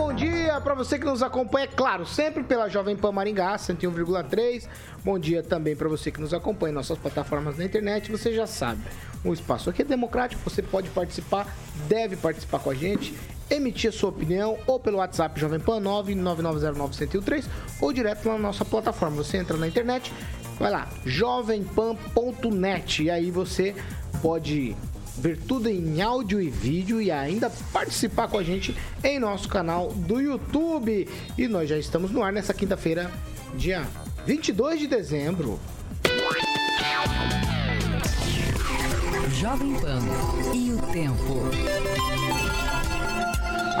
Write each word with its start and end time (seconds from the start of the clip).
Bom 0.00 0.14
dia 0.14 0.58
para 0.62 0.74
você 0.74 0.98
que 0.98 1.04
nos 1.04 1.22
acompanha, 1.22 1.64
é 1.64 1.68
claro, 1.68 2.06
sempre 2.06 2.42
pela 2.42 2.70
Jovem 2.70 2.96
Pan 2.96 3.12
Maringá 3.12 3.54
101,3. 3.56 4.66
Bom 5.04 5.18
dia 5.18 5.42
também 5.42 5.76
para 5.76 5.90
você 5.90 6.10
que 6.10 6.18
nos 6.18 6.32
acompanha 6.32 6.72
em 6.72 6.74
nossas 6.74 6.96
plataformas 6.96 7.58
na 7.58 7.66
internet. 7.66 8.10
Você 8.10 8.32
já 8.32 8.46
sabe, 8.46 8.80
o 9.22 9.30
espaço 9.34 9.68
aqui 9.68 9.82
é 9.82 9.84
democrático, 9.84 10.40
você 10.42 10.62
pode 10.62 10.88
participar, 10.88 11.54
deve 11.86 12.16
participar 12.16 12.60
com 12.60 12.70
a 12.70 12.74
gente, 12.74 13.14
emitir 13.50 13.90
a 13.90 13.92
sua 13.92 14.08
opinião 14.08 14.56
ou 14.66 14.80
pelo 14.80 14.96
WhatsApp 14.96 15.38
Jovem 15.38 15.60
Pan 15.60 15.82
999091013 15.82 17.44
ou 17.82 17.92
direto 17.92 18.26
na 18.26 18.38
nossa 18.38 18.64
plataforma. 18.64 19.16
Você 19.16 19.36
entra 19.36 19.58
na 19.58 19.68
internet, 19.68 20.10
vai 20.58 20.70
lá, 20.70 20.88
jovempan.net 21.04 23.02
e 23.02 23.10
aí 23.10 23.30
você 23.30 23.76
pode 24.22 24.74
ver 25.20 25.36
tudo 25.36 25.68
em 25.68 26.00
áudio 26.00 26.40
e 26.40 26.48
vídeo 26.48 27.00
e 27.00 27.10
ainda 27.10 27.50
participar 27.72 28.26
com 28.28 28.38
a 28.38 28.42
gente 28.42 28.74
em 29.04 29.18
nosso 29.18 29.48
canal 29.48 29.92
do 29.92 30.18
YouTube. 30.18 31.06
E 31.36 31.46
nós 31.46 31.68
já 31.68 31.76
estamos 31.76 32.10
no 32.10 32.22
ar 32.22 32.32
nessa 32.32 32.54
quinta-feira, 32.54 33.10
dia 33.54 33.86
22 34.26 34.80
de 34.80 34.86
dezembro. 34.86 35.60
Jovem 39.38 39.74
Pan 39.74 40.00
e 40.54 40.72
o 40.72 40.78
tempo. 40.92 42.29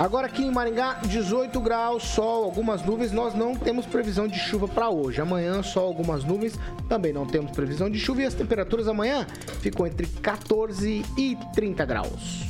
Agora 0.00 0.28
aqui 0.28 0.42
em 0.42 0.50
Maringá, 0.50 0.94
18 1.04 1.60
graus, 1.60 2.02
sol, 2.04 2.44
algumas 2.44 2.82
nuvens. 2.82 3.12
Nós 3.12 3.34
não 3.34 3.54
temos 3.54 3.84
previsão 3.84 4.26
de 4.26 4.38
chuva 4.38 4.66
para 4.66 4.88
hoje. 4.88 5.20
Amanhã, 5.20 5.62
sol, 5.62 5.88
algumas 5.88 6.24
nuvens. 6.24 6.58
Também 6.88 7.12
não 7.12 7.26
temos 7.26 7.52
previsão 7.52 7.90
de 7.90 7.98
chuva. 7.98 8.22
E 8.22 8.24
as 8.24 8.32
temperaturas 8.32 8.88
amanhã 8.88 9.26
ficam 9.60 9.86
entre 9.86 10.06
14 10.06 11.04
e 11.18 11.36
30 11.54 11.84
graus. 11.84 12.40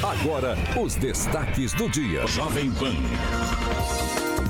Agora, 0.00 0.56
os 0.80 0.94
destaques 0.94 1.72
do 1.72 1.88
dia. 1.88 2.24
Jovem 2.28 2.70
Pan. 2.70 2.94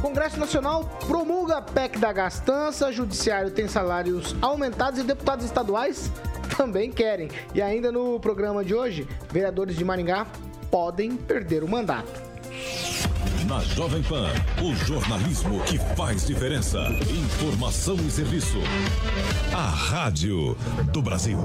Congresso 0.03 0.39
Nacional 0.39 0.85
promulga 1.07 1.63
PEC 1.63 1.99
da 1.99 2.13
gastança, 2.13 2.93
Judiciário 2.93 3.51
tem 3.51 3.67
salários 3.67 4.37
aumentados 4.43 5.01
e 5.01 5.05
deputados 5.05 5.47
estaduais 5.47 6.13
também 6.55 6.93
querem. 6.93 7.31
E 7.55 7.63
ainda 7.63 7.91
no 7.91 8.21
programa 8.21 8.63
de 8.63 8.75
hoje, 8.75 9.09
vereadores 9.31 9.75
de 9.75 9.85
Maringá 9.85 10.27
podem 10.71 11.17
perder 11.17 11.65
o 11.65 11.69
mandato. 11.69 12.31
Na 13.47 13.61
Jovem 13.61 14.03
Pan, 14.05 14.29
o 14.63 14.75
jornalismo 14.87 15.61
que 15.65 15.79
faz 15.97 16.27
diferença. 16.27 16.79
Informação 17.11 17.97
e 17.97 18.11
serviço. 18.11 18.59
A 19.53 19.69
Rádio 19.69 20.57
do 20.93 21.03
Brasil. 21.03 21.39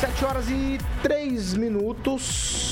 Sete 0.00 0.24
horas 0.24 0.48
e 0.48 0.78
três 1.02 1.54
minutos. 1.54 2.69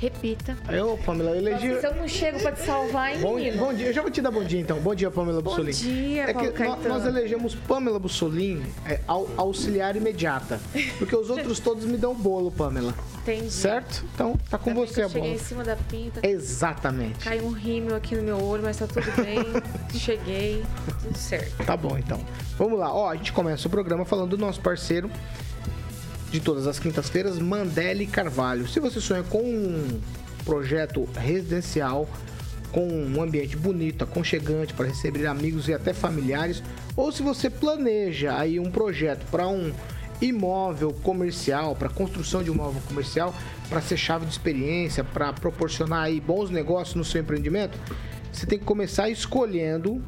Repita. 0.00 0.56
Eu, 0.70 0.98
Pamela, 1.04 1.32
eu 1.32 1.36
elegi. 1.36 1.68
Nossa, 1.68 1.88
eu 1.88 1.94
não 1.94 2.08
chego 2.08 2.40
pra 2.40 2.52
te 2.52 2.62
salvar, 2.62 3.12
hein, 3.12 3.20
bom, 3.20 3.38
bom 3.58 3.74
dia, 3.74 3.88
eu 3.88 3.92
já 3.92 4.00
vou 4.00 4.10
te 4.10 4.22
dar 4.22 4.30
bom 4.30 4.42
dia 4.42 4.58
então. 4.58 4.80
Bom 4.80 4.94
dia, 4.94 5.10
Pamela 5.10 5.42
Bussolini. 5.42 5.74
Bom 5.74 5.82
dia, 5.82 6.22
É 6.22 6.32
que 6.32 6.64
nós, 6.64 6.84
nós 6.86 7.04
elegemos 7.04 7.54
Pamela 7.54 7.98
Bussolini 7.98 8.64
é, 8.86 8.98
auxiliar 9.06 9.94
imediata. 9.96 10.58
Porque 10.98 11.14
os 11.14 11.28
outros 11.28 11.60
todos 11.60 11.84
me 11.84 11.98
dão 11.98 12.14
bolo, 12.14 12.50
Pamela. 12.50 12.94
Entendi. 13.20 13.50
Certo? 13.50 14.02
Então 14.14 14.38
tá 14.48 14.56
com 14.56 14.70
Ainda 14.70 14.86
você 14.86 15.02
a 15.02 15.08
bola. 15.08 15.20
Cheguei 15.20 15.34
em 15.34 15.38
cima 15.38 15.62
da 15.62 15.76
pinta. 15.76 16.26
Exatamente. 16.26 17.22
Caiu 17.22 17.44
um 17.44 17.52
rímel 17.52 17.94
aqui 17.94 18.16
no 18.16 18.22
meu 18.22 18.42
olho, 18.42 18.62
mas 18.62 18.78
tá 18.78 18.86
tudo 18.86 19.04
bem. 19.22 19.38
cheguei, 20.00 20.64
tudo 21.02 21.18
certo. 21.18 21.62
Tá 21.66 21.76
bom, 21.76 21.98
então. 21.98 22.24
Vamos 22.56 22.78
lá. 22.78 22.90
Ó, 22.90 23.10
a 23.10 23.16
gente 23.16 23.34
começa 23.34 23.68
o 23.68 23.70
programa 23.70 24.06
falando 24.06 24.30
do 24.30 24.38
nosso 24.38 24.62
parceiro 24.62 25.10
de 26.30 26.40
todas 26.40 26.66
as 26.66 26.78
quintas-feiras, 26.78 27.38
Mandele 27.38 28.06
Carvalho. 28.06 28.68
Se 28.68 28.78
você 28.78 29.00
sonha 29.00 29.22
com 29.22 29.42
um 29.42 30.00
projeto 30.44 31.08
residencial 31.16 32.08
com 32.72 32.86
um 32.86 33.20
ambiente 33.20 33.56
bonito, 33.56 34.04
aconchegante 34.04 34.72
para 34.72 34.86
receber 34.86 35.26
amigos 35.26 35.68
e 35.68 35.74
até 35.74 35.92
familiares, 35.92 36.62
ou 36.96 37.10
se 37.10 37.22
você 37.22 37.50
planeja 37.50 38.38
aí 38.38 38.60
um 38.60 38.70
projeto 38.70 39.26
para 39.30 39.48
um 39.48 39.72
imóvel 40.20 40.92
comercial, 41.02 41.74
para 41.74 41.88
construção 41.88 42.42
de 42.42 42.50
um 42.50 42.54
imóvel 42.54 42.80
comercial, 42.86 43.34
para 43.68 43.80
ser 43.80 43.96
chave 43.96 44.24
de 44.24 44.32
experiência, 44.32 45.02
para 45.02 45.32
proporcionar 45.32 46.04
aí 46.04 46.20
bons 46.20 46.50
negócios 46.50 46.94
no 46.94 47.04
seu 47.04 47.20
empreendimento, 47.20 47.76
você 48.32 48.46
tem 48.46 48.58
que 48.58 48.64
começar 48.64 49.08
escolhendo 49.08 50.02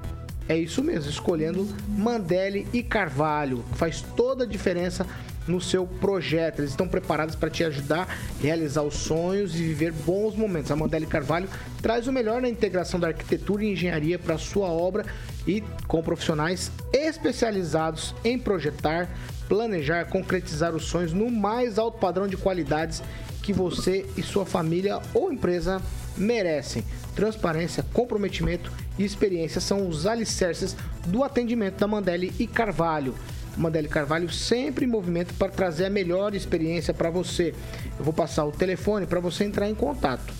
é 0.49 0.57
isso 0.57 0.83
mesmo, 0.83 1.09
escolhendo 1.09 1.67
Mandele 1.89 2.67
e 2.73 2.83
Carvalho. 2.83 3.65
Faz 3.75 4.03
toda 4.17 4.43
a 4.45 4.47
diferença 4.47 5.07
no 5.47 5.61
seu 5.61 5.87
projeto. 5.87 6.61
Eles 6.61 6.71
estão 6.71 6.89
preparados 6.89 7.35
para 7.35 7.51
te 7.51 7.65
ajudar 7.65 8.03
a 8.03 8.43
realizar 8.43 8.83
os 8.83 8.95
sonhos 8.95 9.55
e 9.55 9.59
viver 9.59 9.93
bons 9.93 10.35
momentos. 10.35 10.71
A 10.71 10.77
Mandela 10.77 11.07
Carvalho 11.07 11.49
traz 11.81 12.07
o 12.07 12.13
melhor 12.13 12.43
na 12.43 12.49
integração 12.49 12.99
da 12.99 13.09
arquitetura 13.09 13.65
e 13.65 13.73
engenharia 13.73 14.19
para 14.19 14.39
sua 14.39 14.69
obra 14.69 15.05
e 15.47 15.63
com 15.87 16.03
profissionais 16.03 16.71
especializados 16.93 18.15
em 18.25 18.39
projetar, 18.39 19.09
planejar, 19.49 20.05
concretizar 20.07 20.75
os 20.75 20.85
sonhos 20.85 21.13
no 21.13 21.31
mais 21.31 21.79
alto 21.79 21.99
padrão 21.99 22.29
de 22.29 22.37
qualidades 22.37 23.03
que 23.43 23.53
você 23.53 24.07
e 24.17 24.23
sua 24.23 24.47
família 24.47 25.01
ou 25.13 25.33
empresa 25.33 25.83
merecem. 26.17 26.85
Transparência, 27.15 27.85
comprometimento 27.93 28.73
e 28.99 29.05
experiência 29.05 29.61
são 29.61 29.89
os 29.89 30.07
alicerces 30.07 30.77
do 31.07 31.25
atendimento 31.25 31.79
da 31.79 31.87
Mandele 31.87 32.33
e 32.39 32.47
Carvalho. 32.47 33.15
Mandele 33.57 33.89
Carvalho 33.89 34.31
sempre 34.31 34.85
em 34.85 34.89
movimento 34.89 35.35
para 35.35 35.53
trazer 35.53 35.87
a 35.87 35.91
melhor 35.91 36.35
experiência 36.35 36.95
para 36.95 37.11
você. 37.11 37.55
Eu 37.99 38.05
vou 38.05 38.13
passar 38.13 38.45
o 38.45 38.53
telefone 38.53 39.07
para 39.07 39.21
você 39.21 39.45
entrar 39.45 39.69
em 39.69 39.75
contato. 39.75 40.33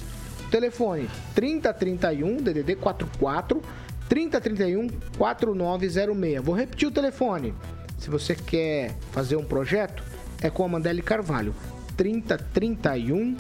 Telefone 0.51 1.09
3031 1.35 2.37
DDD 2.37 2.77
44 2.77 3.63
3031 4.09 4.89
4906. 5.17 6.45
Vou 6.45 6.55
repetir 6.55 6.89
o 6.89 6.91
telefone. 6.91 7.55
Se 7.99 8.11
você 8.11 8.35
quer 8.35 8.95
fazer 9.13 9.37
um 9.37 9.45
projeto, 9.45 10.03
é 10.43 10.51
com 10.51 10.65
a 10.65 10.69
Mandele 10.69 11.03
Carvalho. 11.03 11.55
3031 11.97 13.37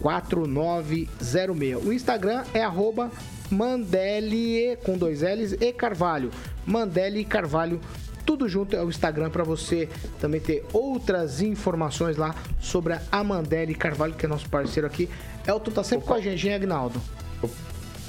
4906. 0.00 1.84
O 1.84 1.92
Instagram 1.92 2.42
é 2.54 2.62
arroba 2.62 3.10
Mandele 3.50 4.76
com 4.84 4.96
dois 4.96 5.22
L's 5.22 5.52
e 5.52 5.72
Carvalho. 5.72 6.30
Mandele 6.66 7.24
Carvalho 7.24 7.80
tudo 8.28 8.46
junto 8.46 8.76
é 8.76 8.84
o 8.84 8.90
Instagram 8.90 9.30
para 9.30 9.42
você 9.42 9.88
também 10.20 10.38
ter 10.38 10.62
outras 10.70 11.40
informações 11.40 12.18
lá 12.18 12.34
sobre 12.60 12.92
a 12.92 13.00
Amandele 13.10 13.74
Carvalho, 13.74 14.12
que 14.12 14.26
é 14.26 14.28
nosso 14.28 14.46
parceiro 14.50 14.86
aqui. 14.86 15.08
Elton 15.46 15.70
tá 15.70 15.82
sempre 15.82 16.04
Opa. 16.04 16.12
com 16.12 16.20
a 16.20 16.20
gente, 16.20 16.46
hein, 16.46 16.52
Agnaldo? 16.52 17.00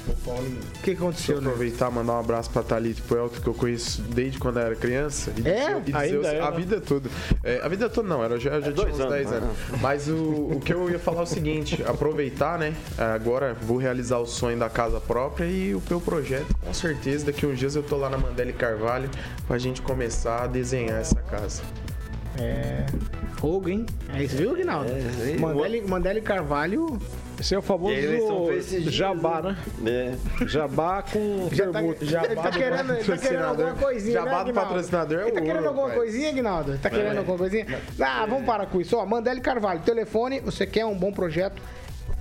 O 0.08 0.82
que, 0.82 0.92
aconteceu, 0.92 1.40
né? 1.40 1.48
aproveitar 1.48 1.90
e 1.90 1.94
mandar 1.94 2.14
um 2.14 2.20
abraço 2.20 2.50
pra 2.50 2.62
Thalita 2.62 3.00
e 3.00 3.02
pro 3.02 3.18
Elton, 3.18 3.40
que 3.40 3.46
eu 3.46 3.54
conheço 3.54 4.02
desde 4.02 4.38
quando 4.38 4.58
eu 4.58 4.66
era 4.66 4.76
criança. 4.76 5.32
E 5.36 5.48
é? 5.48 5.80
Dizer, 5.80 5.96
Ainda 5.96 6.28
é, 6.28 6.40
a 6.40 6.50
né? 6.50 6.56
vida 6.56 6.80
toda. 6.80 7.10
É, 7.44 7.60
a 7.62 7.68
vida 7.68 7.88
toda 7.88 8.08
não, 8.08 8.24
era, 8.24 8.38
já, 8.38 8.60
já 8.60 8.68
é 8.68 8.72
tinha 8.72 8.86
uns 8.86 8.96
10 8.96 9.00
anos. 9.00 9.32
anos. 9.32 9.42
Né? 9.42 9.78
Mas 9.80 10.08
o, 10.08 10.52
o 10.52 10.60
que 10.60 10.72
eu 10.72 10.90
ia 10.90 10.98
falar 10.98 11.20
é 11.20 11.22
o 11.24 11.26
seguinte, 11.26 11.82
aproveitar, 11.86 12.58
né? 12.58 12.74
Agora 12.96 13.54
vou 13.54 13.76
realizar 13.76 14.18
o 14.18 14.26
sonho 14.26 14.58
da 14.58 14.68
casa 14.68 15.00
própria 15.00 15.44
e 15.44 15.74
o 15.74 15.82
meu 15.88 16.00
projeto, 16.00 16.54
com 16.64 16.74
certeza, 16.74 17.26
daqui 17.26 17.46
uns 17.46 17.58
dias 17.58 17.76
eu 17.76 17.82
tô 17.82 17.96
lá 17.96 18.08
na 18.08 18.18
Mandele 18.18 18.52
Carvalho 18.52 19.10
pra 19.46 19.58
gente 19.58 19.82
começar 19.82 20.44
a 20.44 20.46
desenhar 20.46 21.00
essa 21.00 21.16
casa. 21.16 21.62
É. 22.38 22.86
Fogo, 23.36 23.68
hein? 23.68 23.86
É 24.14 24.22
isso, 24.22 24.36
viu, 24.36 24.54
Rinaldo? 24.54 24.90
É, 24.90 25.36
Mandele, 25.38 25.82
Mandele 25.82 26.20
Carvalho 26.20 26.98
Esse 27.40 27.54
é 27.54 27.58
o 27.58 27.62
famoso 27.62 27.94
jabá, 28.90 29.40
né? 29.40 29.56
É. 29.86 30.46
Jabá 30.46 31.02
com 31.02 31.48
já 31.50 31.70
tá, 31.70 31.80
jabá 32.02 32.26
ele 32.26 32.36
tá 32.36 32.50
querendo, 32.50 33.06
tá 33.06 33.16
querendo 33.16 33.44
alguma 33.44 33.74
coisinha, 33.74 34.12
Jabá 34.12 34.38
né, 34.38 34.44
do 34.44 34.52
patrocinador 34.52 35.18
é 35.18 35.22
Ele 35.22 35.32
tá 35.32 35.40
querendo 35.40 35.66
alguma 35.66 35.90
coisinha, 35.90 36.28
Aguinaldo? 36.28 36.78
Tá 36.78 36.90
querendo 36.90 37.14
é. 37.14 37.18
alguma 37.18 37.38
coisinha? 37.38 37.66
Ah, 37.98 38.26
vamos 38.26 38.44
parar 38.44 38.66
com 38.66 38.78
isso. 38.78 38.94
Ó, 38.94 39.06
Mandele 39.06 39.40
Carvalho, 39.40 39.80
telefone, 39.80 40.40
você 40.40 40.66
quer 40.66 40.84
um 40.84 40.94
bom 40.94 41.10
projeto 41.10 41.62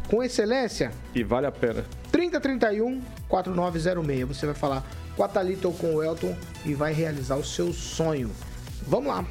com 0.07 0.24
excelência? 0.24 0.89
E 1.13 1.22
vale 1.22 1.48
a 1.48 1.51
pena. 1.51 1.83
3031 2.13 3.01
4906. 3.27 4.25
Você 4.25 4.45
vai 4.45 4.56
falar 4.56 4.86
com 5.18 5.24
a 5.24 5.27
Thalita 5.27 5.68
ou 5.68 5.74
com 5.74 5.95
o 5.95 6.04
Elton 6.04 6.33
e 6.65 6.74
vai 6.74 6.94
realizar 6.94 7.36
o 7.36 7.44
seu 7.44 7.74
sonho. 7.74 8.31
Vamos 8.88 9.07
lá. 9.07 9.25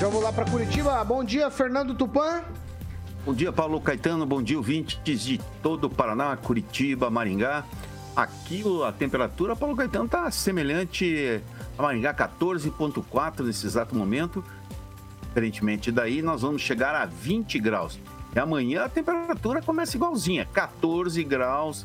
Já 0.00 0.08
vou 0.08 0.22
lá 0.22 0.32
para 0.32 0.50
Curitiba. 0.50 1.04
Bom 1.04 1.22
dia, 1.22 1.50
Fernando 1.50 1.94
Tupan. 1.94 2.42
Bom 3.22 3.34
dia, 3.34 3.52
Paulo 3.52 3.78
Caetano. 3.82 4.24
Bom 4.24 4.42
dia, 4.42 4.56
ouvintes 4.56 5.20
de 5.22 5.38
todo 5.62 5.88
o 5.88 5.90
Paraná, 5.90 6.34
Curitiba, 6.38 7.10
Maringá. 7.10 7.66
Aqui 8.16 8.64
a 8.88 8.92
temperatura, 8.92 9.54
Paulo 9.54 9.76
Caetano, 9.76 10.06
está 10.06 10.30
semelhante 10.30 11.42
a 11.76 11.82
Maringá, 11.82 12.14
14,4 12.14 13.44
nesse 13.44 13.66
exato 13.66 13.94
momento. 13.94 14.42
Diferentemente 15.28 15.92
daí, 15.92 16.22
nós 16.22 16.40
vamos 16.40 16.62
chegar 16.62 16.94
a 16.94 17.04
20 17.04 17.58
graus. 17.58 18.00
E 18.34 18.38
amanhã 18.38 18.84
a 18.84 18.88
temperatura 18.88 19.60
começa 19.60 19.98
igualzinha, 19.98 20.46
14 20.46 21.22
graus. 21.24 21.84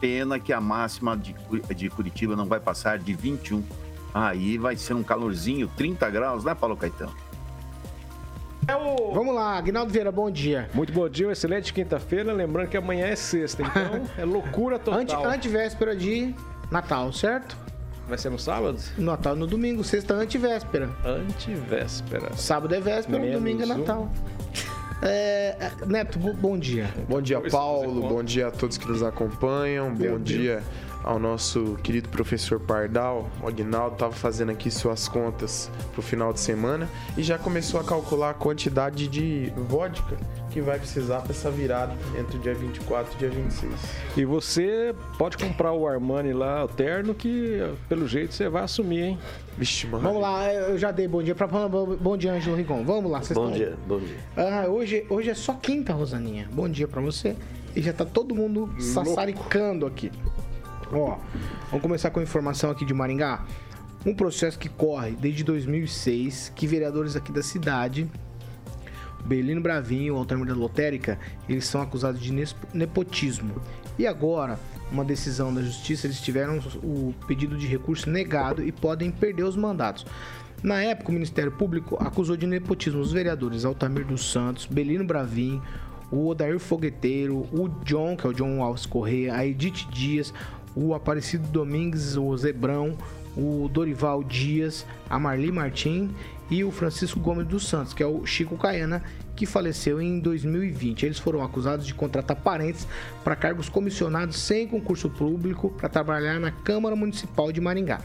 Pena 0.00 0.40
que 0.40 0.52
a 0.52 0.60
máxima 0.60 1.16
de, 1.16 1.32
de 1.76 1.88
Curitiba 1.90 2.34
não 2.34 2.46
vai 2.46 2.58
passar 2.58 2.98
de 2.98 3.14
21. 3.14 3.62
Aí 4.12 4.58
vai 4.58 4.76
ser 4.76 4.94
um 4.94 5.04
calorzinho, 5.04 5.70
30 5.76 6.10
graus, 6.10 6.42
né, 6.42 6.56
Paulo 6.56 6.76
Caetano? 6.76 7.12
É 8.66 8.76
o... 8.76 9.12
Vamos 9.12 9.34
lá, 9.34 9.56
Agnaldo 9.58 9.92
Vieira, 9.92 10.12
bom 10.12 10.30
dia. 10.30 10.68
Muito 10.72 10.92
bom 10.92 11.08
dia, 11.08 11.30
excelente 11.30 11.72
quinta-feira. 11.72 12.32
Lembrando 12.32 12.68
que 12.68 12.76
amanhã 12.76 13.06
é 13.06 13.16
sexta, 13.16 13.62
então 13.62 14.02
é 14.16 14.24
loucura 14.24 14.78
total. 14.78 15.00
Ante, 15.00 15.14
antivéspera 15.14 15.96
de 15.96 16.34
Natal, 16.70 17.12
certo? 17.12 17.56
Vai 18.08 18.18
ser 18.18 18.30
no 18.30 18.38
sábado? 18.38 18.78
Natal 18.98 19.34
no 19.34 19.46
domingo, 19.46 19.82
sexta 19.82 20.14
antivéspera. 20.14 20.90
Antivéspera. 21.04 22.36
Sábado 22.36 22.74
é 22.74 22.80
véspera, 22.80 23.18
Menos 23.18 23.34
domingo 23.34 23.62
é 23.62 23.66
Natal. 23.66 24.02
Um. 24.02 24.32
É, 25.04 25.56
é, 25.58 25.86
Neto, 25.86 26.18
bom 26.18 26.56
dia. 26.56 26.88
Bom 27.08 27.20
dia, 27.20 27.40
Paulo. 27.40 28.08
Bom 28.08 28.22
dia 28.22 28.48
a 28.48 28.50
todos 28.52 28.78
que 28.78 28.86
nos 28.86 29.02
acompanham. 29.02 29.90
Meu 29.90 30.12
bom 30.12 30.18
Deus. 30.18 30.24
dia 30.24 30.62
ao 31.02 31.18
nosso 31.18 31.76
querido 31.82 32.08
professor 32.08 32.60
Pardal. 32.60 33.28
O 33.42 33.48
Agnaldo 33.48 33.94
estava 33.94 34.12
fazendo 34.12 34.50
aqui 34.50 34.70
suas 34.70 35.08
contas 35.08 35.70
para 35.92 36.00
o 36.00 36.02
final 36.02 36.32
de 36.32 36.40
semana 36.40 36.88
e 37.16 37.22
já 37.22 37.38
começou 37.38 37.80
a 37.80 37.84
calcular 37.84 38.30
a 38.30 38.34
quantidade 38.34 39.08
de 39.08 39.52
vodka 39.68 40.16
que 40.50 40.60
vai 40.60 40.78
precisar 40.78 41.20
para 41.20 41.32
essa 41.32 41.50
virada 41.50 41.94
entre 42.18 42.36
o 42.36 42.40
dia 42.40 42.54
24 42.54 43.12
e 43.12 43.16
o 43.16 43.18
dia 43.18 43.30
26. 43.30 43.72
E 44.16 44.24
você 44.24 44.94
pode 45.18 45.38
comprar 45.38 45.72
o 45.72 45.86
Armani 45.86 46.32
lá, 46.32 46.64
o 46.64 46.68
terno, 46.68 47.14
que 47.14 47.58
pelo 47.88 48.06
jeito 48.06 48.34
você 48.34 48.48
vai 48.48 48.62
assumir, 48.62 49.02
hein? 49.02 49.18
Vixe, 49.56 49.86
mano. 49.86 50.04
Vamos 50.04 50.22
lá, 50.22 50.52
eu 50.52 50.78
já 50.78 50.90
dei 50.90 51.08
bom 51.08 51.22
dia 51.22 51.34
para 51.34 51.46
Bom 51.46 52.16
dia, 52.16 52.32
Ângelo 52.32 52.56
Rigon. 52.56 52.84
Vamos 52.84 53.10
lá, 53.10 53.22
vocês 53.22 53.36
Bom 53.36 53.50
estão... 53.50 53.58
dia, 53.58 53.76
bom 53.86 53.98
dia. 53.98 54.16
Ah, 54.36 54.66
hoje, 54.68 55.06
hoje 55.08 55.30
é 55.30 55.34
só 55.34 55.54
quinta, 55.54 55.92
Rosaninha. 55.92 56.48
Bom 56.52 56.68
dia 56.68 56.86
para 56.88 57.00
você. 57.00 57.36
E 57.74 57.80
já 57.80 57.92
tá 57.92 58.04
todo 58.04 58.34
mundo 58.34 58.70
sassaricando 58.78 59.86
aqui. 59.86 60.10
Ó, 60.92 61.18
vamos 61.70 61.82
começar 61.82 62.10
com 62.10 62.20
a 62.20 62.22
informação 62.22 62.70
aqui 62.70 62.84
de 62.84 62.92
Maringá. 62.92 63.44
Um 64.04 64.14
processo 64.14 64.58
que 64.58 64.68
corre 64.68 65.12
desde 65.12 65.42
2006, 65.42 66.52
que 66.54 66.66
vereadores 66.66 67.16
aqui 67.16 67.32
da 67.32 67.42
cidade 67.42 68.10
Belino 69.24 69.60
Bravinho, 69.60 70.16
Altamir 70.16 70.46
da 70.46 70.54
Lotérica, 70.54 71.18
eles 71.48 71.64
são 71.64 71.80
acusados 71.80 72.20
de 72.20 72.32
nepotismo. 72.74 73.54
E 73.98 74.06
agora, 74.06 74.58
uma 74.90 75.04
decisão 75.04 75.54
da 75.54 75.62
justiça, 75.62 76.06
eles 76.06 76.20
tiveram 76.20 76.58
o 76.82 77.14
pedido 77.26 77.56
de 77.56 77.66
recurso 77.66 78.10
negado 78.10 78.62
e 78.62 78.72
podem 78.72 79.10
perder 79.10 79.44
os 79.44 79.56
mandatos. 79.56 80.04
Na 80.62 80.82
época, 80.82 81.10
o 81.10 81.14
Ministério 81.14 81.52
Público 81.52 81.96
acusou 82.00 82.36
de 82.36 82.46
nepotismo 82.46 83.00
os 83.00 83.12
vereadores 83.12 83.64
Altamir 83.64 84.04
dos 84.04 84.30
Santos, 84.30 84.66
Belino 84.66 85.04
Bravin, 85.04 85.60
o 86.10 86.28
Odair 86.28 86.58
Fogueteiro, 86.58 87.38
o 87.52 87.68
John, 87.84 88.16
que 88.16 88.26
é 88.26 88.30
o 88.30 88.34
John 88.34 88.62
Alves 88.62 88.86
Correia, 88.86 89.34
a 89.34 89.46
Edith 89.46 89.88
Dias, 89.90 90.32
o 90.74 90.94
Aparecido 90.94 91.46
Domingues, 91.48 92.16
o 92.16 92.36
Zebrão, 92.36 92.96
o 93.36 93.68
Dorival 93.72 94.22
Dias, 94.22 94.86
a 95.08 95.18
Marli 95.18 95.50
Martim 95.50 96.10
e 96.50 96.62
o 96.64 96.70
Francisco 96.70 97.18
Gomes 97.18 97.46
dos 97.46 97.66
Santos, 97.66 97.94
que 97.94 98.02
é 98.02 98.06
o 98.06 98.26
Chico 98.26 98.58
Caiana, 98.58 99.02
que 99.34 99.46
faleceu 99.46 100.00
em 100.00 100.20
2020. 100.20 101.06
Eles 101.06 101.18
foram 101.18 101.42
acusados 101.42 101.86
de 101.86 101.94
contratar 101.94 102.36
parentes 102.36 102.86
para 103.24 103.34
cargos 103.34 103.68
comissionados 103.68 104.38
sem 104.38 104.68
concurso 104.68 105.08
público 105.08 105.70
para 105.70 105.88
trabalhar 105.88 106.38
na 106.38 106.50
Câmara 106.50 106.94
Municipal 106.94 107.50
de 107.50 107.60
Maringá. 107.60 108.00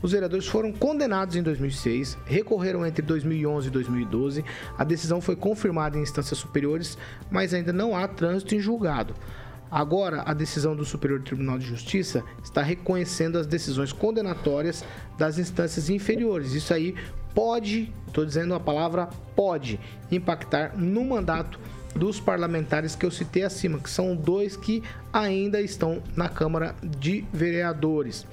Os 0.00 0.12
vereadores 0.12 0.46
foram 0.46 0.72
condenados 0.72 1.34
em 1.34 1.42
2006, 1.42 2.16
recorreram 2.24 2.86
entre 2.86 3.02
2011 3.02 3.66
e 3.66 3.70
2012. 3.70 4.44
A 4.78 4.84
decisão 4.84 5.20
foi 5.20 5.34
confirmada 5.34 5.98
em 5.98 6.02
instâncias 6.02 6.38
superiores, 6.38 6.96
mas 7.28 7.52
ainda 7.52 7.72
não 7.72 7.96
há 7.96 8.06
trânsito 8.06 8.54
em 8.54 8.60
julgado. 8.60 9.14
Agora, 9.70 10.22
a 10.24 10.32
decisão 10.32 10.74
do 10.74 10.84
Superior 10.84 11.20
Tribunal 11.22 11.58
de 11.58 11.66
Justiça 11.66 12.24
está 12.42 12.62
reconhecendo 12.62 13.38
as 13.38 13.46
decisões 13.46 13.92
condenatórias 13.92 14.84
das 15.18 15.38
instâncias 15.38 15.90
inferiores. 15.90 16.54
Isso 16.54 16.72
aí 16.72 16.94
pode, 17.34 17.92
estou 18.06 18.24
dizendo 18.24 18.54
a 18.54 18.60
palavra 18.60 19.08
pode, 19.36 19.78
impactar 20.10 20.76
no 20.76 21.04
mandato 21.04 21.60
dos 21.94 22.18
parlamentares 22.18 22.94
que 22.94 23.04
eu 23.04 23.10
citei 23.10 23.42
acima, 23.42 23.78
que 23.78 23.90
são 23.90 24.14
dois 24.16 24.56
que 24.56 24.82
ainda 25.12 25.60
estão 25.60 26.02
na 26.16 26.28
Câmara 26.28 26.74
de 26.82 27.24
Vereadores. 27.32 28.26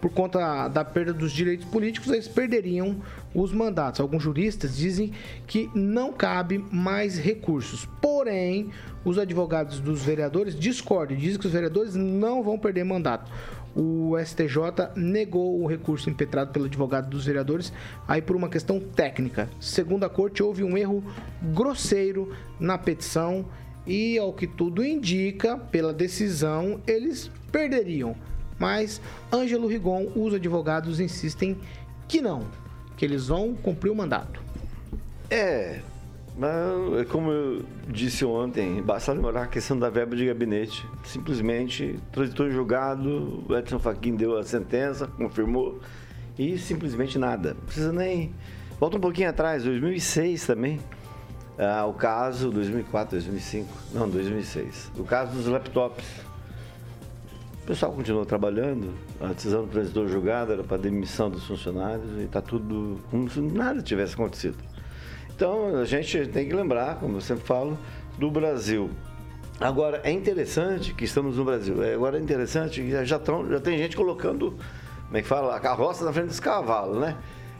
Por 0.00 0.10
conta 0.10 0.68
da 0.68 0.84
perda 0.84 1.12
dos 1.12 1.32
direitos 1.32 1.66
políticos, 1.66 2.10
eles 2.10 2.28
perderiam 2.28 2.96
os 3.34 3.52
mandatos. 3.52 4.00
Alguns 4.00 4.22
juristas 4.22 4.76
dizem 4.76 5.12
que 5.46 5.70
não 5.74 6.12
cabe 6.12 6.64
mais 6.70 7.18
recursos. 7.18 7.86
Porém, 8.00 8.70
os 9.04 9.18
advogados 9.18 9.80
dos 9.80 10.02
vereadores 10.02 10.58
discordam, 10.58 11.16
dizem 11.16 11.38
que 11.38 11.46
os 11.46 11.52
vereadores 11.52 11.94
não 11.94 12.42
vão 12.42 12.58
perder 12.58 12.84
mandato 12.84 13.30
o 13.74 14.16
STJ 14.24 14.92
negou 14.94 15.60
o 15.60 15.66
recurso 15.66 16.08
impetrado 16.08 16.52
pelo 16.52 16.66
advogado 16.66 17.10
dos 17.10 17.26
vereadores, 17.26 17.72
aí 18.06 18.22
por 18.22 18.36
uma 18.36 18.48
questão 18.48 18.78
técnica. 18.78 19.50
Segundo 19.58 20.04
a 20.04 20.08
corte, 20.08 20.42
houve 20.42 20.62
um 20.62 20.78
erro 20.78 21.02
grosseiro 21.42 22.32
na 22.60 22.78
petição 22.78 23.44
e, 23.86 24.16
ao 24.16 24.32
que 24.32 24.46
tudo 24.46 24.84
indica, 24.84 25.56
pela 25.56 25.92
decisão, 25.92 26.80
eles 26.86 27.30
perderiam. 27.50 28.14
Mas 28.58 29.00
Ângelo 29.32 29.66
Rigon, 29.66 30.08
os 30.14 30.34
advogados 30.34 31.00
insistem 31.00 31.58
que 32.06 32.20
não, 32.20 32.42
que 32.96 33.04
eles 33.04 33.28
vão 33.28 33.54
cumprir 33.54 33.90
o 33.90 33.94
mandato. 33.94 34.40
É, 35.30 35.80
mas, 36.36 37.00
é 37.00 37.04
como 37.04 37.30
eu 37.30 37.64
disse 37.88 38.24
ontem, 38.24 38.82
basta 38.82 39.12
lembrar 39.12 39.42
a 39.42 39.46
questão 39.46 39.78
da 39.78 39.88
verba 39.88 40.16
de 40.16 40.26
gabinete. 40.26 40.86
Simplesmente 41.04 41.98
transitou 42.10 42.48
em 42.48 42.50
julgado, 42.50 43.44
o 43.48 43.56
Edson 43.56 43.78
Fachin 43.78 44.16
deu 44.16 44.36
a 44.36 44.42
sentença, 44.42 45.06
confirmou, 45.06 45.80
e 46.38 46.58
simplesmente 46.58 47.18
nada. 47.18 47.54
Não 47.54 47.64
precisa 47.64 47.92
nem. 47.92 48.34
Volta 48.80 48.96
um 48.96 49.00
pouquinho 49.00 49.30
atrás, 49.30 49.62
2006 49.62 50.46
também. 50.46 50.80
Ah, 51.56 51.86
o 51.86 51.94
caso, 51.94 52.50
2004, 52.50 53.12
2005, 53.12 53.68
não, 53.92 54.10
2006. 54.10 54.90
O 54.98 55.04
caso 55.04 55.32
dos 55.36 55.46
laptops. 55.46 56.04
O 57.64 57.66
pessoal 57.66 57.92
continuou 57.92 58.26
trabalhando, 58.26 58.92
a 59.18 59.28
decisão 59.28 59.62
do 59.64 59.70
transitor 59.70 60.06
julgado 60.06 60.52
era 60.52 60.62
para 60.62 60.76
demissão 60.76 61.30
dos 61.30 61.46
funcionários 61.46 62.10
e 62.18 62.24
está 62.24 62.42
tudo 62.42 63.00
como 63.10 63.30
se 63.30 63.40
nada 63.40 63.80
tivesse 63.80 64.12
acontecido. 64.12 64.58
Então 65.34 65.74
a 65.78 65.86
gente 65.86 66.26
tem 66.26 66.46
que 66.46 66.54
lembrar, 66.54 66.96
como 66.96 67.16
eu 67.16 67.20
sempre 67.22 67.46
falo, 67.46 67.78
do 68.18 68.30
Brasil. 68.30 68.90
Agora 69.58 70.02
é 70.04 70.10
interessante 70.10 70.92
que 70.92 71.06
estamos 71.06 71.38
no 71.38 71.44
Brasil. 71.46 71.82
É, 71.82 71.94
agora 71.94 72.18
é 72.18 72.20
interessante 72.20 72.82
que 72.82 73.04
já, 73.06 73.18
tão, 73.18 73.48
já 73.48 73.58
tem 73.58 73.78
gente 73.78 73.96
colocando, 73.96 74.58
como 75.06 75.16
é 75.16 75.22
que 75.22 75.28
fala, 75.28 75.56
a 75.56 75.58
carroça 75.58 76.04
na 76.04 76.12
frente 76.12 76.26
dos 76.26 76.40
cavalos, 76.40 76.98
né? 76.98 77.16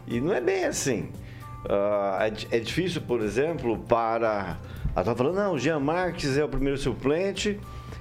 E 0.06 0.20
não 0.20 0.34
é 0.34 0.40
bem 0.42 0.66
assim. 0.66 1.08
Uh, 1.64 2.20
é, 2.20 2.58
é, 2.58 2.60
difícil, 2.60 3.00
por 3.00 3.22
exemplo, 3.22 3.78
para. 3.78 4.58
Ela 4.92 5.00
está 5.00 5.16
falando, 5.16 5.36
não, 5.36 5.54
o 5.54 5.58
Jean 5.58 5.80
Marques 5.80 6.36
é 6.36 6.44
o 6.44 6.48
primeiro 6.48 6.76
suplente 6.76 7.58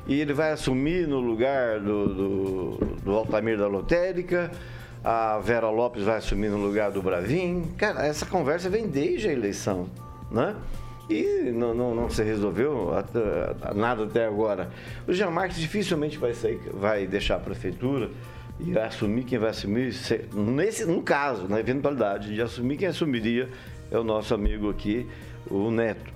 e 0.07 0.19
ele 0.19 0.33
vai 0.33 0.51
assumir 0.51 1.07
no 1.07 1.19
lugar 1.19 1.79
do, 1.79 2.07
do, 2.07 2.85
do 3.03 3.11
Altamir 3.11 3.57
da 3.57 3.67
Lotérica 3.67 4.51
a 5.03 5.37
Vera 5.39 5.69
Lopes 5.69 6.03
vai 6.03 6.17
assumir 6.17 6.49
no 6.49 6.57
lugar 6.57 6.89
do 6.89 7.01
Bravin. 7.01 7.73
Cara, 7.77 8.05
essa 8.05 8.25
conversa 8.25 8.69
vem 8.69 8.87
desde 8.87 9.27
a 9.27 9.33
eleição, 9.33 9.89
né? 10.31 10.55
E 11.09 11.51
não, 11.51 11.73
não, 11.73 11.93
não 11.93 12.09
se 12.09 12.23
resolveu 12.23 12.89
nada 13.75 14.05
até 14.05 14.25
agora. 14.25 14.69
O 15.05 15.11
Jean 15.11 15.29
Marques 15.29 15.57
dificilmente 15.57 16.17
vai, 16.17 16.33
sair, 16.33 16.57
vai 16.73 17.05
deixar 17.05 17.35
a 17.35 17.39
prefeitura 17.39 18.09
e 18.61 18.71
vai 18.71 18.85
assumir 18.85 19.25
quem 19.25 19.37
vai 19.37 19.49
assumir, 19.49 19.93
nesse, 20.33 20.85
no 20.85 21.01
caso, 21.01 21.49
na 21.49 21.59
eventualidade 21.59 22.33
de 22.33 22.41
assumir 22.41 22.77
quem 22.77 22.87
assumiria 22.87 23.49
é 23.91 23.99
o 23.99 24.03
nosso 24.03 24.33
amigo 24.33 24.69
aqui, 24.69 25.05
o 25.49 25.69
Neto. 25.69 26.13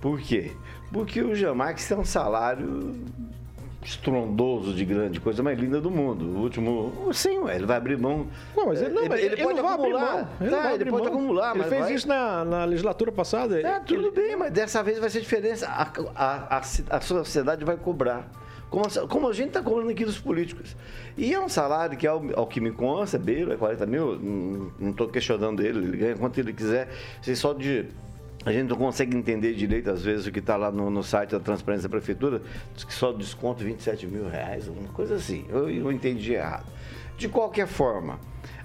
Por 0.00 0.20
quê? 0.20 0.52
Porque 0.92 1.22
o 1.22 1.34
Jamarques 1.34 1.88
tem 1.88 1.96
um 1.96 2.04
salário 2.04 2.94
estrondoso 3.84 4.72
de 4.72 4.84
grande, 4.84 5.18
coisa 5.20 5.42
mais 5.42 5.58
linda 5.58 5.80
do 5.80 5.90
mundo. 5.90 6.24
O 6.24 6.40
último, 6.42 6.92
sim, 7.12 7.38
ué, 7.38 7.56
ele 7.56 7.66
vai 7.66 7.76
abrir 7.76 7.98
mão. 7.98 8.26
Não, 8.56 8.66
mas 8.66 8.80
ele, 8.80 8.94
não, 8.94 9.02
ele, 9.04 9.14
ele, 9.14 9.24
ele 9.34 9.42
pode 9.42 9.58
acumular. 9.58 10.30
Ele, 10.40 10.50
Tá, 10.50 10.72
ele 10.74 10.84
pode 10.90 11.02
mão. 11.04 11.12
acumular, 11.12 11.54
Ele 11.56 11.64
fez 11.64 11.80
vai- 11.80 11.94
isso 11.94 12.08
na, 12.08 12.44
na 12.44 12.64
legislatura 12.64 13.10
passada. 13.10 13.60
É, 13.60 13.80
tudo 13.80 14.12
bem, 14.12 14.36
mas 14.36 14.52
dessa 14.52 14.82
vez 14.82 14.98
vai 14.98 15.10
ser 15.10 15.20
diferença. 15.20 15.66
A, 15.68 15.82
a, 16.14 16.58
a, 16.58 16.96
a 16.96 17.00
sociedade 17.00 17.64
vai 17.64 17.76
cobrar. 17.76 18.28
Como, 18.70 18.84
a- 18.86 19.08
como 19.08 19.28
a 19.28 19.32
gente 19.32 19.48
está 19.48 19.62
cobrando 19.62 19.90
aqui 19.90 20.04
dos 20.04 20.18
políticos. 20.18 20.76
E 21.16 21.34
é 21.34 21.40
um 21.40 21.48
salário 21.48 21.98
que, 21.98 22.06
ao, 22.06 22.22
ao 22.36 22.46
que 22.46 22.60
me 22.60 22.70
consta, 22.70 23.16
é 23.16 23.20
beira, 23.20 23.54
é 23.54 23.56
40 23.56 23.84
mil, 23.86 24.70
não 24.78 24.90
estou 24.90 25.08
questionando 25.08 25.60
ele, 25.60 25.78
ele 25.80 25.96
ganha 25.96 26.14
quanto 26.16 26.38
ele 26.38 26.52
quiser. 26.52 26.88
Você 27.20 27.34
só 27.34 27.52
de. 27.52 27.86
A 28.44 28.50
gente 28.50 28.68
não 28.68 28.76
consegue 28.76 29.16
entender 29.16 29.54
direito, 29.54 29.88
às 29.90 30.02
vezes, 30.02 30.26
o 30.26 30.32
que 30.32 30.40
está 30.40 30.56
lá 30.56 30.70
no, 30.70 30.90
no 30.90 31.02
site 31.02 31.30
da 31.30 31.40
Transparência 31.40 31.88
da 31.88 31.96
Prefeitura, 31.96 32.42
diz 32.74 32.82
que 32.82 32.92
só 32.92 33.12
desconto 33.12 33.62
27 33.62 34.06
mil 34.06 34.28
reais, 34.28 34.66
uma 34.66 34.88
coisa 34.88 35.14
assim. 35.14 35.46
Eu, 35.48 35.70
eu 35.70 35.92
entendi 35.92 36.32
errado. 36.32 36.66
De 37.16 37.28
qualquer 37.28 37.68
forma, 37.68 38.18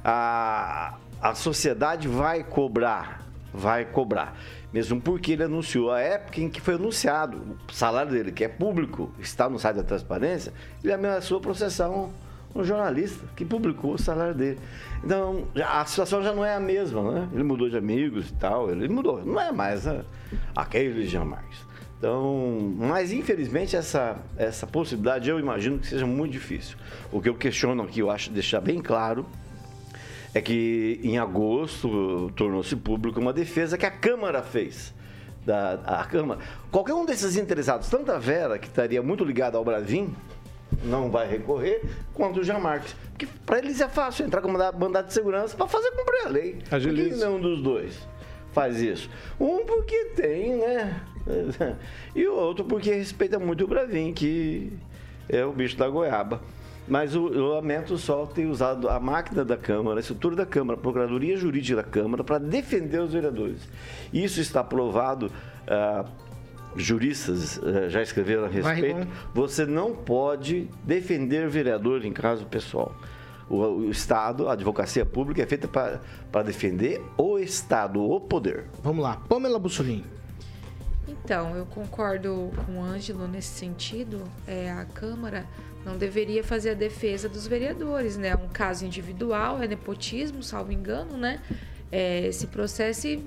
a, 0.04 0.96
a 1.22 1.36
sociedade 1.36 2.08
vai 2.08 2.44
cobrar, 2.44 3.24
vai 3.54 3.86
cobrar. 3.86 4.36
Mesmo 4.74 5.00
porque 5.00 5.34
ele 5.34 5.44
anunciou 5.44 5.92
a 5.92 6.02
época 6.02 6.42
em 6.42 6.50
que 6.50 6.60
foi 6.60 6.74
anunciado 6.74 7.58
o 7.70 7.74
salário 7.74 8.12
dele, 8.12 8.32
que 8.32 8.44
é 8.44 8.48
público, 8.48 9.12
está 9.20 9.48
no 9.48 9.60
site 9.60 9.78
da 9.78 9.84
transparência, 9.84 10.52
ele 10.84 10.92
ameaçou 10.92 11.40
processar 11.40 11.90
um, 11.90 12.12
um 12.56 12.64
jornalista 12.64 13.26
que 13.36 13.46
publicou 13.46 13.94
o 13.94 13.98
salário 13.98 14.34
dele. 14.34 14.60
Então, 15.04 15.48
a 15.64 15.86
situação 15.86 16.24
já 16.24 16.34
não 16.34 16.44
é 16.44 16.56
a 16.56 16.60
mesma, 16.60 17.12
né? 17.12 17.30
Ele 17.34 17.44
mudou 17.44 17.70
de 17.70 17.78
amigos 17.78 18.30
e 18.30 18.34
tal, 18.34 18.70
ele 18.72 18.88
mudou, 18.88 19.24
não 19.24 19.40
é 19.40 19.52
mais 19.52 19.86
né, 19.86 20.04
aquele 20.56 21.18
Marques. 21.20 21.68
Então, 21.98 22.76
mas 22.78 23.12
infelizmente 23.12 23.76
essa, 23.76 24.18
essa 24.38 24.68
possibilidade 24.68 25.30
eu 25.30 25.40
imagino 25.40 25.80
que 25.80 25.88
seja 25.88 26.06
muito 26.06 26.32
difícil. 26.32 26.78
O 27.12 27.20
que 27.20 27.28
eu 27.28 27.34
questiono 27.34 27.82
aqui, 27.84 28.02
eu 28.02 28.12
acho 28.12 28.30
deixar 28.30 28.62
bem 28.62 28.80
claro, 28.80 29.26
é 30.34 30.42
que 30.42 31.00
em 31.04 31.18
agosto 31.18 32.32
tornou-se 32.36 32.76
público 32.76 33.20
uma 33.20 33.34
defesa 33.34 33.78
que 33.78 33.86
a 33.86 33.92
Câmara 33.92 34.44
fez. 34.44 34.96
Da, 35.44 35.80
a 35.86 36.04
Câmara. 36.04 36.42
Qualquer 36.70 36.94
um 36.94 37.06
desses 37.06 37.38
interessados, 37.38 37.88
tanto 37.88 38.12
a 38.12 38.20
Vera, 38.20 38.60
que 38.60 38.68
estaria 38.68 39.02
muito 39.02 39.24
ligada 39.24 39.58
ao 39.58 39.64
Bravin, 39.64 40.14
não 40.84 41.10
vai 41.10 41.28
recorrer, 41.30 41.82
quanto 42.14 42.40
o 42.40 42.44
Jean 42.44 42.60
Marques. 42.60 42.96
Porque 43.12 43.28
para 43.46 43.60
eles 43.60 43.80
é 43.82 43.88
fácil 43.88 44.26
entrar 44.26 44.42
com 44.42 44.48
mandado, 44.50 45.08
de 45.08 45.14
segurança 45.14 45.56
para 45.58 45.68
fazer 45.68 45.92
cumprir 45.92 46.26
a 46.26 46.30
lei. 46.30 46.54
Por 46.54 46.64
que 46.70 46.76
Agiliza. 46.76 47.28
nenhum 47.30 47.42
dos 47.42 47.62
dois 47.62 48.08
faz 48.52 48.82
isso? 48.82 49.10
Um 49.40 49.66
porque 49.66 50.06
tem, 50.16 50.58
né? 50.58 51.02
E 52.16 52.26
o 52.28 52.34
outro 52.36 52.64
porque 52.66 52.92
respeita 52.94 53.38
muito 53.38 53.64
o 53.64 53.68
Bravin, 53.68 54.14
que 54.14 54.72
é 55.30 55.46
o 55.46 55.52
bicho 55.52 55.78
da 55.78 55.88
goiaba. 55.90 56.42
Mas 56.88 57.14
o- 57.16 57.28
eu 57.34 57.48
lamento 57.48 57.98
só 57.98 58.26
ter 58.26 58.46
usado 58.46 58.88
a 58.90 58.98
máquina 58.98 59.44
da 59.44 59.58
Câmara, 59.58 59.98
a 59.98 60.02
estrutura 60.02 60.38
da 60.38 60.46
Câmara, 60.46 60.80
a 60.80 60.82
Procuradoria 60.82 61.36
Jurídica 61.36 61.76
da 61.76 61.84
Câmara 61.84 62.24
para 62.24 62.38
defender 62.38 63.00
os 63.02 63.12
vereadores. 63.12 63.60
Isso 64.14 64.40
está 64.40 64.64
provado. 64.64 65.30
ah, 65.68 66.06
juristas 66.78 67.60
ah, 67.64 67.90
já 67.90 68.02
escreveram 68.02 68.46
a 68.46 68.48
respeito. 68.48 69.08
Você 69.34 69.66
não 69.66 69.96
pode 69.96 70.70
defender 70.84 71.48
vereador 71.50 72.06
em 72.06 72.14
caso 72.14 72.46
pessoal. 72.46 72.96
O, 73.50 73.56
o 73.56 73.90
Estado, 73.90 74.50
a 74.50 74.54
advocacia 74.54 75.06
pública 75.06 75.42
é 75.42 75.46
feita 75.46 75.68
para 75.68 76.44
defender 76.44 77.02
o 77.18 77.40
Estado, 77.40 78.02
o 78.04 78.20
poder. 78.20 78.66
Vamos 78.84 79.04
lá. 79.04 79.22
Pamela 79.28 79.58
Bussolini. 79.58 80.06
Então, 81.08 81.56
eu 81.56 81.66
concordo 81.66 82.52
com 82.66 82.80
o 82.80 82.84
Ângelo 82.84 83.28
nesse 83.28 83.50
sentido. 83.50 84.24
É, 84.46 84.72
a 84.72 84.86
Câmara 84.86 85.46
não 85.86 85.98
deveria 85.98 86.44
fazer 86.44 86.72
a 86.72 86.74
defesa 86.74 87.30
dos 87.30 87.48
vereadores, 87.48 88.18
né? 88.18 88.30
É 88.30 88.36
um 88.36 88.50
caso 88.50 88.86
individual, 88.86 89.62
é 89.62 89.68
nepotismo, 89.68 90.44
salvo 90.44 90.74
engano, 90.74 91.18
né? 91.18 91.42
É, 91.90 92.28
esse 92.28 92.48
processo 92.48 93.08
e 93.08 93.24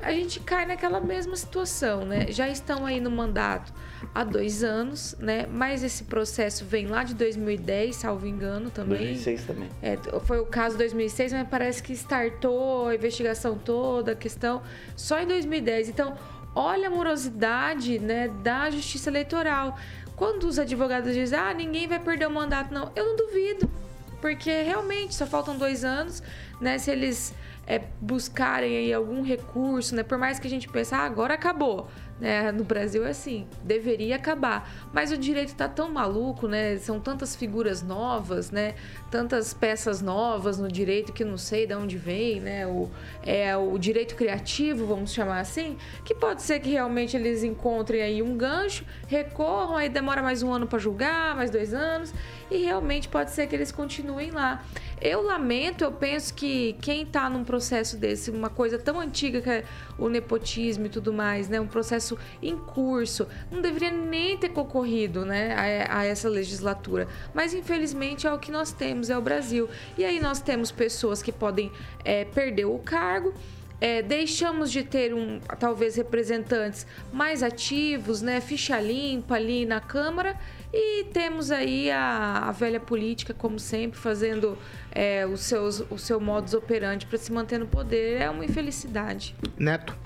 a 0.00 0.12
gente 0.12 0.40
cai 0.40 0.66
naquela 0.66 1.00
mesma 1.00 1.36
situação, 1.36 2.04
né? 2.04 2.26
Já 2.28 2.48
estão 2.48 2.84
aí 2.84 3.00
no 3.00 3.10
mandato 3.10 3.72
há 4.14 4.22
dois 4.24 4.62
anos, 4.62 5.16
né? 5.18 5.46
Mas 5.50 5.82
esse 5.82 6.04
processo 6.04 6.64
vem 6.64 6.86
lá 6.86 7.02
de 7.02 7.14
2010, 7.14 7.96
salvo 7.96 8.26
engano 8.26 8.70
também. 8.70 8.98
2006 8.98 9.44
também. 9.44 9.68
É, 9.82 9.96
foi 10.20 10.38
o 10.38 10.46
caso 10.46 10.76
2006, 10.76 11.32
mas 11.32 11.48
parece 11.48 11.82
que 11.82 11.92
startou 11.94 12.88
a 12.88 12.94
investigação 12.94 13.56
toda, 13.56 14.12
a 14.12 14.16
questão 14.16 14.62
só 14.94 15.18
em 15.20 15.26
2010. 15.26 15.88
Então, 15.88 16.16
olha 16.54 16.88
a 16.88 16.90
morosidade 16.90 17.98
né, 17.98 18.28
da 18.42 18.70
justiça 18.70 19.10
eleitoral. 19.10 19.78
Quando 20.14 20.44
os 20.44 20.58
advogados 20.58 21.12
dizem, 21.12 21.38
ah, 21.38 21.52
ninguém 21.52 21.86
vai 21.86 21.98
perder 21.98 22.26
o 22.26 22.30
mandato, 22.30 22.72
não, 22.72 22.90
eu 22.94 23.04
não 23.06 23.16
duvido. 23.16 23.70
Porque 24.20 24.62
realmente 24.62 25.14
só 25.14 25.26
faltam 25.26 25.56
dois 25.56 25.84
anos, 25.84 26.22
né? 26.60 26.78
Se 26.78 26.90
eles 26.90 27.34
é, 27.66 27.82
buscarem 28.00 28.76
aí 28.76 28.92
algum 28.92 29.22
recurso, 29.22 29.94
né? 29.94 30.02
Por 30.02 30.16
mais 30.16 30.38
que 30.38 30.46
a 30.46 30.50
gente 30.50 30.68
pense, 30.68 30.94
ah, 30.94 31.00
agora 31.00 31.34
acabou. 31.34 31.88
Né? 32.18 32.50
No 32.50 32.64
Brasil 32.64 33.04
é 33.04 33.10
assim, 33.10 33.46
deveria 33.62 34.16
acabar. 34.16 34.70
Mas 34.92 35.12
o 35.12 35.18
direito 35.18 35.54
tá 35.54 35.68
tão 35.68 35.90
maluco, 35.90 36.48
né? 36.48 36.76
São 36.78 36.98
tantas 36.98 37.36
figuras 37.36 37.82
novas, 37.82 38.50
né? 38.50 38.74
Tantas 39.10 39.52
peças 39.52 40.00
novas 40.00 40.58
no 40.58 40.68
direito 40.68 41.12
que 41.12 41.24
não 41.24 41.36
sei 41.36 41.66
de 41.66 41.74
onde 41.74 41.98
vem, 41.98 42.40
né? 42.40 42.66
O, 42.66 42.88
é, 43.22 43.54
o 43.56 43.76
direito 43.76 44.14
criativo, 44.14 44.86
vamos 44.86 45.12
chamar 45.12 45.40
assim, 45.40 45.76
que 46.04 46.14
pode 46.14 46.40
ser 46.42 46.60
que 46.60 46.70
realmente 46.70 47.16
eles 47.16 47.42
encontrem 47.42 48.00
aí 48.00 48.22
um 48.22 48.36
gancho, 48.36 48.84
recorram, 49.06 49.76
aí 49.76 49.88
demora 49.88 50.22
mais 50.22 50.42
um 50.42 50.52
ano 50.52 50.66
para 50.66 50.78
julgar, 50.78 51.36
mais 51.36 51.50
dois 51.50 51.74
anos, 51.74 52.14
e 52.50 52.58
realmente 52.58 53.08
pode 53.08 53.30
ser 53.30 53.46
que 53.46 53.54
eles 53.54 53.72
continuem 53.72 54.30
lá. 54.30 54.64
Eu 55.00 55.22
lamento, 55.22 55.84
eu 55.84 55.92
penso 55.92 56.32
que 56.32 56.74
quem 56.80 57.02
está 57.02 57.28
num 57.28 57.44
processo 57.44 57.96
desse, 57.96 58.30
uma 58.30 58.48
coisa 58.48 58.78
tão 58.78 58.98
antiga 58.98 59.40
que 59.40 59.50
é 59.50 59.64
o 59.98 60.08
nepotismo 60.08 60.86
e 60.86 60.88
tudo 60.88 61.12
mais, 61.12 61.48
né? 61.48 61.60
Um 61.60 61.66
processo 61.66 62.16
em 62.42 62.56
curso, 62.56 63.26
não 63.50 63.60
deveria 63.60 63.90
nem 63.90 64.38
ter 64.38 64.48
concorrido, 64.50 65.24
né? 65.24 65.86
A, 65.88 66.00
a 66.00 66.04
essa 66.04 66.28
legislatura. 66.28 67.08
Mas 67.34 67.52
infelizmente 67.52 68.26
é 68.26 68.32
o 68.32 68.38
que 68.38 68.50
nós 68.50 68.72
temos, 68.72 69.10
é 69.10 69.18
o 69.18 69.20
Brasil. 69.20 69.68
E 69.98 70.04
aí 70.04 70.18
nós 70.18 70.40
temos 70.40 70.70
pessoas 70.70 71.22
que 71.22 71.32
podem 71.32 71.70
é, 72.04 72.24
perder 72.24 72.64
o 72.64 72.78
cargo. 72.78 73.34
É, 73.78 74.00
deixamos 74.00 74.72
de 74.72 74.82
ter 74.82 75.12
um, 75.12 75.38
talvez 75.58 75.96
representantes 75.96 76.86
mais 77.12 77.42
ativos, 77.42 78.22
né, 78.22 78.40
ficha 78.40 78.80
limpa 78.80 79.34
ali 79.34 79.66
na 79.66 79.82
Câmara 79.82 80.34
e 80.78 81.04
temos 81.04 81.50
aí 81.50 81.90
a, 81.90 82.48
a 82.48 82.52
velha 82.52 82.78
política, 82.78 83.32
como 83.32 83.58
sempre, 83.58 83.98
fazendo 83.98 84.58
é, 84.92 85.26
os 85.26 85.40
seus, 85.40 85.80
o 85.90 85.96
seu 85.96 86.20
modus 86.20 86.52
operandi 86.52 87.06
para 87.06 87.16
se 87.16 87.32
manter 87.32 87.58
no 87.58 87.66
poder. 87.66 88.20
É 88.20 88.28
uma 88.28 88.44
infelicidade. 88.44 89.34
Neto. 89.58 89.96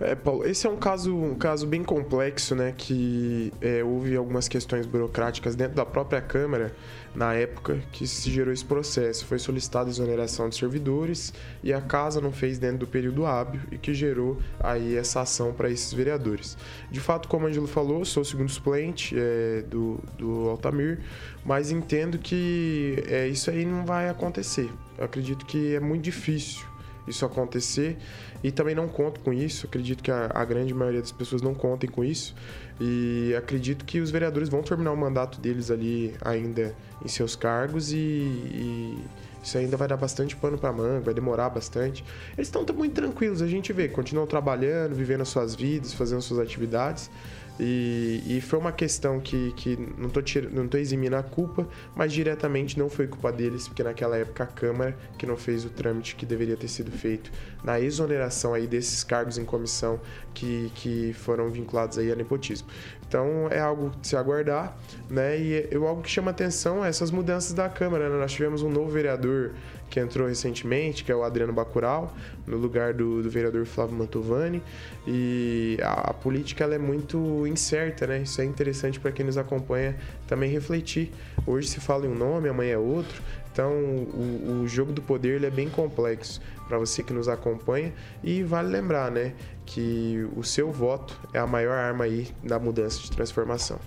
É, 0.00 0.14
Paulo, 0.14 0.46
esse 0.46 0.66
é 0.66 0.70
um 0.70 0.76
caso, 0.76 1.14
um 1.14 1.34
caso 1.34 1.66
bem 1.66 1.84
complexo, 1.84 2.54
né? 2.54 2.74
Que 2.76 3.52
é, 3.60 3.84
houve 3.84 4.16
algumas 4.16 4.48
questões 4.48 4.86
burocráticas 4.86 5.54
dentro 5.54 5.74
da 5.74 5.84
própria 5.84 6.20
Câmara 6.20 6.74
na 7.14 7.34
época 7.34 7.80
que 7.92 8.06
se 8.06 8.30
gerou 8.30 8.52
esse 8.52 8.64
processo. 8.64 9.24
Foi 9.24 9.38
solicitada 9.38 9.88
exoneração 9.88 10.48
de 10.48 10.56
servidores 10.56 11.32
e 11.62 11.72
a 11.72 11.80
casa 11.80 12.20
não 12.20 12.32
fez 12.32 12.58
dentro 12.58 12.78
do 12.78 12.86
período 12.86 13.24
hábil 13.24 13.60
e 13.70 13.78
que 13.78 13.94
gerou 13.94 14.38
aí 14.60 14.96
essa 14.96 15.20
ação 15.20 15.52
para 15.52 15.70
esses 15.70 15.92
vereadores. 15.92 16.56
De 16.90 17.00
fato, 17.00 17.28
como 17.28 17.46
o 17.46 17.48
Angelo 17.48 17.66
falou, 17.66 18.04
sou 18.04 18.22
o 18.22 18.26
segundo 18.26 18.50
suplente 18.50 19.14
é, 19.16 19.62
do, 19.62 19.98
do 20.18 20.48
Altamir, 20.48 21.00
mas 21.44 21.70
entendo 21.70 22.18
que 22.18 23.02
é, 23.06 23.28
isso 23.28 23.50
aí 23.50 23.64
não 23.64 23.84
vai 23.84 24.08
acontecer. 24.08 24.70
Eu 24.98 25.04
acredito 25.04 25.46
que 25.46 25.74
é 25.74 25.80
muito 25.80 26.02
difícil 26.02 26.66
isso 27.06 27.24
acontecer 27.24 27.98
e 28.42 28.50
também 28.50 28.74
não 28.74 28.88
conto 28.88 29.20
com 29.20 29.32
isso. 29.32 29.66
Acredito 29.66 30.02
que 30.02 30.10
a, 30.10 30.30
a, 30.34 30.44
grande 30.44 30.72
maioria 30.72 31.00
das 31.00 31.12
pessoas 31.12 31.42
não 31.42 31.54
contem 31.54 31.88
com 31.88 32.04
isso 32.04 32.34
e 32.80 33.34
acredito 33.36 33.84
que 33.84 34.00
os 34.00 34.10
vereadores 34.10 34.48
vão 34.48 34.62
terminar 34.62 34.92
o 34.92 34.96
mandato 34.96 35.40
deles 35.40 35.70
ali 35.70 36.14
ainda 36.20 36.74
em 37.04 37.08
seus 37.08 37.36
cargos 37.36 37.92
e, 37.92 37.96
e 37.96 38.98
isso 39.42 39.58
ainda 39.58 39.76
vai 39.76 39.86
dar 39.86 39.98
bastante 39.98 40.34
pano 40.34 40.56
para 40.56 40.72
manga, 40.72 41.00
vai 41.00 41.12
demorar 41.12 41.50
bastante. 41.50 42.02
Eles 42.36 42.48
estão 42.48 42.64
muito 42.74 42.94
tranquilos, 42.94 43.42
a 43.42 43.46
gente 43.46 43.72
vê, 43.72 43.88
continuam 43.88 44.26
trabalhando, 44.26 44.94
vivendo 44.94 45.20
as 45.20 45.28
suas 45.28 45.54
vidas, 45.54 45.92
fazendo 45.92 46.22
suas 46.22 46.40
atividades. 46.40 47.10
E, 47.58 48.22
e, 48.26 48.40
foi 48.40 48.58
uma 48.58 48.72
questão 48.72 49.20
que, 49.20 49.52
que 49.52 49.76
não 49.96 50.08
estou 50.08 50.22
não 50.50 50.66
tô 50.66 50.76
eximindo 50.76 51.14
a 51.14 51.22
culpa, 51.22 51.68
mas 51.94 52.12
diretamente 52.12 52.76
não 52.76 52.90
foi 52.90 53.06
culpa 53.06 53.30
deles, 53.30 53.68
porque 53.68 53.82
naquela 53.82 54.16
época 54.16 54.42
a 54.42 54.46
Câmara 54.46 54.96
que 55.16 55.24
não 55.24 55.36
fez 55.36 55.64
o 55.64 55.70
trâmite 55.70 56.16
que 56.16 56.26
deveria 56.26 56.56
ter 56.56 56.66
sido 56.66 56.90
feito 56.90 57.30
na 57.62 57.78
exoneração 57.78 58.54
aí 58.54 58.66
desses 58.66 59.04
cargos 59.04 59.38
em 59.38 59.44
comissão 59.44 60.00
que, 60.34 60.72
que 60.74 61.12
foram 61.12 61.48
vinculados 61.48 61.96
aí 61.96 62.10
a 62.10 62.16
nepotismo. 62.16 62.66
Então 63.06 63.48
é 63.48 63.60
algo 63.60 63.92
de 64.00 64.08
se 64.08 64.16
aguardar, 64.16 64.76
né? 65.08 65.38
E 65.38 65.68
é 65.70 65.76
algo 65.76 66.02
que 66.02 66.10
chama 66.10 66.32
atenção 66.32 66.84
é 66.84 66.88
essas 66.88 67.12
mudanças 67.12 67.52
da 67.52 67.68
Câmara. 67.68 68.08
Né? 68.08 68.18
Nós 68.18 68.32
tivemos 68.32 68.62
um 68.62 68.70
novo 68.70 68.90
vereador 68.90 69.52
que 69.88 70.00
entrou 70.00 70.26
recentemente, 70.26 71.04
que 71.04 71.12
é 71.12 71.16
o 71.16 71.22
Adriano 71.22 71.52
Bacural, 71.52 72.14
no 72.46 72.56
lugar 72.56 72.94
do, 72.94 73.22
do 73.22 73.30
vereador 73.30 73.64
Flávio 73.66 73.96
Mantovani. 73.96 74.62
E 75.06 75.78
a, 75.82 76.10
a 76.10 76.14
política 76.14 76.64
ela 76.64 76.74
é 76.74 76.78
muito 76.78 77.46
incerta, 77.46 78.06
né? 78.06 78.22
Isso 78.22 78.40
é 78.40 78.44
interessante 78.44 78.98
para 78.98 79.12
quem 79.12 79.24
nos 79.24 79.38
acompanha 79.38 79.96
também 80.26 80.50
refletir. 80.50 81.12
Hoje 81.46 81.68
se 81.68 81.80
fala 81.80 82.06
em 82.06 82.08
um 82.08 82.14
nome, 82.14 82.48
amanhã 82.48 82.74
é 82.74 82.78
outro. 82.78 83.22
Então, 83.52 83.72
o, 83.72 84.62
o 84.62 84.68
jogo 84.68 84.92
do 84.92 85.00
poder 85.00 85.36
ele 85.36 85.46
é 85.46 85.50
bem 85.50 85.70
complexo 85.70 86.40
para 86.66 86.76
você 86.76 87.04
que 87.04 87.12
nos 87.12 87.28
acompanha 87.28 87.92
e 88.22 88.42
vale 88.42 88.68
lembrar, 88.68 89.12
né, 89.12 89.32
que 89.64 90.28
o 90.34 90.42
seu 90.42 90.72
voto 90.72 91.16
é 91.32 91.38
a 91.38 91.46
maior 91.46 91.76
arma 91.76 92.04
aí 92.04 92.26
da 92.42 92.58
mudança 92.58 93.00
de 93.00 93.12
transformação. 93.12 93.78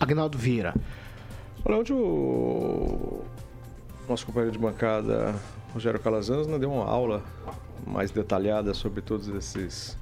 Agnaldo 0.00 0.36
Vieira. 0.36 0.74
Olha, 1.64 1.78
onde 1.78 1.92
o 1.92 3.22
nosso 4.12 4.26
companheiro 4.26 4.52
de 4.52 4.58
bancada, 4.58 5.34
Rogério 5.72 5.98
Calazans, 5.98 6.46
né, 6.46 6.58
deu 6.58 6.70
uma 6.70 6.84
aula 6.84 7.22
mais 7.86 8.10
detalhada 8.10 8.74
sobre 8.74 9.00
todos 9.00 9.26
esses, 9.28 9.96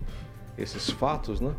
esses 0.59 0.90
fatos, 0.90 1.40
né? 1.40 1.55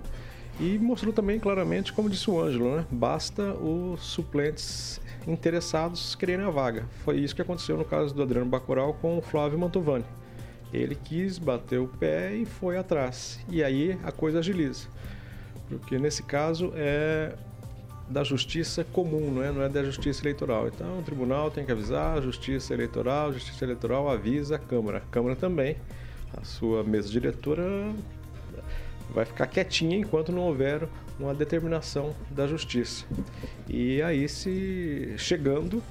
E 0.60 0.77
mostrou 0.77 1.13
também 1.13 1.39
claramente, 1.39 1.93
como 1.93 2.10
disse 2.10 2.29
o 2.29 2.39
Ângelo, 2.39 2.75
né? 2.75 2.86
Basta 2.91 3.53
os 3.53 4.01
suplentes 4.01 5.00
interessados 5.25 6.13
quererem 6.13 6.46
a 6.46 6.50
vaga. 6.50 6.86
Foi 7.05 7.17
isso 7.17 7.34
que 7.34 7.41
aconteceu 7.41 7.77
no 7.77 7.86
caso 7.86 8.13
do 8.13 8.22
Adriano 8.22 8.50
Bacoral 8.50 8.93
com 8.96 9.17
o 9.17 9.22
Flávio 9.22 9.58
Mantovani. 9.58 10.05
Ele 10.74 10.96
quis 10.96 11.38
bater 11.38 11.79
o 11.79 11.88
pé 11.88 12.34
e 12.36 12.46
foi 12.46 12.77
atrás. 12.77 13.39
E 13.50 13.63
aí 13.63 13.98
a 14.03 14.12
coisa 14.12 14.39
agiliza. 14.39 14.88
Porque 15.70 15.98
nesse 15.98 16.24
caso 16.24 16.74
é 16.75 17.34
da 18.12 18.24
justiça 18.24 18.84
comum, 18.84 19.32
não 19.32 19.44
é? 19.44 19.51
não 19.51 19.62
é 19.62 19.70
da 19.70 19.84
justiça 19.84 20.22
eleitoral. 20.22 20.68
Então 20.68 21.00
o 21.00 21.01
tribunal 21.01 21.50
tem 21.50 21.65
que 21.65 21.72
avisar, 21.72 22.18
a 22.18 22.22
justiça 22.22 22.74
eleitoral, 22.74 23.30
a 23.30 23.32
justiça 23.32 23.63
eleitoral 23.63 24.10
avisa 24.10 24.58
a 24.58 24.60
Câmara. 24.60 24.98
A 24.98 25.12
Câmara 25.12 25.36
também, 25.36 25.77
a 26.36 26.44
sua 26.44 26.84
mesa 26.84 27.10
diretora 27.10 27.63
vai 29.13 29.25
ficar 29.25 29.48
quietinha 29.48 29.98
enquanto 29.98 30.32
não 30.32 30.41
houver 30.41 30.88
uma 31.20 31.34
determinação 31.34 32.13
da 32.30 32.48
justiça. 32.48 33.06
E 33.68 34.01
aí, 34.01 34.27
se 34.27 35.13
chegando, 35.18 35.82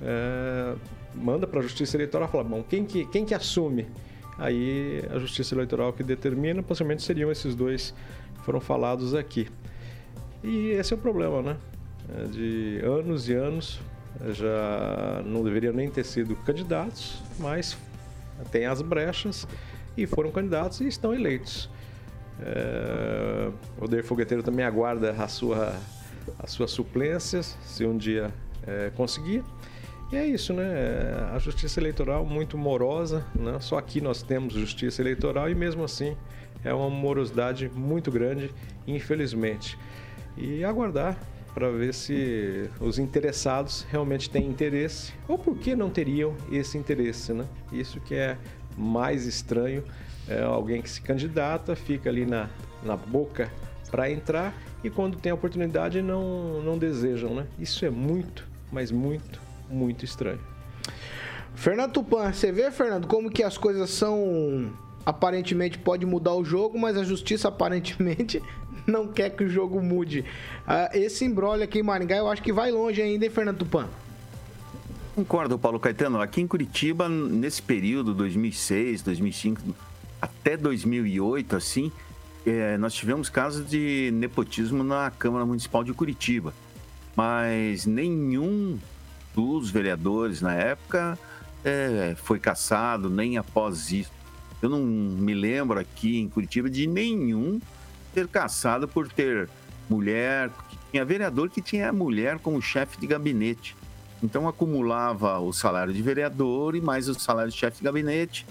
é, 0.00 0.74
manda 1.14 1.46
para 1.46 1.60
a 1.60 1.62
justiça 1.62 1.96
eleitoral 1.96 2.28
falar, 2.28 2.44
bom, 2.44 2.62
quem 2.62 2.84
que, 2.84 3.04
quem 3.06 3.24
que 3.24 3.34
assume? 3.34 3.86
Aí 4.38 5.02
a 5.10 5.18
justiça 5.18 5.54
eleitoral 5.54 5.92
que 5.92 6.02
determina, 6.02 6.62
possivelmente 6.62 7.02
seriam 7.02 7.30
esses 7.30 7.54
dois 7.54 7.92
que 8.36 8.44
foram 8.44 8.60
falados 8.60 9.14
aqui. 9.14 9.48
E 10.42 10.70
esse 10.70 10.92
é 10.92 10.96
o 10.96 10.98
problema, 10.98 11.42
né? 11.42 11.56
É 12.16 12.24
de 12.24 12.80
anos 12.84 13.28
e 13.28 13.34
anos 13.34 13.80
já 14.30 15.22
não 15.24 15.42
deveriam 15.42 15.72
nem 15.72 15.90
ter 15.90 16.04
sido 16.04 16.34
candidatos, 16.36 17.22
mas 17.38 17.76
tem 18.50 18.66
as 18.66 18.80
brechas 18.80 19.46
e 19.96 20.06
foram 20.06 20.30
candidatos 20.30 20.80
e 20.80 20.86
estão 20.86 21.14
eleitos. 21.14 21.68
É, 22.40 23.50
o 23.80 23.84
Odeir 23.84 24.04
Fogueteiro 24.04 24.42
também 24.42 24.64
aguarda 24.64 25.10
a 25.12 25.28
sua, 25.28 25.74
as 26.38 26.50
suas 26.50 26.70
suplências, 26.70 27.58
se 27.62 27.84
um 27.84 27.96
dia 27.96 28.32
é, 28.66 28.90
conseguir. 28.96 29.44
E 30.10 30.16
é 30.16 30.24
isso, 30.24 30.54
né? 30.54 30.64
A 31.34 31.38
justiça 31.38 31.80
eleitoral 31.80 32.24
muito 32.24 32.56
morosa, 32.56 33.26
né? 33.34 33.58
Só 33.60 33.76
aqui 33.76 34.00
nós 34.00 34.22
temos 34.22 34.54
justiça 34.54 35.02
eleitoral 35.02 35.50
e 35.50 35.54
mesmo 35.54 35.84
assim 35.84 36.16
é 36.64 36.72
uma 36.72 36.88
morosidade 36.88 37.70
muito 37.74 38.10
grande, 38.10 38.50
infelizmente. 38.86 39.78
E 40.38 40.64
aguardar 40.64 41.18
para 41.52 41.70
ver 41.70 41.92
se 41.92 42.70
os 42.80 42.98
interessados 42.98 43.84
realmente 43.90 44.30
têm 44.30 44.46
interesse 44.46 45.12
ou 45.26 45.36
por 45.36 45.58
que 45.58 45.74
não 45.74 45.90
teriam 45.90 46.36
esse 46.52 46.78
interesse, 46.78 47.32
né? 47.32 47.44
Isso 47.72 48.00
que 48.00 48.14
é 48.14 48.38
mais 48.76 49.26
estranho 49.26 49.82
é 50.28 50.42
alguém 50.42 50.80
que 50.80 50.88
se 50.88 51.00
candidata, 51.00 51.74
fica 51.74 52.08
ali 52.08 52.24
na, 52.24 52.48
na 52.84 52.96
boca 52.96 53.50
para 53.90 54.08
entrar 54.10 54.54
e 54.84 54.90
quando 54.90 55.18
tem 55.18 55.32
a 55.32 55.34
oportunidade 55.34 56.00
não, 56.00 56.62
não 56.62 56.78
desejam, 56.78 57.34
né? 57.34 57.46
Isso 57.58 57.84
é 57.84 57.90
muito, 57.90 58.46
mas 58.70 58.92
muito, 58.92 59.40
muito 59.68 60.04
estranho. 60.04 60.40
Fernando 61.54 61.94
Tupan, 61.94 62.32
você 62.32 62.52
vê, 62.52 62.70
Fernando, 62.70 63.08
como 63.08 63.30
que 63.30 63.42
as 63.42 63.58
coisas 63.58 63.90
são 63.90 64.70
aparentemente 65.04 65.78
pode 65.78 66.04
mudar 66.04 66.34
o 66.34 66.44
jogo, 66.44 66.78
mas 66.78 66.96
a 66.96 67.02
justiça 67.02 67.48
aparentemente 67.48 68.42
não 68.90 69.06
quer 69.06 69.30
que 69.30 69.44
o 69.44 69.48
jogo 69.48 69.80
mude. 69.80 70.24
Uh, 70.66 70.96
esse 70.96 71.24
embrolho 71.24 71.62
aqui 71.62 71.80
em 71.80 71.82
Maringá 71.82 72.16
eu 72.16 72.28
acho 72.28 72.42
que 72.42 72.52
vai 72.52 72.70
longe 72.70 73.00
ainda, 73.00 73.24
hein, 73.26 73.30
Fernando 73.30 73.58
Tupan? 73.58 73.88
Concordo, 75.14 75.58
Paulo 75.58 75.78
Caetano. 75.78 76.20
Aqui 76.20 76.40
em 76.40 76.46
Curitiba, 76.46 77.08
nesse 77.08 77.60
período, 77.60 78.14
2006, 78.14 79.02
2005, 79.02 79.60
até 80.22 80.56
2008, 80.56 81.56
assim, 81.56 81.92
é, 82.46 82.78
nós 82.78 82.94
tivemos 82.94 83.28
casos 83.28 83.68
de 83.68 84.10
nepotismo 84.14 84.82
na 84.82 85.10
Câmara 85.10 85.44
Municipal 85.44 85.84
de 85.84 85.92
Curitiba, 85.92 86.54
mas 87.16 87.84
nenhum 87.84 88.78
dos 89.34 89.70
vereadores 89.70 90.40
na 90.40 90.54
época 90.54 91.18
é, 91.64 92.14
foi 92.16 92.38
caçado, 92.38 93.10
nem 93.10 93.36
após 93.36 93.90
isso. 93.90 94.12
Eu 94.62 94.68
não 94.68 94.82
me 94.82 95.34
lembro 95.34 95.78
aqui 95.78 96.18
em 96.18 96.28
Curitiba 96.28 96.70
de 96.70 96.86
nenhum 96.86 97.60
ter 98.18 98.28
caçado 98.28 98.88
por 98.88 99.08
ter 99.08 99.48
mulher, 99.88 100.50
tinha 100.90 101.04
vereador 101.04 101.50
que 101.50 101.62
tinha 101.62 101.92
mulher 101.92 102.38
como 102.38 102.60
chefe 102.60 103.00
de 103.00 103.06
gabinete. 103.06 103.76
Então 104.22 104.48
acumulava 104.48 105.38
o 105.38 105.52
salário 105.52 105.92
de 105.92 106.02
vereador 106.02 106.74
e 106.74 106.80
mais 106.80 107.08
o 107.08 107.14
salário 107.14 107.52
de 107.52 107.56
chefe 107.56 107.78
de 107.78 107.84
gabinete 107.84 108.44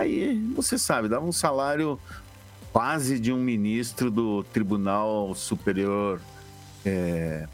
Aí 0.00 0.34
você 0.56 0.78
sabe, 0.78 1.08
dava 1.08 1.26
um 1.26 1.32
salário 1.32 2.00
quase 2.72 3.20
de 3.20 3.30
um 3.30 3.36
ministro 3.36 4.10
do 4.10 4.42
Tribunal 4.44 5.34
Superior, 5.34 6.18
é, 6.86 7.46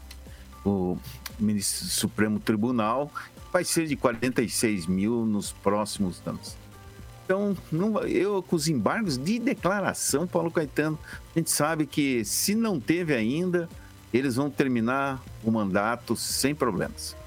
o 0.65 0.97
ministro 1.37 1.87
Supremo 1.87 2.39
Tribunal, 2.39 3.11
vai 3.51 3.65
ser 3.65 3.85
de 3.85 3.97
46 3.97 4.87
mil 4.87 5.25
nos 5.25 5.51
próximos 5.51 6.21
anos. 6.25 6.55
Então, 7.27 7.57
não, 7.69 7.99
eu 8.03 8.41
com 8.41 8.55
os 8.55 8.69
embargos 8.69 9.17
de 9.17 9.37
declaração, 9.37 10.25
Paulo 10.25 10.49
Caetano, 10.49 10.97
a 11.35 11.37
gente 11.37 11.51
sabe 11.51 11.85
que 11.85 12.23
se 12.23 12.55
não 12.55 12.79
teve 12.79 13.13
ainda, 13.13 13.67
eles 14.13 14.37
vão 14.37 14.49
terminar 14.49 15.21
o 15.43 15.51
mandato 15.51 16.15
sem 16.15 16.55
problemas. 16.55 17.17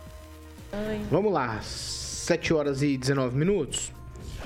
Vamos 1.11 1.31
lá, 1.31 1.61
7 1.61 2.55
horas 2.55 2.81
e 2.81 2.97
19 2.97 3.37
minutos. 3.37 3.93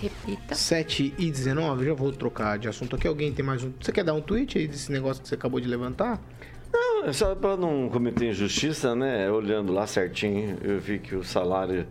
Repita. 0.00 0.56
7 0.56 1.14
e 1.16 1.30
19, 1.30 1.84
já 1.84 1.94
vou 1.94 2.10
trocar 2.10 2.58
de 2.58 2.66
assunto 2.66 2.96
aqui. 2.96 3.06
Alguém 3.06 3.32
tem 3.32 3.44
mais 3.44 3.62
um. 3.62 3.72
Você 3.80 3.92
quer 3.92 4.02
dar 4.02 4.14
um 4.14 4.20
tweet 4.20 4.58
aí 4.58 4.66
desse 4.66 4.90
negócio 4.90 5.22
que 5.22 5.28
você 5.28 5.36
acabou 5.36 5.60
de 5.60 5.68
levantar? 5.68 6.20
Não, 6.72 7.04
é 7.04 7.12
só 7.12 7.32
para 7.36 7.56
não 7.56 7.88
cometer 7.88 8.30
injustiça, 8.30 8.92
né? 8.96 9.30
Olhando 9.30 9.72
lá 9.72 9.86
certinho, 9.86 10.58
eu 10.64 10.80
vi 10.80 10.98
que 10.98 11.14
o 11.14 11.22
salário 11.22 11.86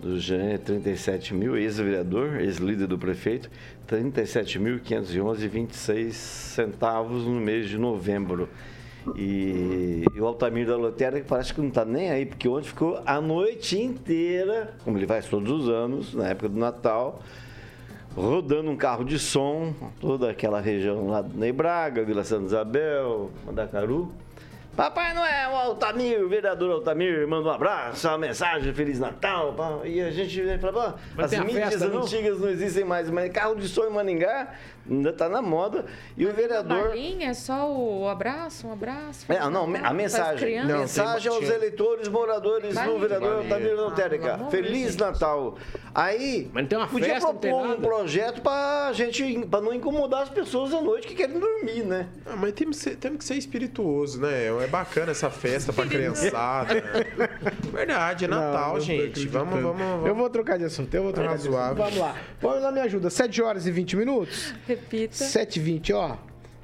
do 0.00 0.18
Jean 0.18 0.50
é 0.50 0.58
37 0.58 1.34
mil, 1.34 1.56
ex-vereador, 1.56 2.40
ex-líder 2.40 2.86
do 2.86 2.96
prefeito, 2.98 3.50
37.511,26 3.88 6.12
centavos 6.12 7.24
no 7.24 7.40
mês 7.40 7.68
de 7.68 7.76
novembro. 7.76 8.48
E, 9.16 10.04
e, 10.14 10.20
o 10.20 10.26
Altamir 10.26 10.66
da 10.66 10.76
Lotérica 10.76 11.24
parece 11.28 11.54
que 11.54 11.60
não 11.60 11.68
está 11.68 11.84
nem 11.84 12.10
aí, 12.10 12.26
porque 12.26 12.48
ontem 12.48 12.68
ficou 12.68 13.00
a 13.04 13.20
noite 13.20 13.80
inteira, 13.80 14.74
como 14.84 14.98
ele 14.98 15.06
faz 15.06 15.26
todos 15.26 15.50
os 15.50 15.68
anos, 15.68 16.14
na 16.14 16.28
época 16.28 16.48
do 16.48 16.58
Natal, 16.58 17.20
rodando 18.14 18.70
um 18.70 18.76
carro 18.76 19.04
de 19.04 19.18
som, 19.18 19.74
toda 20.00 20.30
aquela 20.30 20.60
região 20.60 21.08
lá 21.08 21.22
do 21.22 21.36
Ney 21.36 21.52
Braga, 21.52 22.04
Vila 22.04 22.22
Santa 22.24 22.46
Isabel, 22.46 23.30
Mandacaru. 23.46 24.12
Papai 24.76 25.12
Noel, 25.12 25.54
Altamir, 25.56 26.22
o 26.22 26.28
vereador 26.28 26.70
Altamir, 26.70 27.26
manda 27.26 27.48
um 27.48 27.52
abraço, 27.52 28.08
uma 28.08 28.18
mensagem, 28.18 28.72
Feliz 28.72 28.98
Natal. 28.98 29.54
E 29.84 30.00
a 30.00 30.10
gente 30.10 30.58
fala, 30.58 30.96
as 31.18 31.30
mídias 31.32 31.70
festa, 31.70 31.86
antigas 31.86 32.38
não? 32.38 32.46
não? 32.46 32.52
existem 32.52 32.84
mais, 32.84 33.10
mas 33.10 33.30
carro 33.32 33.56
de 33.56 33.68
som 33.68 33.84
em 33.84 33.90
Maningá 33.90 34.54
ainda 34.90 35.10
está 35.10 35.28
na 35.28 35.40
moda. 35.40 35.86
E 36.16 36.24
mas 36.24 36.32
o 36.32 36.36
vereador. 36.36 36.92
é 36.96 37.34
só 37.34 37.70
o 37.72 38.08
abraço, 38.08 38.66
um 38.66 38.72
abraço. 38.72 39.24
É, 39.28 39.38
não, 39.48 39.64
a 39.76 39.92
mensagem. 39.92 40.64
Não, 40.64 40.80
mensagem 40.80 41.30
aos 41.30 41.48
eleitores 41.48 42.08
moradores 42.08 42.74
do 42.74 42.98
vereador 42.98 43.38
Altamir 43.38 43.74
Lotérica. 43.74 44.38
Feliz 44.50 44.96
Natal. 44.96 45.56
Aí, 45.94 46.48
mas 46.52 46.68
tem 46.68 46.78
uma 46.78 46.86
podia 46.86 47.14
festa, 47.14 47.28
propor 47.28 47.66
um 47.66 47.80
projeto 47.80 48.40
para 48.42 48.92
gente, 48.92 49.46
para 49.46 49.60
não 49.60 49.74
incomodar 49.74 50.22
as 50.22 50.28
pessoas 50.28 50.72
à 50.72 50.80
noite 50.80 51.06
que 51.08 51.14
querem 51.14 51.38
dormir, 51.38 51.84
né? 51.84 52.08
Ah, 52.24 52.36
mas 52.36 52.52
temos 52.52 52.76
que, 52.76 52.84
ser, 52.84 52.96
temos 52.96 53.18
que 53.18 53.24
ser 53.24 53.34
espirituoso, 53.34 54.20
né? 54.20 54.46
É 54.46 54.66
bacana 54.68 55.10
essa 55.10 55.30
festa 55.30 55.72
pra 55.72 55.86
criançada. 55.86 56.74
Verdade, 57.72 58.24
é 58.24 58.28
Natal, 58.28 58.74
não, 58.74 58.80
gente. 58.80 59.26
Vamos, 59.26 59.60
vamos, 59.60 59.78
vamos, 59.78 60.06
Eu 60.06 60.14
vou 60.14 60.30
trocar 60.30 60.58
de 60.58 60.64
assunto, 60.64 60.94
eu 60.94 61.02
vou 61.02 61.12
trocar 61.12 61.36
de 61.36 61.48
assunto. 61.48 61.74
Vamos 61.74 61.96
lá. 61.96 62.16
Vamos 62.40 62.62
lá, 62.62 62.72
me 62.72 62.80
ajuda. 62.80 63.10
7 63.10 63.42
horas 63.42 63.66
e 63.66 63.70
20 63.70 63.96
minutos? 63.96 64.54
Repita. 64.80 65.14
7 65.14 65.56
e 65.56 65.62
20, 65.62 65.92
ó. 65.92 66.16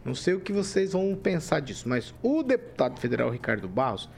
Não 0.05 0.15
sei 0.15 0.35
o 0.35 0.41
que 0.41 0.53
vocês 0.53 0.93
vão 0.93 1.15
pensar 1.17 1.61
disso, 1.61 1.89
mas 1.89 2.15
o 2.23 2.43
deputado 2.43 3.01
federal 3.01 3.29
Ricardo 3.31 3.69
Barros 3.69 4.09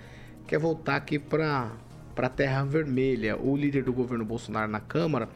quer 0.46 0.58
voltar 0.58 0.96
aqui 0.96 1.18
para 1.18 1.72
para 2.18 2.28
Terra 2.28 2.64
Vermelha. 2.64 3.37
O 3.37 3.56
líder 3.56 3.84
do 3.84 3.92
governo 3.92 4.24
Bolsonaro 4.24 4.68
na 4.68 4.80
Câmara, 4.80 5.28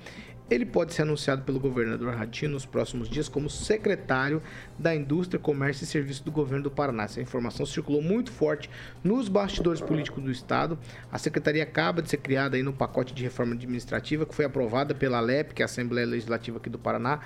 ele 0.50 0.66
pode 0.66 0.92
ser 0.92 1.02
anunciado 1.02 1.42
pelo 1.42 1.60
governador 1.60 2.12
Ratinho 2.12 2.50
nos 2.50 2.66
próximos 2.66 3.08
dias 3.08 3.28
como 3.28 3.48
secretário 3.48 4.42
da 4.76 4.92
Indústria, 4.92 5.38
Comércio 5.38 5.84
e 5.84 5.86
Serviço 5.86 6.24
do 6.24 6.32
governo 6.32 6.64
do 6.64 6.72
Paraná. 6.72 7.04
Essa 7.04 7.20
informação 7.20 7.64
circulou 7.64 8.02
muito 8.02 8.32
forte 8.32 8.68
nos 9.04 9.28
bastidores 9.28 9.80
políticos 9.80 10.24
do 10.24 10.30
estado. 10.32 10.76
A 11.12 11.18
secretaria 11.18 11.62
acaba 11.62 12.02
de 12.02 12.10
ser 12.10 12.16
criada 12.16 12.56
aí 12.56 12.64
no 12.64 12.72
pacote 12.72 13.14
de 13.14 13.22
reforma 13.22 13.54
administrativa 13.54 14.26
que 14.26 14.34
foi 14.34 14.44
aprovada 14.44 14.92
pela 14.92 15.20
LEP, 15.20 15.54
que 15.54 15.62
é 15.62 15.64
a 15.64 15.66
Assembleia 15.66 16.06
Legislativa 16.06 16.58
aqui 16.58 16.68
do 16.68 16.80
Paraná. 16.80 17.20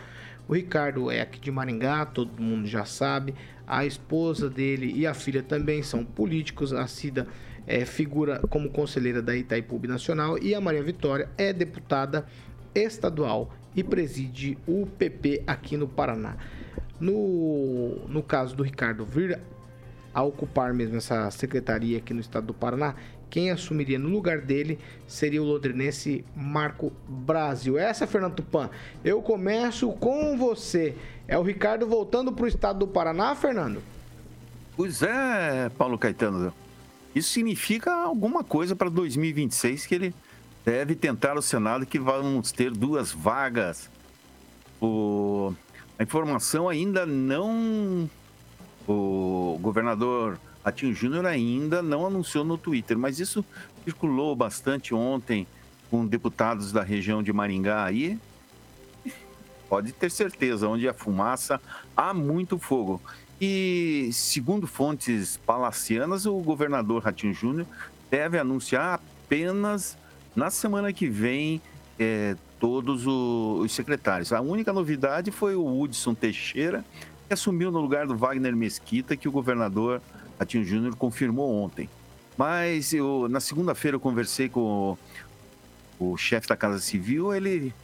O 0.48 0.54
Ricardo 0.54 1.10
é 1.10 1.20
aqui 1.20 1.40
de 1.40 1.50
Maringá, 1.50 2.06
todo 2.06 2.40
mundo 2.40 2.66
já 2.66 2.84
sabe. 2.84 3.34
A 3.66 3.84
esposa 3.84 4.48
dele 4.48 4.92
e 4.94 5.06
a 5.06 5.12
filha 5.12 5.42
também 5.42 5.82
são 5.82 6.04
políticos. 6.04 6.72
A 6.72 6.86
Cida 6.86 7.26
é, 7.66 7.84
figura 7.84 8.40
como 8.48 8.70
conselheira 8.70 9.20
da 9.20 9.36
Itaipu 9.36 9.80
Nacional 9.88 10.38
e 10.38 10.54
a 10.54 10.60
Maria 10.60 10.82
Vitória 10.82 11.28
é 11.36 11.52
deputada 11.52 12.24
estadual 12.74 13.52
e 13.74 13.82
preside 13.82 14.56
o 14.66 14.86
PP 14.86 15.42
aqui 15.46 15.76
no 15.76 15.88
Paraná. 15.88 16.36
No, 17.00 18.06
no 18.08 18.22
caso 18.22 18.54
do 18.54 18.62
Ricardo 18.62 19.04
vir 19.04 19.38
a 20.14 20.22
ocupar 20.22 20.72
mesmo 20.72 20.96
essa 20.96 21.30
secretaria 21.30 21.98
aqui 21.98 22.14
no 22.14 22.20
estado 22.20 22.46
do 22.46 22.54
Paraná, 22.54 22.94
quem 23.28 23.50
assumiria 23.50 23.98
no 23.98 24.08
lugar 24.08 24.40
dele 24.40 24.78
seria 25.06 25.42
o 25.42 25.46
londrinense 25.46 26.24
Marco 26.34 26.92
Brasil. 27.08 27.78
Essa, 27.78 28.06
Fernando 28.06 28.36
Tupan, 28.36 28.70
eu 29.04 29.20
começo 29.20 29.90
com 29.92 30.36
você. 30.36 30.96
É 31.28 31.36
o 31.38 31.42
Ricardo 31.42 31.86
voltando 31.86 32.32
para 32.32 32.44
o 32.44 32.48
estado 32.48 32.80
do 32.80 32.88
Paraná, 32.88 33.34
Fernando? 33.34 33.82
Pois 34.76 35.02
é, 35.02 35.68
Paulo 35.76 35.98
Caetano. 35.98 36.52
Isso 37.14 37.30
significa 37.30 37.92
alguma 37.92 38.44
coisa 38.44 38.76
para 38.76 38.90
2026 38.90 39.86
que 39.86 39.94
ele 39.94 40.14
deve 40.64 40.94
tentar 40.94 41.36
o 41.38 41.42
Senado 41.42 41.86
que 41.86 41.98
vamos 41.98 42.52
ter 42.52 42.70
duas 42.70 43.10
vagas. 43.10 43.88
O... 44.80 45.54
A 45.98 46.02
informação 46.02 46.68
ainda 46.68 47.06
não. 47.06 48.08
O 48.86 49.58
governador 49.60 50.38
Ratinho 50.66 50.92
Júnior 50.92 51.24
ainda 51.26 51.80
não 51.80 52.04
anunciou 52.04 52.44
no 52.44 52.58
Twitter, 52.58 52.98
mas 52.98 53.20
isso 53.20 53.44
circulou 53.84 54.34
bastante 54.34 54.92
ontem 54.92 55.46
com 55.88 56.04
deputados 56.04 56.72
da 56.72 56.82
região 56.82 57.22
de 57.22 57.32
Maringá 57.32 57.84
aí. 57.84 58.18
Pode 59.68 59.92
ter 59.92 60.10
certeza, 60.10 60.66
onde 60.66 60.88
há 60.88 60.92
fumaça, 60.92 61.60
há 61.96 62.12
muito 62.12 62.58
fogo. 62.58 63.00
E, 63.40 64.10
segundo 64.12 64.66
fontes 64.66 65.36
palacianas, 65.46 66.26
o 66.26 66.36
governador 66.40 67.00
Ratinho 67.00 67.32
Júnior 67.32 67.66
deve 68.10 68.36
anunciar 68.36 69.00
apenas 69.24 69.96
na 70.34 70.50
semana 70.50 70.92
que 70.92 71.08
vem 71.08 71.62
é, 71.96 72.34
todos 72.58 73.06
os 73.06 73.70
secretários. 73.72 74.32
A 74.32 74.40
única 74.40 74.72
novidade 74.72 75.30
foi 75.30 75.54
o 75.54 75.80
Hudson 75.80 76.12
Teixeira, 76.12 76.84
que 77.28 77.34
assumiu 77.34 77.70
no 77.70 77.80
lugar 77.80 78.08
do 78.08 78.16
Wagner 78.16 78.56
Mesquita, 78.56 79.16
que 79.16 79.28
o 79.28 79.32
governador 79.32 80.02
Ratinho 80.38 80.64
Júnior 80.64 80.96
confirmou 80.96 81.54
ontem. 81.62 81.88
Mas 82.36 82.92
eu, 82.92 83.28
na 83.30 83.40
segunda-feira 83.40 83.96
eu 83.96 84.00
conversei 84.00 84.48
com 84.48 84.96
o, 85.98 86.12
o 86.12 86.16
chefe 86.16 86.46
da 86.46 86.56
Casa 86.56 86.78
Civil, 86.78 87.34
ele 87.34 87.74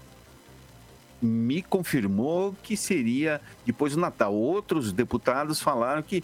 me 1.22 1.62
confirmou 1.62 2.54
que 2.62 2.76
seria 2.76 3.40
depois 3.64 3.94
do 3.94 4.00
Natal. 4.00 4.34
Outros 4.34 4.92
deputados 4.92 5.60
falaram 5.60 6.02
que 6.02 6.22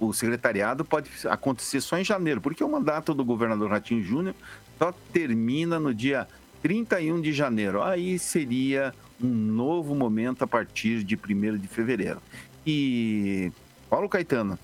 o 0.00 0.12
secretariado 0.12 0.84
pode 0.84 1.10
acontecer 1.28 1.80
só 1.80 1.98
em 1.98 2.04
janeiro, 2.04 2.40
porque 2.40 2.62
o 2.62 2.68
mandato 2.68 3.12
do 3.12 3.24
governador 3.24 3.70
Ratinho 3.70 4.02
Júnior 4.02 4.34
só 4.78 4.92
termina 5.12 5.78
no 5.78 5.92
dia 5.92 6.26
31 6.62 7.20
de 7.20 7.32
janeiro. 7.32 7.82
Aí 7.82 8.18
seria 8.18 8.94
um 9.20 9.28
novo 9.28 9.94
momento 9.94 10.42
a 10.42 10.46
partir 10.46 11.02
de 11.02 11.16
1 11.16 11.58
de 11.58 11.68
fevereiro. 11.68 12.22
E 12.66 13.52
Paulo 13.90 14.08
Caetano, 14.08 14.58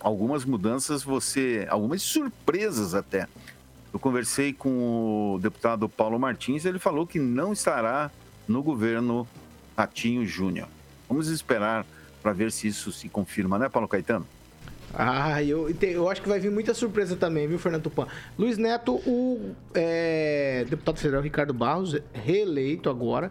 algumas 0.00 0.44
mudanças 0.44 1.02
você, 1.02 1.66
algumas 1.70 2.02
surpresas 2.02 2.94
até. 2.94 3.26
Eu 3.92 3.98
conversei 3.98 4.52
com 4.52 5.34
o 5.34 5.38
deputado 5.38 5.88
Paulo 5.88 6.18
Martins, 6.18 6.64
ele 6.64 6.78
falou 6.78 7.06
que 7.06 7.18
não 7.18 7.52
estará 7.52 8.10
no 8.46 8.62
governo 8.62 9.26
Ratinho 9.76 10.26
Júnior. 10.26 10.68
Vamos 11.08 11.28
esperar 11.28 11.86
para 12.22 12.32
ver 12.32 12.52
se 12.52 12.68
isso 12.68 12.92
se 12.92 13.08
confirma, 13.08 13.58
né, 13.58 13.68
Paulo 13.68 13.88
Caetano? 13.88 14.26
Ah, 14.94 15.42
eu, 15.42 15.68
eu 15.82 16.08
acho 16.08 16.22
que 16.22 16.28
vai 16.28 16.40
vir 16.40 16.50
muita 16.50 16.72
surpresa 16.74 17.14
também, 17.14 17.46
viu, 17.46 17.58
Fernando 17.58 17.82
Tupan? 17.82 18.06
Luiz 18.38 18.56
Neto, 18.56 18.94
o 19.06 19.54
é, 19.74 20.66
deputado 20.68 20.98
federal 20.98 21.22
Ricardo 21.22 21.52
Barros, 21.52 21.96
reeleito 22.12 22.88
agora, 22.88 23.30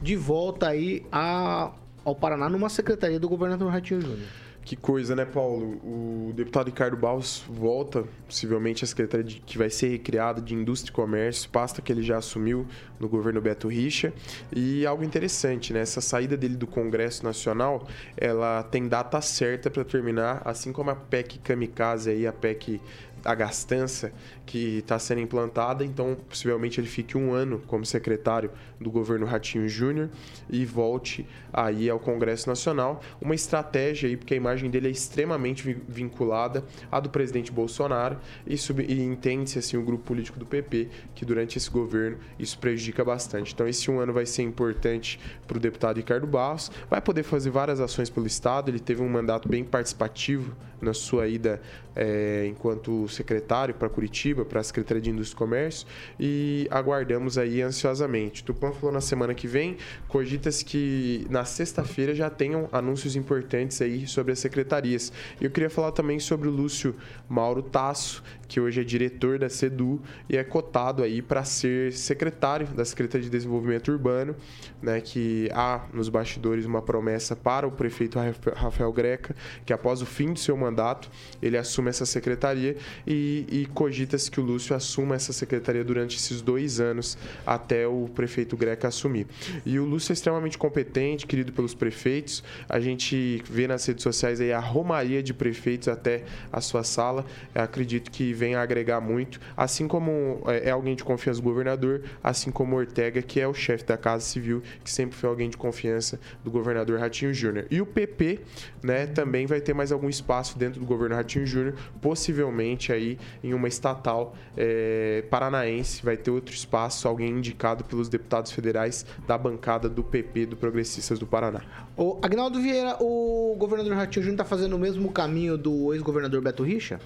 de 0.00 0.16
volta 0.16 0.68
aí 0.68 1.04
a, 1.12 1.70
ao 2.04 2.14
Paraná 2.14 2.48
numa 2.48 2.68
secretaria 2.68 3.20
do 3.20 3.28
governador 3.28 3.70
Ratinho 3.70 4.00
Júnior. 4.00 4.28
Que 4.66 4.74
coisa, 4.74 5.14
né, 5.14 5.24
Paulo? 5.24 5.78
O 5.84 6.32
deputado 6.34 6.66
Ricardo 6.66 6.96
Barros 6.96 7.44
volta, 7.48 8.02
possivelmente, 8.26 8.82
à 8.82 8.86
Secretaria 8.88 9.22
de, 9.22 9.38
que 9.38 9.56
vai 9.56 9.70
ser 9.70 9.90
recriada 9.90 10.42
de 10.42 10.54
Indústria 10.54 10.90
e 10.90 10.92
Comércio, 10.92 11.48
pasta 11.50 11.80
que 11.80 11.92
ele 11.92 12.02
já 12.02 12.18
assumiu 12.18 12.66
no 12.98 13.08
governo 13.08 13.40
Beto 13.40 13.68
Richa. 13.68 14.12
E 14.52 14.84
algo 14.84 15.04
interessante, 15.04 15.72
né? 15.72 15.78
Essa 15.78 16.00
saída 16.00 16.36
dele 16.36 16.56
do 16.56 16.66
Congresso 16.66 17.24
Nacional, 17.24 17.86
ela 18.16 18.64
tem 18.64 18.88
data 18.88 19.20
certa 19.20 19.70
para 19.70 19.84
terminar, 19.84 20.42
assim 20.44 20.72
como 20.72 20.90
a 20.90 20.96
PEC 20.96 21.38
Kamikaze 21.38 22.10
aí, 22.10 22.26
a 22.26 22.32
PEC 22.32 22.80
a 23.26 23.34
gastança 23.34 24.12
que 24.46 24.78
está 24.78 24.98
sendo 24.98 25.20
implantada, 25.20 25.84
então 25.84 26.16
possivelmente 26.28 26.80
ele 26.80 26.86
fique 26.86 27.18
um 27.18 27.32
ano 27.32 27.60
como 27.66 27.84
secretário 27.84 28.50
do 28.80 28.90
governo 28.90 29.26
Ratinho 29.26 29.68
Júnior 29.68 30.08
e 30.48 30.64
volte 30.64 31.26
aí 31.52 31.90
ao 31.90 31.98
Congresso 31.98 32.48
Nacional. 32.48 33.00
Uma 33.20 33.34
estratégia 33.34 34.08
aí, 34.08 34.16
porque 34.16 34.34
a 34.34 34.36
imagem 34.36 34.70
dele 34.70 34.88
é 34.88 34.90
extremamente 34.90 35.76
vinculada 35.88 36.64
à 36.90 37.00
do 37.00 37.10
presidente 37.10 37.50
Bolsonaro 37.50 38.18
e, 38.46 38.54
e 38.88 39.02
entende-se 39.02 39.58
assim 39.58 39.76
o 39.76 39.82
grupo 39.82 40.04
político 40.04 40.38
do 40.38 40.46
PP 40.46 40.88
que 41.14 41.24
durante 41.24 41.58
esse 41.58 41.70
governo 41.70 42.18
isso 42.38 42.58
prejudica 42.58 43.04
bastante. 43.04 43.52
Então 43.52 43.66
esse 43.66 43.90
um 43.90 43.98
ano 43.98 44.12
vai 44.12 44.26
ser 44.26 44.42
importante 44.42 45.18
para 45.46 45.56
o 45.56 45.60
deputado 45.60 45.96
Ricardo 45.96 46.26
Barros, 46.26 46.70
vai 46.88 47.00
poder 47.00 47.24
fazer 47.24 47.50
várias 47.50 47.80
ações 47.80 48.08
pelo 48.08 48.26
Estado, 48.26 48.70
ele 48.70 48.80
teve 48.80 49.02
um 49.02 49.08
mandato 49.08 49.48
bem 49.48 49.64
participativo 49.64 50.54
na 50.80 50.92
sua 50.92 51.26
ida 51.26 51.60
é, 51.94 52.46
enquanto 52.46 53.08
secretário 53.16 53.74
para 53.74 53.88
Curitiba, 53.88 54.44
para 54.44 54.60
a 54.60 54.64
Secretaria 54.64 55.02
de 55.02 55.10
Indústria 55.10 55.34
e 55.34 55.38
Comércio, 55.38 55.86
e 56.18 56.68
aguardamos 56.70 57.38
aí 57.38 57.62
ansiosamente. 57.62 58.44
Tupan 58.44 58.72
falou 58.72 58.92
na 58.92 59.00
semana 59.00 59.34
que 59.34 59.46
vem, 59.46 59.76
cogita-se 60.08 60.64
que 60.64 61.26
na 61.30 61.44
sexta-feira 61.44 62.14
já 62.14 62.30
tenham 62.30 62.68
anúncios 62.72 63.16
importantes 63.16 63.80
aí 63.80 64.06
sobre 64.06 64.32
as 64.32 64.38
secretarias. 64.38 65.12
Eu 65.40 65.50
queria 65.50 65.70
falar 65.70 65.92
também 65.92 66.18
sobre 66.18 66.48
o 66.48 66.50
Lúcio 66.50 66.94
Mauro 67.28 67.62
Tasso, 67.62 68.22
que 68.48 68.60
hoje 68.60 68.80
é 68.80 68.84
diretor 68.84 69.38
da 69.38 69.48
SEDU 69.48 70.00
e 70.28 70.36
é 70.36 70.44
cotado 70.44 71.02
aí 71.02 71.20
para 71.22 71.44
ser 71.44 71.92
secretário 71.92 72.66
da 72.68 72.84
Secretaria 72.84 73.24
de 73.24 73.30
Desenvolvimento 73.30 73.90
Urbano, 73.90 74.36
né, 74.82 75.00
que 75.00 75.50
há 75.52 75.86
nos 75.92 76.08
bastidores 76.08 76.64
uma 76.64 76.82
promessa 76.82 77.34
para 77.34 77.66
o 77.66 77.70
prefeito 77.70 78.18
Rafael 78.54 78.92
Greca, 78.92 79.34
que 79.64 79.72
após 79.72 80.02
o 80.02 80.06
fim 80.06 80.32
do 80.32 80.38
seu 80.38 80.56
mandato, 80.56 81.10
ele 81.42 81.56
assume 81.56 81.90
essa 81.90 82.06
secretaria 82.06 82.76
e, 83.06 83.46
e 83.50 83.66
cogita-se 83.66 84.30
que 84.30 84.40
o 84.40 84.44
Lúcio 84.44 84.74
assuma 84.74 85.14
essa 85.14 85.32
secretaria 85.32 85.84
durante 85.84 86.16
esses 86.16 86.40
dois 86.40 86.80
anos 86.80 87.16
até 87.46 87.86
o 87.86 88.08
prefeito 88.14 88.56
Greca 88.56 88.88
assumir. 88.88 89.26
E 89.64 89.78
o 89.78 89.84
Lúcio 89.84 90.12
é 90.12 90.14
extremamente 90.14 90.58
competente, 90.58 91.26
querido 91.26 91.52
pelos 91.52 91.74
prefeitos. 91.74 92.42
A 92.68 92.80
gente 92.80 93.42
vê 93.48 93.66
nas 93.66 93.84
redes 93.86 94.02
sociais 94.02 94.40
aí 94.40 94.52
a 94.52 94.60
romaria 94.60 95.22
de 95.22 95.34
prefeitos 95.34 95.88
até 95.88 96.24
a 96.52 96.60
sua 96.60 96.84
sala. 96.84 97.24
Eu 97.54 97.62
acredito 97.62 98.10
que 98.10 98.32
vem 98.36 98.54
a 98.54 98.62
agregar 98.62 99.00
muito, 99.00 99.40
assim 99.56 99.88
como 99.88 100.42
é, 100.46 100.68
é 100.68 100.70
alguém 100.70 100.94
de 100.94 101.02
confiança 101.02 101.40
do 101.40 101.44
governador, 101.44 102.02
assim 102.22 102.50
como 102.50 102.76
Ortega, 102.76 103.20
que 103.22 103.40
é 103.40 103.48
o 103.48 103.54
chefe 103.54 103.84
da 103.84 103.96
Casa 103.96 104.24
Civil, 104.24 104.62
que 104.84 104.90
sempre 104.90 105.16
foi 105.16 105.28
alguém 105.28 105.50
de 105.50 105.56
confiança 105.56 106.20
do 106.44 106.50
governador 106.50 107.00
Ratinho 107.00 107.34
Júnior. 107.34 107.66
E 107.70 107.80
o 107.80 107.86
PP, 107.86 108.40
né, 108.82 109.06
também 109.06 109.46
vai 109.46 109.60
ter 109.60 109.74
mais 109.74 109.90
algum 109.90 110.08
espaço 110.08 110.58
dentro 110.58 110.78
do 110.78 110.86
governo 110.86 111.16
Ratinho 111.16 111.46
Júnior, 111.46 111.74
possivelmente 112.00 112.92
aí 112.92 113.18
em 113.42 113.54
uma 113.54 113.66
estatal 113.66 114.36
é, 114.56 115.24
paranaense, 115.30 116.04
vai 116.04 116.16
ter 116.16 116.30
outro 116.30 116.54
espaço, 116.54 117.08
alguém 117.08 117.30
indicado 117.30 117.82
pelos 117.84 118.08
deputados 118.08 118.52
federais 118.52 119.06
da 119.26 119.36
bancada 119.36 119.88
do 119.88 120.04
PP, 120.04 120.46
do 120.46 120.56
Progressistas 120.56 121.18
do 121.18 121.26
Paraná. 121.26 121.62
O 121.96 122.18
Agnaldo 122.20 122.60
Vieira, 122.60 122.96
o 123.00 123.56
governador 123.58 123.94
Ratinho 123.94 124.22
Júnior 124.22 124.34
está 124.34 124.44
fazendo 124.44 124.76
o 124.76 124.78
mesmo 124.78 125.10
caminho 125.10 125.56
do 125.56 125.94
ex-governador 125.94 126.42
Beto 126.42 126.62
Richa? 126.62 127.00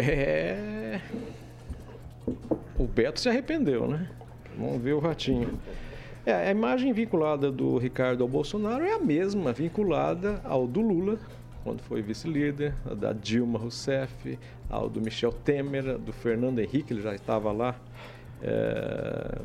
É. 0.00 1.00
O 2.78 2.84
Beto 2.84 3.20
se 3.20 3.28
arrependeu, 3.28 3.86
né? 3.86 4.08
Vamos 4.58 4.80
ver 4.80 4.94
o 4.94 4.98
ratinho. 4.98 5.58
É, 6.24 6.32
a 6.32 6.50
imagem 6.50 6.92
vinculada 6.92 7.50
do 7.50 7.76
Ricardo 7.78 8.22
ao 8.22 8.28
Bolsonaro 8.28 8.84
é 8.84 8.92
a 8.92 8.98
mesma 8.98 9.52
vinculada 9.52 10.40
ao 10.44 10.66
do 10.66 10.80
Lula, 10.80 11.18
quando 11.64 11.80
foi 11.82 12.02
vice-líder, 12.02 12.74
da 12.96 13.12
Dilma 13.12 13.58
Rousseff, 13.58 14.38
ao 14.68 14.88
do 14.88 15.00
Michel 15.00 15.32
Temer, 15.32 15.98
do 15.98 16.12
Fernando 16.12 16.58
Henrique, 16.58 16.92
ele 16.92 17.02
já 17.02 17.14
estava 17.14 17.52
lá. 17.52 17.76
É... 18.42 19.38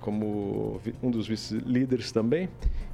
como 0.00 0.80
um 1.02 1.10
dos 1.10 1.26
vice-líderes 1.26 2.12
também. 2.12 2.48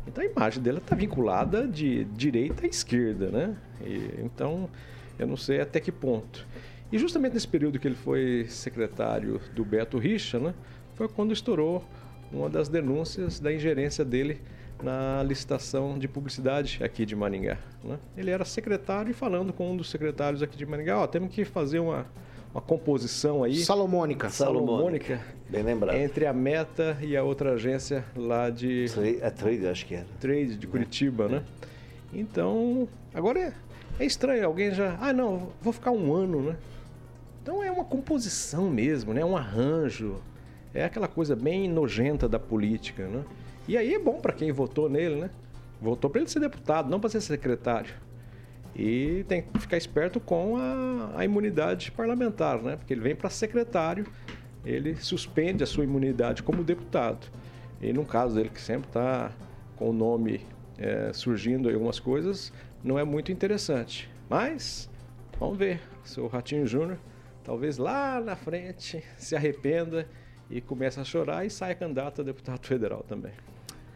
Então 0.07 0.25
a 0.25 0.27
imagem 0.27 0.63
dele 0.63 0.79
está 0.79 0.97
vinculada 0.97 1.67
de 1.69 2.05
direita 2.05 2.65
à 2.65 2.69
esquerda, 2.69 3.29
né? 3.31 3.57
E, 3.85 4.21
então 4.25 4.69
eu 5.19 5.27
não 5.27 5.37
sei 5.37 5.61
até 5.61 5.81
que 5.81 5.93
ponto. 5.93 6.47
E 6.91 6.99
justamente 6.99 7.35
nesse 7.35 7.49
período 7.49 7.79
que 7.79 7.89
ele 7.89 7.97
foi 7.97 8.47
secretário 8.49 9.41
do 9.55 9.65
Beto 9.65 9.99
Richa, 9.99 10.39
né, 10.39 10.55
foi 10.95 11.09
quando 11.09 11.33
estourou 11.33 11.85
uma 12.33 12.49
das 12.49 12.69
denúncias 12.69 13.41
da 13.41 13.53
ingerência 13.53 14.05
dele 14.05 14.41
na 14.83 15.23
licitação 15.23 15.99
de 15.99 16.07
publicidade 16.07 16.83
aqui 16.83 17.07
de 17.07 17.17
Maringá. 17.17 17.59
Né? 17.83 17.99
Ele 18.17 18.31
era 18.31 18.45
secretário 18.45 19.11
e 19.11 19.15
falando 19.15 19.53
com 19.53 19.73
um 19.73 19.77
dos 19.77 19.91
secretários 19.91 20.43
aqui 20.43 20.57
de 20.57 20.67
Maringá, 20.67 20.99
ó, 20.99 21.05
oh, 21.05 21.09
temos 21.09 21.35
que 21.35 21.45
fazer 21.45 21.79
uma, 21.79 22.07
uma 22.53 22.61
composição 22.61 23.43
aí. 23.43 23.57
Salomônica. 23.57 24.29
Salomônica. 24.29 25.21
Bem 25.49 25.63
lembrado. 25.63 25.97
Entre 25.97 26.27
a 26.27 26.33
Meta 26.33 26.99
e 27.01 27.17
a 27.17 27.23
outra 27.23 27.55
agência 27.55 28.05
lá 28.15 28.51
de. 28.51 28.87
A 29.23 29.31
Trade, 29.31 29.67
acho 29.67 29.87
que 29.87 29.95
era. 29.95 30.07
Trade 30.21 30.57
de 30.57 30.67
Curitiba, 30.67 31.25
é. 31.25 31.29
né? 31.29 31.45
Então, 32.13 32.89
agora 33.15 33.39
é, 33.41 33.53
é 33.99 34.05
estranho, 34.05 34.45
alguém 34.47 34.73
já. 34.73 34.97
Ah, 35.01 35.13
não, 35.13 35.51
vou 35.61 35.73
ficar 35.73 35.91
um 35.91 36.13
ano, 36.13 36.43
né? 36.43 36.57
Então 37.47 37.63
é 37.63 37.71
uma 37.71 37.85
composição 37.85 38.69
mesmo, 38.69 39.15
né? 39.15 39.25
Um 39.25 39.37
arranjo. 39.37 40.21
É 40.75 40.85
aquela 40.85 41.07
coisa 41.07 41.37
bem 41.37 41.69
nojenta 41.69 42.29
da 42.29 42.41
política, 42.41 43.07
né? 43.07 43.25
E 43.69 43.77
aí 43.77 43.95
é 43.95 44.01
bom 44.01 44.21
para 44.21 44.33
quem 44.33 44.51
votou 44.51 44.91
nele, 44.91 45.15
né? 45.15 45.31
Votou 45.81 46.11
para 46.11 46.23
ele 46.23 46.29
ser 46.29 46.41
deputado, 46.41 46.91
não 46.91 46.99
para 46.99 47.09
ser 47.09 47.21
secretário. 47.21 47.95
E 48.75 49.25
tem 49.29 49.43
que 49.43 49.61
ficar 49.61 49.77
esperto 49.77 50.19
com 50.19 50.57
a, 50.57 51.13
a 51.21 51.25
imunidade 51.25 51.93
parlamentar, 51.93 52.61
né? 52.61 52.75
Porque 52.75 52.93
ele 52.93 53.01
vem 53.01 53.15
para 53.15 53.31
secretário, 53.31 54.09
ele 54.65 54.97
suspende 54.97 55.63
a 55.63 55.69
sua 55.69 55.85
imunidade 55.85 56.43
como 56.43 56.65
deputado. 56.65 57.29
E 57.81 57.93
no 57.93 58.05
caso 58.05 58.35
dele, 58.35 58.49
que 58.49 58.61
sempre 58.61 58.89
está 58.89 59.31
com 59.77 59.91
o 59.91 59.93
nome 59.93 60.41
é, 60.77 61.13
surgindo 61.13 61.69
aí 61.69 61.75
algumas 61.75 62.01
coisas, 62.01 62.53
não 62.83 62.99
é 62.99 63.05
muito 63.05 63.31
interessante. 63.31 64.11
Mas, 64.29 64.91
vamos 65.39 65.57
ver, 65.57 65.81
seu 66.03 66.27
Ratinho 66.27 66.67
Júnior 66.67 66.99
talvez 67.47 67.79
lá 67.79 68.21
na 68.21 68.35
frente 68.35 69.03
se 69.17 69.37
arrependa 69.37 70.09
e 70.51 70.61
comece 70.61 70.99
a 70.99 71.05
chorar 71.05 71.47
e 71.47 71.51
saia 71.51 71.77
candidato 71.77 72.21
a 72.21 72.25
deputado 72.25 72.61
federal 72.67 73.05
também. 73.09 73.33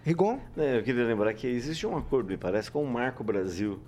Rigon? 0.04 0.38
É, 0.56 0.78
eu 0.78 0.82
queria 0.82 1.04
lembrar 1.04 1.34
que 1.34 1.46
existe 1.46 1.86
um 1.86 1.96
acordo, 1.96 2.28
me 2.28 2.36
parece, 2.36 2.70
com 2.70 2.82
o 2.82 2.86
Marco 2.86 3.22
Brasil, 3.22 3.80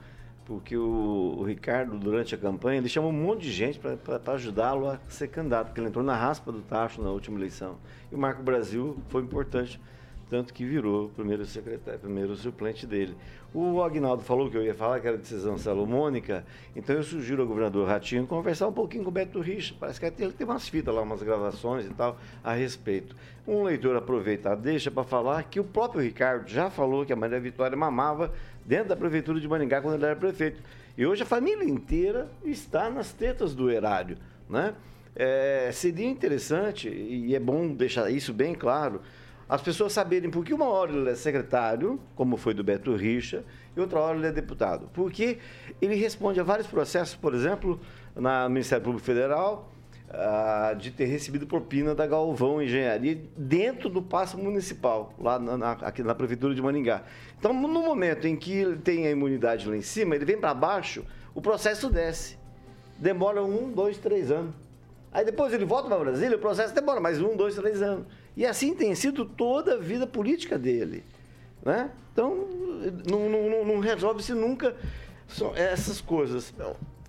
porque 0.44 0.76
o, 0.76 1.36
o 1.38 1.44
Ricardo, 1.44 1.96
durante 1.96 2.34
a 2.34 2.38
campanha, 2.38 2.78
ele 2.78 2.88
chamou 2.88 3.10
um 3.10 3.14
monte 3.14 3.42
de 3.42 3.52
gente 3.52 3.78
para 3.78 4.32
ajudá-lo 4.34 4.90
a 4.90 5.00
ser 5.08 5.28
candidato, 5.28 5.68
porque 5.68 5.80
ele 5.80 5.88
entrou 5.88 6.04
na 6.04 6.16
raspa 6.16 6.52
do 6.52 6.60
tacho 6.60 7.00
na 7.00 7.10
última 7.10 7.38
eleição. 7.38 7.78
E 8.10 8.14
o 8.14 8.18
Marco 8.18 8.42
Brasil 8.42 8.98
foi 9.08 9.22
importante 9.22 9.80
tanto 10.32 10.54
que 10.54 10.64
virou 10.64 11.04
o 11.04 11.08
primeiro 11.10 11.44
secretário, 11.44 12.00
primeiro 12.00 12.34
suplente 12.34 12.86
dele. 12.86 13.14
O 13.52 13.82
Agnaldo 13.82 14.22
falou 14.22 14.50
que 14.50 14.56
eu 14.56 14.62
ia 14.62 14.74
falar 14.74 14.98
que 14.98 15.06
era 15.06 15.18
decisão 15.18 15.58
salomônica, 15.58 16.42
então 16.74 16.96
eu 16.96 17.02
sugiro 17.02 17.42
ao 17.42 17.46
governador 17.46 17.86
Ratinho 17.86 18.26
conversar 18.26 18.66
um 18.66 18.72
pouquinho 18.72 19.04
com 19.04 19.10
o 19.10 19.12
Beto 19.12 19.40
Richa. 19.40 19.74
Parece 19.78 20.00
que 20.00 20.06
ele 20.06 20.32
tem 20.32 20.46
umas 20.46 20.66
fitas 20.66 20.94
lá, 20.94 21.02
umas 21.02 21.22
gravações 21.22 21.84
e 21.84 21.90
tal 21.90 22.16
a 22.42 22.54
respeito. 22.54 23.14
Um 23.46 23.62
leitor 23.64 23.94
aproveitar, 23.94 24.54
deixa 24.54 24.90
para 24.90 25.04
falar 25.04 25.42
que 25.42 25.60
o 25.60 25.64
próprio 25.64 26.00
Ricardo 26.00 26.48
já 26.48 26.70
falou 26.70 27.04
que 27.04 27.12
a 27.12 27.16
Maria 27.16 27.38
Vitória 27.38 27.76
mamava 27.76 28.32
dentro 28.64 28.88
da 28.88 28.96
prefeitura 28.96 29.38
de 29.38 29.46
Maningá 29.46 29.82
quando 29.82 29.96
ele 29.96 30.06
era 30.06 30.16
prefeito. 30.16 30.62
E 30.96 31.04
hoje 31.04 31.24
a 31.24 31.26
família 31.26 31.68
inteira 31.68 32.30
está 32.42 32.88
nas 32.88 33.12
tetas 33.12 33.54
do 33.54 33.70
erário, 33.70 34.16
né? 34.48 34.72
É, 35.14 35.68
seria 35.74 36.08
interessante, 36.08 36.88
e 36.88 37.34
é 37.34 37.38
bom 37.38 37.68
deixar 37.74 38.10
isso 38.10 38.32
bem 38.32 38.54
claro, 38.54 39.02
as 39.52 39.60
pessoas 39.60 39.92
saberem 39.92 40.30
por 40.30 40.42
que 40.46 40.54
uma 40.54 40.64
hora 40.64 40.90
ele 40.90 41.10
é 41.10 41.14
secretário, 41.14 42.00
como 42.16 42.38
foi 42.38 42.54
do 42.54 42.64
Beto 42.64 42.96
Richa, 42.96 43.44
e 43.76 43.80
outra 43.80 44.00
hora 44.00 44.16
ele 44.16 44.26
é 44.26 44.32
deputado. 44.32 44.88
Porque 44.94 45.36
ele 45.78 45.94
responde 45.94 46.40
a 46.40 46.42
vários 46.42 46.66
processos, 46.66 47.14
por 47.14 47.34
exemplo, 47.34 47.78
no 48.16 48.48
Ministério 48.48 48.82
Público 48.82 49.04
Federal, 49.04 49.70
uh, 50.08 50.74
de 50.74 50.90
ter 50.90 51.04
recebido 51.04 51.46
propina 51.46 51.94
da 51.94 52.06
Galvão 52.06 52.62
Engenharia 52.62 53.20
dentro 53.36 53.90
do 53.90 54.00
passo 54.00 54.38
municipal, 54.38 55.12
lá 55.18 55.38
na, 55.38 55.58
na, 55.58 55.72
aqui 55.72 56.02
na 56.02 56.14
Prefeitura 56.14 56.54
de 56.54 56.62
Maningá. 56.62 57.02
Então, 57.38 57.52
no 57.52 57.68
momento 57.68 58.26
em 58.26 58.34
que 58.34 58.54
ele 58.54 58.76
tem 58.78 59.06
a 59.06 59.10
imunidade 59.10 59.68
lá 59.68 59.76
em 59.76 59.82
cima, 59.82 60.16
ele 60.16 60.24
vem 60.24 60.40
para 60.40 60.54
baixo, 60.54 61.04
o 61.34 61.42
processo 61.42 61.90
desce. 61.90 62.38
Demora 62.98 63.44
um, 63.44 63.70
dois, 63.70 63.98
três 63.98 64.30
anos. 64.30 64.61
Aí 65.12 65.24
depois 65.24 65.52
ele 65.52 65.64
volta 65.64 65.88
para 65.88 65.98
Brasília, 65.98 66.36
o 66.36 66.40
processo 66.40 66.74
demora 66.74 67.00
mais 67.00 67.20
um, 67.20 67.36
dois, 67.36 67.54
três 67.54 67.82
anos. 67.82 68.06
E 68.36 68.46
assim 68.46 68.74
tem 68.74 68.94
sido 68.94 69.26
toda 69.26 69.74
a 69.74 69.78
vida 69.78 70.06
política 70.06 70.58
dele. 70.58 71.04
Né? 71.62 71.90
Então, 72.12 72.48
não, 73.08 73.28
não, 73.28 73.64
não 73.64 73.80
resolve-se 73.80 74.32
nunca 74.32 74.74
essas 75.54 76.00
coisas. 76.00 76.52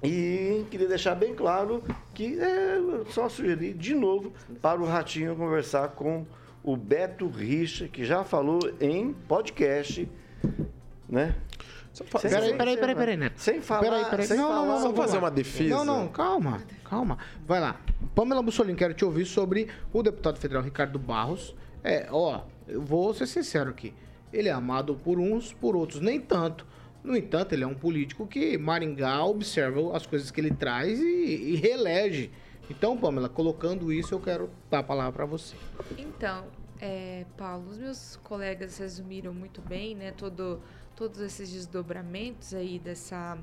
E 0.03 0.65
queria 0.69 0.87
deixar 0.87 1.15
bem 1.15 1.33
claro 1.33 1.81
que 2.13 2.37
é 2.37 2.77
só 3.09 3.29
sugerir 3.29 3.73
de 3.73 3.95
novo 3.95 4.33
para 4.61 4.81
o 4.81 4.85
Ratinho 4.85 5.35
conversar 5.35 5.89
com 5.89 6.25
o 6.61 6.75
Beto 6.75 7.27
Richa, 7.27 7.87
que 7.87 8.03
já 8.03 8.23
falou 8.23 8.59
em 8.81 9.13
podcast, 9.13 10.09
né? 11.07 11.35
Peraí, 12.21 12.57
peraí, 12.57 12.77
peraí, 12.77 12.95
peraí, 12.95 13.17
Neto. 13.17 13.39
Sem 13.39 13.61
falar. 13.61 13.81
Peraí, 13.81 14.05
peraí. 14.05 14.25
Sem 14.25 14.37
não, 14.37 14.47
falar, 14.47 14.65
não, 14.65 14.73
não, 14.73 14.81
Só 14.81 14.93
fazer 14.93 15.17
uma 15.19 15.29
defesa. 15.29 15.75
Não, 15.75 15.85
não, 15.85 16.07
calma, 16.07 16.63
calma. 16.83 17.19
Vai 17.45 17.59
lá. 17.59 17.79
Pamela 18.15 18.41
Mussolini, 18.41 18.75
quero 18.75 18.95
te 18.95 19.05
ouvir 19.05 19.25
sobre 19.25 19.67
o 19.91 20.01
deputado 20.01 20.39
federal 20.39 20.63
Ricardo 20.63 20.97
Barros. 20.97 21.55
É, 21.83 22.07
ó, 22.09 22.41
eu 22.67 22.81
vou 22.81 23.13
ser 23.13 23.27
sincero 23.27 23.69
aqui. 23.69 23.93
Ele 24.31 24.49
é 24.49 24.51
amado 24.51 24.95
por 24.95 25.19
uns, 25.19 25.53
por 25.53 25.75
outros 25.75 26.01
nem 26.01 26.19
tanto. 26.19 26.65
No 27.03 27.15
entanto, 27.15 27.53
ele 27.53 27.63
é 27.63 27.67
um 27.67 27.75
político 27.75 28.25
que 28.25 28.57
Maringá 28.57 29.23
observa 29.23 29.95
as 29.95 30.07
coisas 30.07 30.31
que 30.31 30.41
ele 30.41 30.51
traz 30.51 30.99
e, 30.99 31.03
e 31.03 31.55
reelege. 31.57 32.31
Então, 32.69 32.97
Pamela, 32.97 33.29
colocando 33.29 33.91
isso, 33.91 34.15
eu 34.15 34.19
quero 34.19 34.49
dar 34.71 34.79
a 34.79 34.83
palavra 34.83 35.11
para 35.11 35.25
você. 35.25 35.55
Então, 35.97 36.45
é, 36.79 37.25
Paulo, 37.37 37.69
os 37.69 37.77
meus 37.77 38.15
colegas 38.23 38.77
resumiram 38.77 39.33
muito 39.33 39.61
bem, 39.61 39.95
né, 39.95 40.11
todo 40.11 40.61
todos 40.95 41.19
esses 41.19 41.51
desdobramentos 41.51 42.53
aí 42.53 42.79
dessa, 42.79 43.37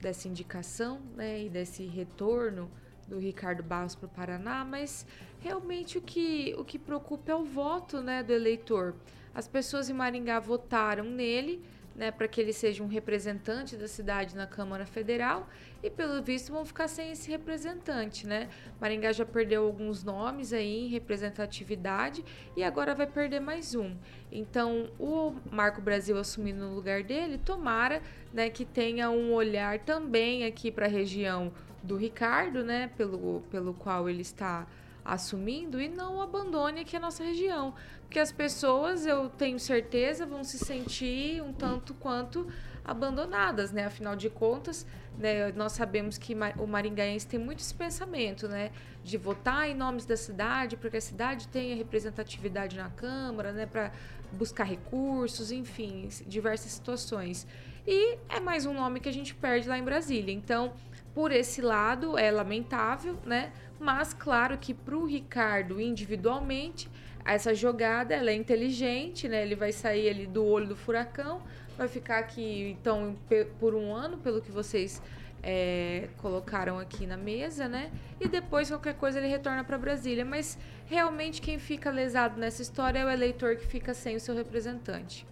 dessa 0.00 0.28
indicação 0.28 1.00
né, 1.14 1.44
e 1.44 1.48
desse 1.48 1.84
retorno 1.86 2.70
do 3.06 3.18
Ricardo 3.18 3.62
Barros 3.62 3.94
para 3.94 4.06
o 4.06 4.10
Paraná, 4.10 4.64
mas 4.64 5.06
realmente 5.40 5.96
o 5.96 6.02
que, 6.02 6.54
o 6.58 6.64
que 6.64 6.78
preocupa 6.78 7.32
é 7.32 7.34
o 7.34 7.44
voto 7.44 8.02
né, 8.02 8.22
do 8.22 8.32
eleitor. 8.32 8.94
As 9.34 9.48
pessoas 9.48 9.88
em 9.88 9.94
Maringá 9.94 10.38
votaram 10.38 11.04
nele, 11.04 11.62
né, 11.98 12.12
para 12.12 12.28
que 12.28 12.40
ele 12.40 12.52
seja 12.52 12.80
um 12.80 12.86
representante 12.86 13.76
da 13.76 13.88
cidade 13.88 14.36
na 14.36 14.46
Câmara 14.46 14.86
Federal 14.86 15.48
e 15.82 15.90
pelo 15.90 16.22
visto 16.22 16.52
vão 16.52 16.64
ficar 16.64 16.86
sem 16.86 17.10
esse 17.10 17.28
representante, 17.28 18.24
né? 18.24 18.48
Maringá 18.80 19.10
já 19.10 19.26
perdeu 19.26 19.64
alguns 19.64 20.04
nomes 20.04 20.52
aí 20.52 20.84
em 20.84 20.86
representatividade 20.86 22.24
e 22.56 22.62
agora 22.62 22.94
vai 22.94 23.06
perder 23.08 23.40
mais 23.40 23.74
um. 23.74 23.96
Então, 24.30 24.88
o 24.96 25.34
Marco 25.50 25.80
Brasil 25.80 26.16
assumindo 26.16 26.60
no 26.68 26.74
lugar 26.76 27.02
dele, 27.02 27.36
tomara, 27.36 28.00
né, 28.32 28.48
que 28.48 28.64
tenha 28.64 29.10
um 29.10 29.32
olhar 29.32 29.80
também 29.80 30.44
aqui 30.44 30.70
para 30.70 30.86
a 30.86 30.88
região 30.88 31.52
do 31.82 31.96
Ricardo, 31.96 32.62
né, 32.62 32.90
pelo 32.96 33.42
pelo 33.50 33.74
qual 33.74 34.08
ele 34.08 34.22
está 34.22 34.68
assumindo 35.08 35.80
e 35.80 35.88
não 35.88 36.20
abandone 36.20 36.80
aqui 36.80 36.96
a 36.96 37.00
nossa 37.00 37.24
região. 37.24 37.74
Porque 38.02 38.18
as 38.18 38.30
pessoas, 38.30 39.06
eu 39.06 39.28
tenho 39.28 39.58
certeza, 39.58 40.26
vão 40.26 40.44
se 40.44 40.58
sentir 40.58 41.42
um 41.42 41.52
tanto 41.52 41.94
quanto 41.94 42.46
abandonadas, 42.84 43.70
né? 43.70 43.84
Afinal 43.84 44.16
de 44.16 44.30
contas, 44.30 44.86
né, 45.18 45.52
nós 45.52 45.72
sabemos 45.72 46.16
que 46.16 46.34
o 46.56 46.66
maringaense 46.66 47.26
tem 47.26 47.38
muito 47.38 47.60
esse 47.60 47.74
pensamento, 47.74 48.48
né? 48.48 48.70
De 49.04 49.18
votar 49.18 49.68
em 49.68 49.74
nomes 49.74 50.06
da 50.06 50.16
cidade, 50.16 50.76
para 50.76 50.88
que 50.88 50.96
a 50.96 51.00
cidade 51.00 51.48
tenha 51.48 51.76
representatividade 51.76 52.76
na 52.76 52.88
Câmara, 52.88 53.52
né? 53.52 53.66
Para 53.66 53.92
buscar 54.32 54.64
recursos, 54.64 55.50
enfim, 55.50 56.08
diversas 56.26 56.72
situações. 56.72 57.46
E 57.86 58.18
é 58.28 58.40
mais 58.40 58.64
um 58.64 58.74
nome 58.74 59.00
que 59.00 59.08
a 59.08 59.12
gente 59.12 59.34
perde 59.34 59.68
lá 59.68 59.78
em 59.78 59.84
Brasília. 59.84 60.32
Então, 60.32 60.72
por 61.14 61.32
esse 61.32 61.60
lado, 61.60 62.16
é 62.16 62.30
lamentável, 62.30 63.18
né? 63.24 63.52
Mas 63.78 64.12
claro 64.12 64.58
que 64.58 64.74
para 64.74 64.96
o 64.96 65.06
Ricardo 65.06 65.80
individualmente, 65.80 66.88
essa 67.24 67.54
jogada 67.54 68.14
ela 68.14 68.30
é 68.30 68.34
inteligente, 68.34 69.28
né? 69.28 69.42
Ele 69.42 69.54
vai 69.54 69.72
sair 69.72 70.08
ali 70.08 70.26
do 70.26 70.44
olho 70.44 70.66
do 70.66 70.76
furacão, 70.76 71.42
vai 71.76 71.86
ficar 71.86 72.18
aqui 72.18 72.76
então 72.80 73.16
por 73.60 73.74
um 73.74 73.94
ano, 73.94 74.18
pelo 74.18 74.40
que 74.40 74.50
vocês 74.50 75.00
é, 75.42 76.08
colocaram 76.18 76.78
aqui 76.78 77.06
na 77.06 77.16
mesa, 77.16 77.68
né? 77.68 77.90
E 78.20 78.26
depois 78.26 78.68
qualquer 78.68 78.94
coisa 78.94 79.18
ele 79.18 79.28
retorna 79.28 79.62
para 79.62 79.78
Brasília. 79.78 80.24
Mas 80.24 80.58
realmente 80.86 81.40
quem 81.40 81.58
fica 81.58 81.90
lesado 81.90 82.38
nessa 82.40 82.62
história 82.62 82.98
é 82.98 83.04
o 83.04 83.10
eleitor 83.10 83.56
que 83.56 83.66
fica 83.66 83.94
sem 83.94 84.16
o 84.16 84.20
seu 84.20 84.34
representante. 84.34 85.26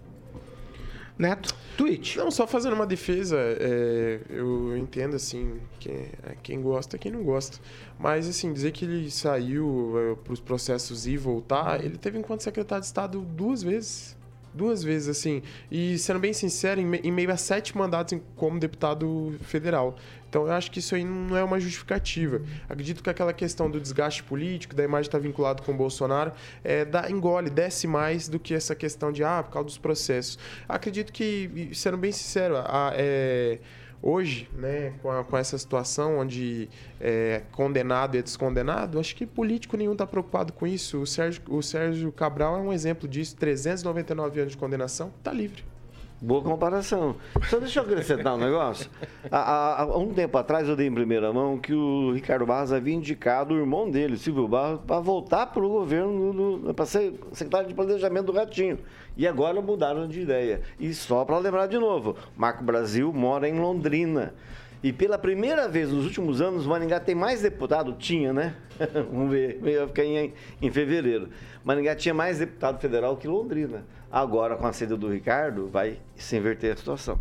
Neto, 1.19 1.55
tweet. 1.77 2.19
Não, 2.19 2.31
só 2.31 2.47
fazendo 2.47 2.75
uma 2.75 2.87
defesa, 2.87 3.37
é, 3.39 4.21
eu 4.29 4.77
entendo, 4.77 5.17
assim, 5.17 5.59
quem, 5.79 6.11
quem 6.43 6.63
gosta 6.63 6.99
quem 6.99 7.11
não 7.11 7.23
gosta. 7.23 7.59
Mas, 7.99 8.29
assim, 8.29 8.53
dizer 8.53 8.73
que 8.73 8.85
ele 8.85 9.11
saiu 9.11 9.95
é, 9.97 10.15
para 10.15 10.33
os 10.33 10.41
processos 10.41 11.07
e 11.07 11.17
voltar, 11.17 11.85
ele 11.85 11.97
teve 11.97 12.19
enquanto 12.19 12.43
secretário 12.43 12.83
de 12.83 12.87
Estado 12.87 13.21
duas 13.21 13.63
vezes. 13.63 14.16
Duas 14.57 14.83
vezes, 14.83 15.09
assim. 15.09 15.43
E, 15.71 15.99
sendo 15.99 16.19
bem 16.19 16.33
sincero, 16.33 16.81
em, 16.81 16.87
me, 16.87 16.99
em 16.99 17.13
meio 17.13 17.31
a 17.31 17.37
sete 17.37 17.77
mandatos 17.77 18.19
como 18.35 18.59
deputado 18.59 19.37
federal. 19.43 19.97
Então, 20.29 20.47
eu 20.47 20.53
acho 20.53 20.71
que 20.71 20.79
isso 20.79 20.95
aí 20.95 21.05
não 21.05 21.37
é 21.37 21.45
uma 21.45 21.61
justificativa. 21.61 22.41
Acredito 22.69 23.03
que 23.03 23.11
aquela 23.11 23.33
questão 23.33 23.71
do 23.71 23.79
desgaste 23.79 24.23
político, 24.23 24.75
da 24.75 24.83
imagem 24.83 25.09
estar 25.09 25.19
vinculado 25.19 25.63
com 25.63 25.73
o 25.73 25.77
Bolsonaro, 25.77 26.33
é, 26.65 26.85
dá, 26.87 27.11
engole, 27.11 27.51
desce 27.51 27.87
mais 27.87 28.29
do 28.29 28.39
que 28.39 28.55
essa 28.55 28.75
questão 28.75 29.13
de, 29.13 29.23
ah, 29.23 29.43
por 29.43 29.53
causa 29.53 29.67
dos 29.67 29.79
processos. 29.79 30.39
Acredito 30.67 31.13
que, 31.13 31.71
sendo 31.75 31.99
bem 31.99 32.13
sincero, 32.13 32.57
a, 32.57 32.93
é 32.95 33.59
hoje, 34.07 34.49
né, 34.55 34.93
com, 35.03 35.11
a, 35.11 35.25
com, 35.25 35.37
essa 35.37 35.59
situação 35.59 36.19
onde 36.19 36.69
é 37.01 37.43
condenado 37.51 38.15
e 38.15 38.19
é 38.19 38.23
descondenado, 38.23 39.01
acho 39.01 39.17
que 39.17 39.27
político 39.27 39.77
nenhum 39.77 39.93
está 39.93 40.07
preocupado 40.07 40.53
com 40.53 40.65
isso. 40.65 41.03
O 41.03 41.07
Sérgio, 41.07 41.43
o 41.49 41.61
Sérgio 41.61 42.13
Cabral 42.13 42.57
é 42.57 42.61
um 42.61 42.73
exemplo 42.73 43.09
disso. 43.09 43.35
399 43.37 44.41
anos 44.41 44.53
de 44.53 44.59
condenação, 44.59 45.13
está 45.19 45.33
livre. 45.33 45.65
Boa 46.27 46.43
comparação. 46.43 47.15
Só 47.49 47.61
deixa 47.61 47.79
eu 47.79 47.85
acrescentar 47.85 48.35
um 48.35 48.39
negócio. 48.39 48.91
Há, 49.31 49.83
há, 49.83 49.97
um 49.97 50.13
tempo 50.13 50.37
atrás 50.37 50.69
eu 50.69 50.75
dei 50.75 50.89
em 50.89 50.93
primeira 50.93 51.33
mão 51.33 51.57
que 51.57 51.73
o 51.73 52.11
Ricardo 52.13 52.45
Barros 52.45 52.73
havia 52.73 52.93
indicado 52.93 53.55
o 53.55 53.59
irmão 53.59 53.89
dele, 53.89 54.19
Silvio 54.19 54.49
Barros, 54.49 54.81
para 54.85 54.99
voltar 54.99 55.47
para 55.47 55.65
o 55.65 55.69
governo, 55.69 56.75
para 56.75 56.85
ser 56.85 57.15
secretário 57.31 57.69
de 57.69 57.75
planejamento 57.75 58.27
do 58.27 58.33
Ratinho. 58.33 58.81
E 59.17 59.25
agora 59.25 59.63
mudaram 59.63 60.09
de 60.09 60.21
ideia. 60.21 60.63
E 60.81 60.93
só 60.93 61.25
para 61.25 61.39
lembrar 61.39 61.69
de 61.69 61.79
novo, 61.79 62.17
Marco 62.37 62.65
Brasil 62.65 63.13
mora 63.13 63.49
em 63.49 63.61
Londrina. 63.61 64.35
E 64.83 64.93
pela 64.93 65.17
primeira 65.17 65.69
vez 65.69 65.93
nos 65.93 66.05
últimos 66.05 66.41
anos, 66.41 66.67
Maringá 66.67 66.99
tem 66.99 67.15
mais 67.15 67.41
deputado, 67.41 67.93
tinha, 67.93 68.33
né? 68.33 68.57
Vamos 69.13 69.31
ver, 69.31 69.61
vai 69.61 69.87
ficar 69.87 70.05
em, 70.05 70.35
em 70.61 70.71
fevereiro. 70.73 71.29
Maringá 71.65 71.95
tinha 71.95 72.13
mais 72.13 72.41
deputado 72.41 72.81
federal 72.81 73.17
que 73.17 73.29
Londrina. 73.29 73.85
Agora, 74.17 74.57
com 74.57 74.67
a 74.67 74.73
saída 74.73 74.97
do 74.97 75.13
Ricardo, 75.13 75.69
vai 75.69 75.99
se 76.15 76.39
inverter 76.39 76.73
a 76.73 76.77
situação. 76.79 77.21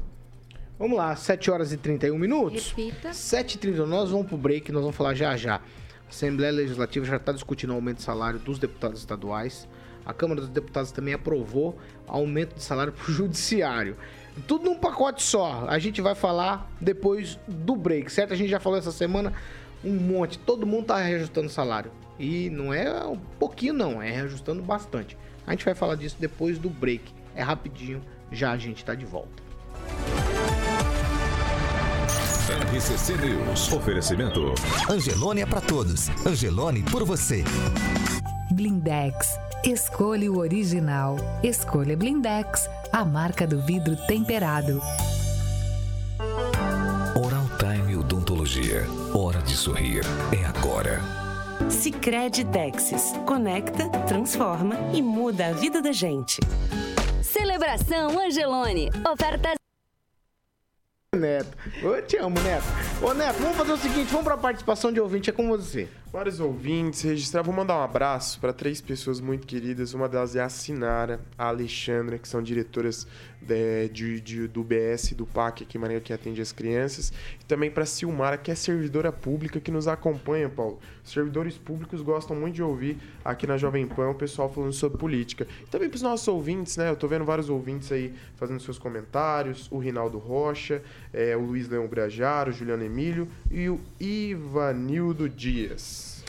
Vamos 0.80 0.98
lá, 0.98 1.14
7 1.14 1.52
horas 1.52 1.74
e 1.74 1.78
31 1.78 2.18
minutos. 2.18 2.70
Repita. 2.70 3.10
7h31, 3.10 3.86
nós 3.86 4.12
vamos 4.12 4.28
pro 4.28 4.38
break, 4.38 4.72
nós 4.72 4.82
vamos 4.82 4.96
falar 4.96 5.14
já 5.14 5.36
já. 5.36 5.56
A 5.56 5.62
Assembleia 6.08 6.54
Legislativa 6.54 7.06
já 7.06 7.18
está 7.18 7.34
discutindo 7.34 7.72
o 7.72 7.74
aumento 7.74 7.98
de 7.98 8.04
salário 8.04 8.40
dos 8.40 8.58
deputados 8.58 9.02
estaduais. 9.02 9.68
A 10.06 10.14
Câmara 10.14 10.40
dos 10.40 10.50
Deputados 10.50 10.90
também 10.94 11.14
aprovou 11.14 11.78
aumento 12.08 12.56
de 12.56 12.64
salário 12.64 12.94
para 12.94 13.12
o 13.12 13.12
Judiciário. 13.12 13.98
Tudo 14.48 14.64
num 14.64 14.80
pacote 14.80 15.22
só. 15.22 15.66
A 15.68 15.78
gente 15.78 16.02
vai 16.02 16.16
falar 16.16 16.72
depois 16.80 17.38
do 17.46 17.76
break, 17.76 18.10
certo? 18.10 18.32
A 18.32 18.38
gente 18.38 18.50
já 18.50 18.62
falou 18.62 18.80
essa 18.80 18.94
semana 18.94 19.34
um 19.84 19.96
monte. 19.96 20.40
Todo 20.40 20.66
mundo 20.66 20.84
está 20.84 21.00
reajustando 21.00 21.48
o 21.48 21.52
salário. 21.52 21.92
E 22.18 22.50
não 22.52 22.74
é 22.74 23.06
um 23.06 23.20
pouquinho, 23.38 23.74
não. 23.74 24.02
É 24.02 24.10
reajustando 24.10 24.64
bastante. 24.64 25.18
A 25.46 25.52
gente 25.52 25.66
vai 25.66 25.76
falar 25.76 25.96
disso 25.96 26.18
depois 26.20 26.58
do 26.58 26.70
break. 26.70 27.14
É 27.36 27.44
rapidinho, 27.44 28.02
já 28.32 28.52
a 28.52 28.58
gente 28.58 28.78
está 28.78 28.96
de 28.96 29.06
volta. 29.06 29.44
RCC 32.76 33.18
News. 33.18 33.72
Oferecimento. 33.74 34.54
Angelone 34.90 35.42
é 35.42 35.46
para 35.46 35.62
todos. 35.62 36.10
Angelone 36.26 36.84
por 36.84 37.04
você. 37.04 37.44
Blindex. 38.52 39.40
Escolha 39.64 40.32
o 40.32 40.38
original. 40.38 41.18
Escolha 41.42 41.98
Blindex, 41.98 42.70
a 42.92 43.04
marca 43.04 43.48
do 43.48 43.62
vidro 43.62 43.96
temperado. 44.08 44.80
Oral 47.16 47.46
Time 47.58 47.96
Odontologia. 47.96 48.86
Hora 49.14 49.42
de 49.42 49.56
sorrir. 49.56 50.04
É 50.32 50.46
agora. 50.46 51.25
Sicredi 51.70 52.46
Texas. 52.46 53.14
Conecta, 53.26 53.90
transforma 54.08 54.76
e 54.94 55.02
muda 55.02 55.48
a 55.48 55.52
vida 55.52 55.82
da 55.82 55.92
gente. 55.92 56.40
Celebração 57.22 58.20
Angelone. 58.20 58.90
Ofertas 59.12 59.56
Neto. 61.16 61.58
Eu 61.82 62.06
te 62.06 62.18
amo, 62.18 62.40
Neto. 62.42 62.66
Ô, 63.02 63.14
Neto, 63.14 63.40
vamos 63.40 63.58
fazer 63.58 63.72
o 63.72 63.78
seguinte, 63.78 64.12
vamos 64.12 64.26
pra 64.26 64.38
participação 64.38 64.92
de 64.92 65.00
ouvinte, 65.00 65.30
é 65.30 65.34
com 65.34 65.48
você. 65.48 65.88
Vários 66.12 66.40
ouvintes 66.40 67.02
registrar. 67.02 67.42
Vou 67.42 67.54
mandar 67.54 67.78
um 67.78 67.84
abraço 67.84 68.40
para 68.40 68.54
três 68.54 68.82
pessoas 68.82 69.20
muito 69.20 69.48
queridas. 69.48 69.94
Uma 69.94 70.08
delas 70.08 70.36
é 70.36 70.42
a 70.42 70.50
Sinara, 70.50 71.22
a 71.38 71.48
Alexandra, 71.48 72.20
que 72.20 72.28
são 72.28 72.42
diretoras 72.42 73.08
de, 73.46 73.90
de, 73.90 74.22
de 74.22 74.48
do 74.48 74.64
BS 74.64 75.14
do 75.14 75.26
PAC 75.26 75.66
em 75.74 75.78
Maria, 75.78 76.00
que 76.00 76.12
atende 76.12 76.42
as 76.42 76.52
crianças. 76.52 77.14
E 77.42 77.46
também 77.46 77.70
para 77.70 77.86
Silmara, 77.86 78.38
que 78.38 78.52
é 78.52 78.56
servidora 78.56 79.12
pública 79.12 79.60
que 79.60 79.72
nos 79.72 79.88
acompanha, 79.88 80.50
Paulo. 80.50 80.80
Os 81.04 81.12
servidores 81.12 81.58
públicos 81.58 82.02
gostam 82.02 82.36
muito 82.36 82.56
de 82.56 82.64
ouvir 82.64 82.98
aqui 83.24 83.46
na 83.46 83.58
Jovem 83.58 83.88
Pan 83.88 84.10
o 84.10 84.16
pessoal 84.16 84.52
falando 84.52 84.74
sobre 84.74 84.98
política. 84.98 85.48
E 85.64 85.68
também 85.68 85.90
para 85.90 85.96
os 85.96 86.02
nossos 86.02 86.28
ouvintes, 86.28 86.78
né? 86.78 86.90
Eu 86.90 86.96
tô 86.96 87.08
vendo 87.08 87.26
vários 87.26 87.50
ouvintes 87.50 87.92
aí 87.92 88.14
fazendo 88.36 88.60
seus 88.60 88.80
comentários. 88.80 89.68
O 89.72 89.78
Rinaldo 89.78 90.18
Rocha, 90.18 90.82
é, 91.14 91.36
o 91.36 91.42
Luiz 91.42 91.68
Leão 91.70 91.88
Grajaro, 91.88 92.50
o 92.50 92.54
Juliano 92.54 92.84
Emílio 92.84 93.28
e 93.52 93.70
o 93.70 93.80
Ivanildo 94.00 95.30
Dias. 95.30 96.24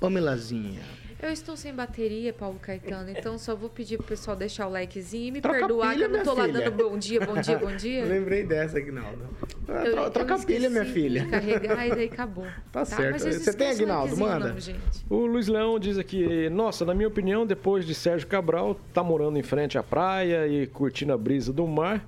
Pamelazinha. 0.00 1.05
Eu 1.22 1.30
estou 1.32 1.56
sem 1.56 1.74
bateria, 1.74 2.30
Paulo 2.32 2.58
Caetano, 2.60 3.08
então 3.10 3.38
só 3.38 3.56
vou 3.56 3.70
pedir 3.70 3.96
pro 3.96 4.06
pessoal 4.06 4.36
deixar 4.36 4.66
o 4.66 4.70
likezinho 4.70 5.28
e 5.28 5.30
me 5.32 5.40
Troca 5.40 5.60
perdoar 5.60 5.94
pilha, 5.94 6.08
que 6.08 6.14
eu 6.14 6.18
não 6.18 6.24
tô 6.24 6.34
lá 6.34 6.44
filha. 6.44 6.60
dando 6.70 6.76
bom 6.90 6.98
dia, 6.98 7.20
bom 7.24 7.40
dia, 7.40 7.58
bom 7.58 7.74
dia. 7.74 8.04
Lembrei 8.06 8.44
dessa, 8.44 8.76
Aguinaldo. 8.76 9.18
Ah, 9.66 9.84
Eu- 9.86 9.92
tro- 9.92 10.02
eu 10.04 10.10
Troca 10.10 10.34
a 10.34 10.38
pilha, 10.38 10.68
minha 10.68 10.84
filha. 10.84 11.26
carregar 11.26 11.86
e 11.86 11.90
daí 11.90 12.04
acabou. 12.04 12.46
Tá 12.70 12.84
certo. 12.84 13.12
Mas 13.12 13.22
vocês 13.22 13.36
Você 13.42 13.52
tem, 13.54 13.70
Aguinaldo? 13.70 14.14
Manda. 14.16 14.52
Não, 14.52 14.60
gente. 14.60 14.78
O 15.08 15.24
Luiz 15.24 15.48
Leão 15.48 15.78
diz 15.78 15.96
aqui, 15.96 16.50
nossa, 16.50 16.84
na 16.84 16.94
minha 16.94 17.08
opinião, 17.08 17.46
depois 17.46 17.86
de 17.86 17.94
Sérgio 17.94 18.28
Cabral, 18.28 18.74
tá 18.92 19.02
morando 19.02 19.38
em 19.38 19.42
frente 19.42 19.78
à 19.78 19.82
praia 19.82 20.46
e 20.46 20.66
curtindo 20.66 21.14
a 21.14 21.18
brisa 21.18 21.50
do 21.50 21.66
mar, 21.66 22.06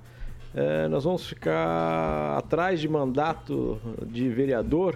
é, 0.53 0.87
nós 0.87 1.03
vamos 1.03 1.27
ficar 1.27 2.37
atrás 2.37 2.79
de 2.79 2.87
mandato 2.87 3.81
de 4.05 4.29
vereador. 4.29 4.95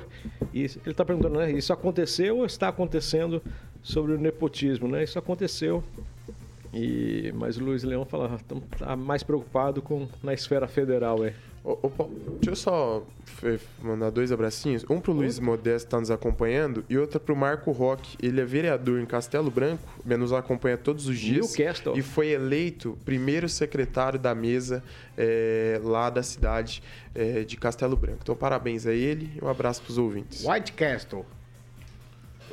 E 0.54 0.62
ele 0.62 0.72
está 0.86 1.04
perguntando, 1.04 1.40
né? 1.40 1.52
Isso 1.52 1.74
aconteceu 1.74 2.38
ou 2.38 2.46
está 2.46 2.68
acontecendo 2.68 3.42
sobre 3.84 4.14
o 4.14 4.18
nepotismo, 4.18 4.88
né? 4.88 5.04
Isso 5.04 5.20
aconteceu. 5.20 5.84
E, 6.74 7.32
mas 7.36 7.58
o 7.58 7.64
Luiz 7.64 7.84
Leão 7.84 8.04
fala, 8.04 8.40
tá 8.80 8.96
mais 8.96 9.22
preocupado 9.22 9.82
com 9.82 10.08
na 10.24 10.34
esfera 10.34 10.68
federal, 10.68 11.24
é. 11.24 11.34
Ô, 11.64 11.78
ô, 11.84 11.90
Paulo, 11.90 12.14
deixa 12.42 12.52
eu 12.52 12.56
só 12.56 13.06
mandar 13.82 14.10
dois 14.10 14.34
abracinhos. 14.34 14.84
Um 14.90 15.00
pro 15.00 15.14
Luiz 15.14 15.40
Modesto 15.40 15.88
que 15.88 15.92
tá 15.92 16.00
nos 16.00 16.12
acompanhando 16.12 16.84
e 16.90 16.98
outro 16.98 17.22
pro 17.22 17.36
Marco 17.36 17.72
Roque. 17.72 18.18
Ele 18.22 18.42
é 18.42 18.44
vereador 18.44 19.00
em 19.00 19.06
Castelo 19.06 19.50
Branco, 19.50 19.88
nos 20.06 20.34
acompanha 20.34 20.78
todos 20.78 21.08
os 21.08 21.18
dias. 21.18 21.56
Newcastle. 21.56 21.98
E 21.98 22.02
foi 22.02 22.32
eleito 22.32 22.98
primeiro 23.06 23.48
secretário 23.48 24.20
da 24.20 24.36
mesa 24.36 24.84
eh, 25.18 25.80
lá 25.84 26.10
da 26.10 26.22
cidade 26.22 26.84
eh, 27.16 27.46
de 27.46 27.56
Castelo 27.56 27.96
Branco. 27.96 28.20
Então, 28.24 28.36
parabéns 28.36 28.86
a 28.86 28.92
ele 28.92 29.32
e 29.40 29.46
um 29.46 29.48
abraço 29.48 29.82
pros 29.84 29.98
ouvintes. 29.98 30.44
White 30.46 30.74
Castle. 30.74 31.26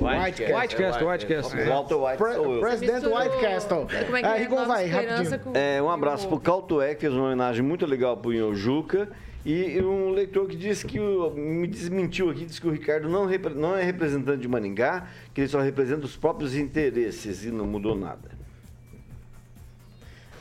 White 0.01 0.43
White 0.43 0.75
Castle, 0.75 1.07
White 1.07 1.25
Castle. 1.27 1.59
É. 1.59 1.65
Walter 1.69 1.95
White 1.95 2.17
Pre 2.17 2.33
sou 2.33 2.53
eu. 2.55 2.59
Presidente 2.61 2.93
Misturou- 2.93 3.17
White 3.19 3.37
Castle. 3.39 3.87
Como 4.05 4.17
é 4.17 4.21
que 4.21 4.27
é? 4.27 4.37
Rigon, 4.37 4.55
Nova 4.55 4.67
vai, 4.67 4.85
rapidinho. 4.87 5.39
com- 5.39 5.51
É, 5.55 5.81
um 5.81 5.89
abraço 5.89 6.27
pro 6.27 6.39
Caltué, 6.39 6.95
que 6.95 7.01
fez 7.01 7.13
uma 7.13 7.25
homenagem 7.27 7.61
muito 7.63 7.85
legal 7.85 8.17
pro 8.17 8.33
Inhojuca. 8.33 9.09
E 9.43 9.81
um 9.81 10.11
leitor 10.11 10.47
que 10.47 10.55
disse 10.55 10.85
que 10.85 10.99
o- 10.99 11.31
me 11.31 11.65
desmentiu 11.65 12.29
aqui, 12.29 12.45
disse 12.45 12.61
que 12.61 12.67
o 12.67 12.71
Ricardo 12.71 13.09
não, 13.09 13.25
repre- 13.25 13.55
não 13.55 13.75
é 13.75 13.83
representante 13.83 14.39
de 14.41 14.47
Maringá, 14.47 15.07
que 15.33 15.41
ele 15.41 15.47
só 15.47 15.59
representa 15.59 16.05
os 16.05 16.15
próprios 16.15 16.55
interesses 16.55 17.43
e 17.43 17.49
não 17.51 17.65
mudou 17.65 17.95
nada. 17.95 18.39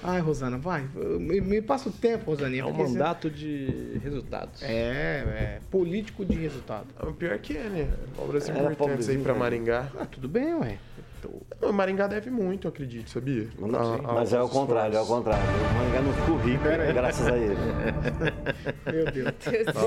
Ai, 0.02 0.20
Rosana, 0.20 0.56
vai. 0.56 0.82
Me, 0.94 1.40
me 1.40 1.60
passa 1.60 1.88
o 1.88 1.92
tempo, 1.92 2.30
Rosaninha. 2.30 2.62
É 2.62 2.64
um 2.64 2.68
porque 2.72 2.84
você- 2.84 2.92
mandato 2.92 3.28
de 3.30 4.00
resultados. 4.02 4.62
É, 4.62 4.68
é. 5.26 5.58
Político 5.70 6.24
de 6.24 6.36
resultado. 6.36 6.86
O 7.02 7.12
pior 7.12 7.38
que 7.38 7.56
é, 7.56 7.64
né? 7.64 7.88
Obras 8.16 8.48
Era 8.48 8.72
importantes 8.72 9.08
aí 9.08 9.18
pra? 9.18 9.34
Maringá. 9.34 9.88
Ah, 9.98 10.06
tudo 10.06 10.28
bem, 10.28 10.54
ué. 10.54 10.78
O 11.60 11.70
Maringá 11.70 12.06
deve 12.06 12.30
muito, 12.30 12.66
eu 12.66 12.70
acredito, 12.70 13.10
sabia? 13.10 13.46
Não, 13.58 13.78
A- 13.78 13.96
a- 13.96 14.14
mas 14.14 14.32
é 14.32 14.36
ao 14.36 14.44
aos 14.44 14.52
contrário, 14.52 14.94
é 14.94 14.96
ao 14.96 15.02
esforços. 15.02 15.24
contrário. 15.26 15.46
O 15.70 15.74
Maringá 15.74 16.00
não 16.00 16.12
ficou 16.14 16.36
rico, 16.38 16.64
graças 16.94 17.26
a 17.26 17.36
ele. 17.36 17.56
Meu 18.90 19.04
Deus. 19.12 19.34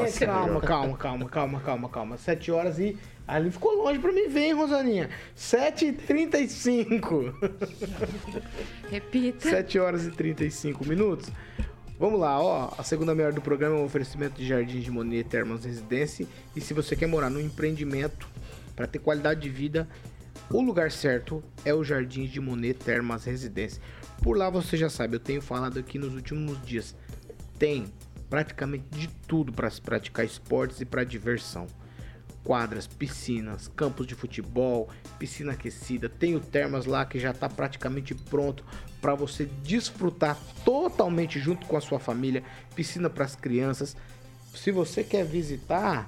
Gente, 0.06 0.26
calma, 0.26 0.62
calma, 0.62 0.96
calma, 0.98 1.26
calma, 1.30 1.60
calma, 1.60 1.90
calma. 1.90 2.18
Sete 2.18 2.52
horas 2.52 2.78
e. 2.78 2.96
Ali 3.28 3.50
ficou 3.52 3.72
longe 3.84 4.00
pra 4.00 4.12
mim 4.12 4.28
ver, 4.28 4.48
hein, 4.48 4.54
Rosaninha? 4.54 5.10
7h35. 5.38 7.34
Repita. 8.90 9.50
7 9.50 9.80
horas 9.80 10.06
e 10.06 10.12
35 10.12 10.86
minutos. 10.86 11.32
Vamos 11.98 12.20
lá, 12.20 12.40
ó. 12.42 12.74
A 12.78 12.84
segunda 12.84 13.16
meia 13.16 13.28
hora 13.28 13.36
do 13.36 13.42
programa 13.42 13.78
é 13.78 13.80
um 13.80 13.86
oferecimento 13.86 14.36
de 14.36 14.46
Jardins 14.46 14.84
de 14.84 14.92
Monet 14.92 15.24
Termas 15.24 15.64
Residência. 15.64 16.28
E 16.56 16.60
se 16.60 16.74
você 16.74 16.96
quer 16.96 17.08
morar 17.08 17.30
num 17.30 17.40
empreendimento 17.40 18.28
para 18.76 18.88
ter 18.88 19.00
qualidade 19.00 19.40
de 19.40 19.50
vida, 19.50 19.88
o 20.50 20.62
lugar 20.62 20.92
certo 20.92 21.42
é 21.64 21.74
o 21.74 21.84
Jardins 21.84 22.30
de 22.30 22.42
Monet 22.42 22.74
Termas 22.74 23.24
Residência. 23.24 23.82
Por 24.22 24.38
lá 24.38 24.50
você 24.50 24.76
já 24.76 24.90
sabe, 24.90 25.16
eu 25.16 25.20
tenho 25.20 25.42
falado 25.42 25.80
aqui 25.80 25.98
nos 25.98 26.14
últimos 26.14 26.62
dias. 26.66 26.96
tem 27.58 27.86
praticamente 28.30 28.86
de 28.90 29.08
tudo 29.28 29.54
para 29.54 29.70
se 29.70 29.80
praticar 29.80 30.26
esportes 30.26 30.82
e 30.82 30.86
para 30.86 31.04
diversão. 31.04 31.68
Quadras, 32.44 32.88
piscinas, 32.88 33.70
campos 33.76 34.06
de 34.06 34.16
futebol, 34.16 34.90
piscina 35.18 35.54
aquecida, 35.54 36.10
tem 36.10 36.36
o 36.36 36.40
Termas 36.40 36.86
lá 36.86 37.06
que 37.06 37.20
já 37.20 37.32
está 37.32 37.48
praticamente 37.48 38.14
pronto 38.14 38.66
para 39.02 39.16
você 39.16 39.46
desfrutar 39.64 40.38
totalmente 40.66 41.40
junto 41.40 41.66
com 41.66 41.78
a 41.78 41.82
sua 41.82 42.00
família, 42.00 42.44
piscina 42.76 43.10
para 43.10 43.26
as 43.26 43.36
crianças. 43.36 43.96
Se 44.54 44.72
você 44.72 45.04
quer 45.04 45.26
visitar, 45.26 46.08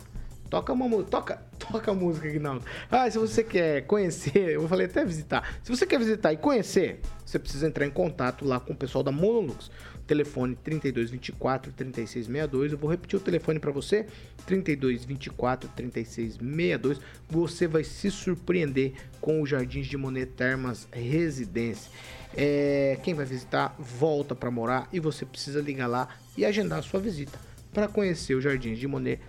Toca 0.50 0.74
uma 0.74 0.88
música, 0.88 1.10
toca, 1.10 1.42
toca 1.58 1.92
a 1.92 1.94
música, 1.94 2.28
Aguinaldo. 2.28 2.64
Ah, 2.90 3.10
se 3.10 3.18
você 3.18 3.44
quer 3.44 3.82
conhecer, 3.86 4.52
eu 4.52 4.68
falei 4.68 4.86
até 4.86 5.04
visitar. 5.04 5.58
Se 5.64 5.76
você 5.76 5.86
quer 5.86 6.00
visitar 6.00 6.32
e 6.34 6.38
conhecer, 6.38 7.00
você 7.26 7.40
precisa 7.40 7.68
entrar 7.68 7.86
em 7.86 7.90
contato 7.90 8.46
lá 8.46 8.60
com 8.60 8.74
o 8.74 8.76
pessoal 8.76 9.04
da 9.04 9.12
Monolux. 9.12 9.72
Telefone 10.06 10.56
3224 10.64 11.72
3662. 11.74 12.72
Eu 12.74 12.78
vou 12.78 12.90
repetir 12.90 13.18
o 13.18 13.22
telefone 13.22 13.60
para 13.60 13.72
você: 13.72 14.06
3224 14.46 15.70
3662. 15.76 17.00
Você 17.28 17.68
vai 17.68 17.84
se 17.84 18.12
surpreender 18.12 18.94
com 19.20 19.42
os 19.42 19.50
Jardins 19.50 19.88
de 19.88 19.98
Monet 19.98 20.28
Termas 20.28 20.88
Residência. 20.92 21.92
É, 22.38 23.00
quem 23.02 23.14
vai 23.14 23.26
visitar, 23.26 23.76
volta 23.80 24.36
para 24.36 24.52
morar 24.52 24.88
e 24.92 25.00
você 25.00 25.26
precisa 25.26 25.62
ligar 25.62 25.88
lá 25.88 26.10
e 26.38 26.46
agendar 26.46 26.80
a 26.80 26.82
sua 26.84 27.00
visita 27.00 27.40
para 27.74 27.88
conhecer 27.88 28.36
os 28.36 28.44
Jardins 28.44 28.78
de 28.78 28.88
Monet 28.88 29.20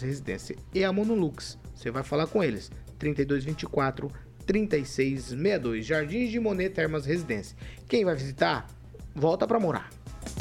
Residência 0.00 0.56
e 0.74 0.84
a 0.84 0.92
Monolux. 0.92 1.58
Você 1.74 1.90
vai 1.90 2.02
falar 2.02 2.26
com 2.26 2.42
eles. 2.42 2.70
3224 2.98 4.10
3662 4.46 5.86
Jardins 5.86 6.30
de 6.30 6.38
Monet 6.38 6.70
Termas 6.70 7.06
Residência. 7.06 7.56
Quem 7.88 8.04
vai 8.04 8.14
visitar, 8.14 8.66
volta 9.14 9.46
para 9.46 9.58
morar. 9.58 9.90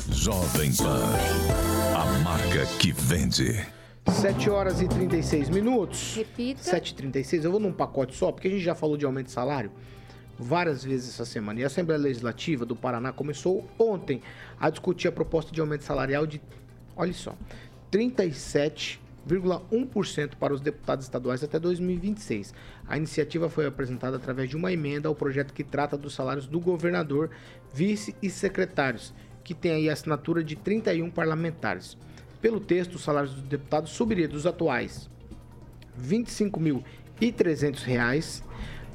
Jovem 0.10 0.76
Pan, 0.76 1.04
a 1.96 2.20
marca 2.20 2.66
que 2.80 2.92
vende. 2.92 3.66
7 4.12 4.50
horas 4.50 4.82
e 4.82 4.88
36 4.88 5.50
minutos. 5.50 6.16
Repita. 6.16 6.62
7h36. 6.62 7.44
Eu 7.44 7.52
vou 7.52 7.60
num 7.60 7.72
pacote 7.72 8.16
só, 8.16 8.32
porque 8.32 8.48
a 8.48 8.52
gente 8.52 8.64
já 8.64 8.76
falou 8.76 8.98
de 8.98 9.06
aumento 9.06 9.28
de 9.28 9.32
salário 9.32 9.72
várias 10.38 10.84
vezes 10.84 11.14
essa 11.14 11.26
semana. 11.26 11.60
E 11.60 11.64
a 11.64 11.68
Assembleia 11.68 12.00
Legislativa 12.00 12.66
do 12.66 12.76
Paraná 12.76 13.14
começou 13.14 13.68
ontem 13.80 14.22
a 14.60 14.70
discutir 14.70 15.08
a 15.08 15.12
proposta 15.12 15.52
de 15.52 15.62
aumento 15.62 15.84
salarial 15.84 16.26
de, 16.26 16.42
olha 16.96 17.14
só, 17.14 17.36
37 17.92 19.00
0,1% 19.28 20.36
para 20.36 20.54
os 20.54 20.62
deputados 20.62 21.06
estaduais 21.06 21.44
até 21.44 21.60
2026. 21.60 22.54
A 22.88 22.98
iniciativa 22.98 23.50
foi 23.50 23.66
apresentada 23.66 24.18
através 24.18 24.50
de 24.50 24.56
uma 24.56 24.72
emenda 24.72 25.08
ao 25.08 25.16
projeto 25.16 25.54
que 25.54 25.64
trata 25.64 25.98
dos 25.98 26.14
salários 26.14 26.48
do 26.48 26.60
governador, 26.60 27.30
vice 27.74 28.16
e 28.22 28.30
secretários, 28.30 29.14
que 29.44 29.54
tem 29.54 29.72
aí 29.72 29.90
a 29.90 29.94
assinatura 29.94 30.44
de 30.44 30.56
31 30.56 31.10
parlamentares. 31.10 31.98
Pelo 32.42 32.60
texto, 32.60 32.96
os 32.96 33.04
salários 33.04 33.34
dos 33.34 33.44
deputados 33.44 33.92
subiria 33.92 34.28
dos 34.28 34.46
atuais 34.46 35.10
R$ 35.98 36.24
25.300 36.24 38.44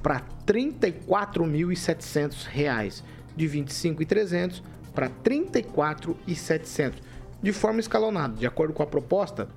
para 0.03 0.17
R$ 0.17 0.25
34.700, 0.47 3.03
de 3.37 3.47
R$ 3.47 3.65
25.300 3.65 4.63
para 4.95 5.07
R$ 5.07 5.13
34.700, 5.25 6.93
de 7.43 7.53
forma 7.53 7.81
escalonada. 7.81 8.37
De 8.37 8.47
acordo 8.47 8.75
com 8.75 8.83
a 8.83 8.87
proposta, 8.87 9.49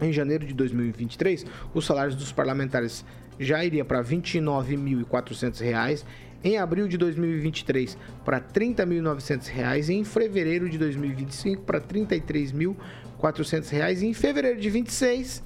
em 0.00 0.12
janeiro 0.12 0.46
de 0.46 0.54
2023, 0.54 1.44
os 1.74 1.84
salários 1.84 2.14
dos 2.14 2.32
parlamentares 2.32 3.04
já 3.38 3.62
iria 3.64 3.84
para 3.84 4.00
R$ 4.00 4.16
29.400, 4.16 6.04
em 6.44 6.58
abril 6.58 6.86
de 6.86 6.96
2023 6.96 7.98
para 8.24 8.36
R$ 8.38 8.44
30.900 8.54 9.88
e 9.88 9.94
em 9.94 10.04
fevereiro 10.04 10.68
de 10.68 10.78
2025 10.78 11.62
para 11.62 11.78
R$ 11.78 11.84
33.400 11.84 14.02
e 14.02 14.06
em 14.06 14.14
fevereiro 14.14 14.60
de 14.60 14.70
26 14.70 15.42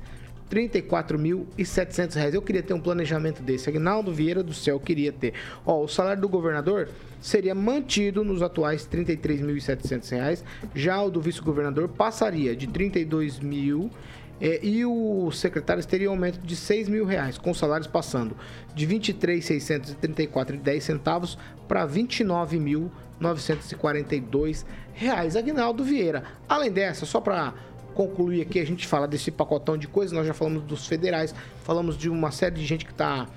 R$ 0.51 0.69
34.700. 0.69 2.35
Eu 2.35 2.43
queria 2.43 2.63
ter 2.63 2.75
um 2.75 2.81
planejamento 2.81 3.41
desse. 3.41 3.71
Agnaldo 3.71 4.13
Vieira 4.13 4.43
do 4.43 4.53
Céu 4.53 4.81
queria 4.81 5.13
ter. 5.13 5.33
Ó, 5.65 5.85
o 5.85 5.89
salário 5.89 6.21
do 6.21 6.29
governador 6.29 6.89
seria 7.21 7.55
mantido 7.55 8.25
nos 8.25 8.43
atuais 8.43 8.89
R$ 8.91 9.05
33.700. 9.05 10.43
Já 10.75 11.01
o 11.01 11.11
do 11.11 11.21
vice-governador 11.21 11.89
passaria 11.89 12.57
de 12.57 12.67
R$ 12.67 12.73
32.000 12.73 13.91
é, 14.41 14.65
e 14.65 14.87
os 14.87 15.39
secretários 15.39 15.85
teriam 15.85 16.13
um 16.13 16.15
aumento 16.17 16.41
de 16.41 16.57
6 16.57 16.89
mil 16.89 17.05
reais, 17.05 17.37
com 17.37 17.53
salários 17.53 17.87
passando 17.87 18.35
de 18.75 18.87
R$ 18.87 18.99
23.634,10 18.99 20.81
centavos 20.81 21.37
para 21.69 21.87
29.942 21.87 24.65
reais. 24.95 25.37
Aguinaldo 25.37 25.85
Vieira. 25.85 26.25
Além 26.49 26.73
dessa, 26.73 27.05
só 27.05 27.21
para 27.21 27.53
concluir 27.95 28.41
aqui, 28.41 28.59
a 28.59 28.65
gente 28.65 28.87
fala 28.87 29.07
desse 29.07 29.31
pacotão 29.31 29.77
de 29.77 29.87
coisas, 29.87 30.13
nós 30.13 30.27
já 30.27 30.33
falamos 30.33 30.63
dos 30.63 30.87
federais, 30.87 31.35
falamos 31.63 31.99
de 31.99 32.09
uma 32.09 32.31
série 32.31 32.55
de 32.55 32.65
gente 32.65 32.87
que 32.87 32.93
está 32.93 33.29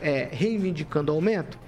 é, 0.00 0.28
reivindicando 0.30 1.12
aumento. 1.12 1.58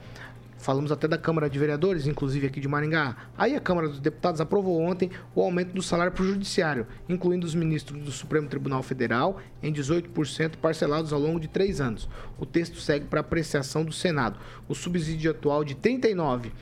Falamos 0.61 0.93
até 0.93 1.09
da 1.09 1.17
Câmara 1.17 1.49
de 1.49 1.59
Vereadores, 1.59 2.07
inclusive 2.07 2.47
aqui 2.47 2.61
de 2.61 2.69
Maringá. 2.69 3.17
Aí 3.37 3.57
a 3.57 3.61
Câmara 3.61 3.89
dos 3.89 3.99
Deputados 3.99 4.43
aprovou 4.43 4.79
ontem 4.79 5.11
o 5.35 5.41
aumento 5.41 5.73
do 5.73 5.81
salário 5.81 6.13
para 6.13 6.23
o 6.23 6.27
Judiciário, 6.27 6.87
incluindo 7.09 7.47
os 7.47 7.55
ministros 7.55 8.03
do 8.03 8.13
Supremo 8.13 8.47
Tribunal 8.47 8.83
Federal, 8.83 9.41
em 9.63 9.73
18%, 9.73 10.57
parcelados 10.57 11.15
ao 11.15 11.19
longo 11.19 11.41
de 11.41 11.49
três 11.49 11.81
anos. 11.81 12.07
O 12.39 12.45
texto 12.45 12.79
segue 12.79 13.07
para 13.07 13.21
apreciação 13.21 13.83
do 13.85 13.93
Senado. 13.93 14.39
O 14.69 14.75
subsídio 14.75 15.31
atual 15.31 15.65
de 15.65 15.75
39 15.75 16.53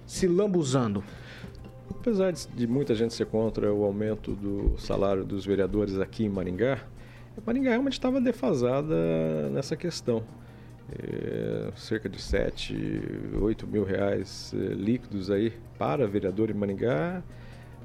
se 0.06 0.26
lambuzando. 0.26 1.02
Apesar 1.90 2.32
de 2.32 2.66
muita 2.66 2.94
gente 2.94 3.14
ser 3.14 3.26
contra 3.26 3.72
o 3.72 3.84
aumento 3.84 4.34
do 4.34 4.78
salário 4.78 5.24
dos 5.24 5.44
vereadores 5.44 5.98
aqui 5.98 6.24
em 6.24 6.28
Maringá, 6.28 6.78
Maringá 7.44 7.70
realmente 7.70 7.94
estava 7.94 8.20
defasada 8.20 9.48
nessa 9.50 9.76
questão. 9.76 10.22
É, 10.90 11.70
cerca 11.76 12.08
de 12.08 12.20
7, 12.20 13.02
8 13.40 13.66
mil 13.66 13.84
reais 13.84 14.54
é, 14.54 14.72
líquidos 14.72 15.30
aí 15.30 15.52
para 15.78 16.06
vereador 16.06 16.50
em 16.50 16.54
Maringá. 16.54 17.22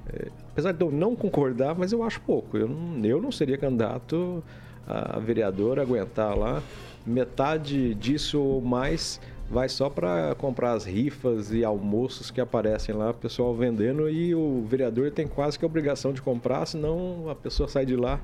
É, 0.08 0.30
apesar 0.50 0.72
de 0.72 0.82
eu 0.82 0.92
não 0.92 1.16
concordar, 1.16 1.76
mas 1.78 1.92
eu 1.92 2.02
acho 2.04 2.22
pouco. 2.22 2.58
Eu 2.58 2.68
não, 2.68 3.06
eu 3.06 3.22
não 3.22 3.32
seria 3.32 3.58
candidato 3.58 4.44
a 4.88 5.20
vereador 5.20 5.80
aguentar 5.80 6.38
lá 6.38 6.62
metade 7.06 7.94
disso 7.96 8.42
ou 8.42 8.62
mais 8.62 9.20
vai 9.50 9.70
só 9.70 9.90
para 9.90 10.34
comprar 10.36 10.74
as 10.74 10.86
rifas 10.86 11.52
e 11.52 11.64
almoços 11.64 12.32
que 12.32 12.42
aparecem 12.42 12.96
lá, 12.96 13.12
o 13.12 13.14
pessoal 13.14 13.54
vendendo 13.54 14.10
e 14.10 14.34
o 14.34 14.66
vereador 14.68 15.12
tem 15.12 15.28
quase 15.28 15.60
que 15.60 15.66
a 15.66 15.68
obrigação 15.68 16.12
de 16.12 16.22
comprar, 16.22 16.66
senão 16.66 17.30
a 17.30 17.36
pessoa 17.36 17.70
sai 17.70 17.86
de 17.86 17.96
lá 17.96 18.20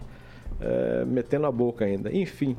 é, 0.60 1.06
metendo 1.06 1.46
a 1.46 1.52
boca 1.52 1.86
ainda. 1.86 2.12
Enfim, 2.12 2.56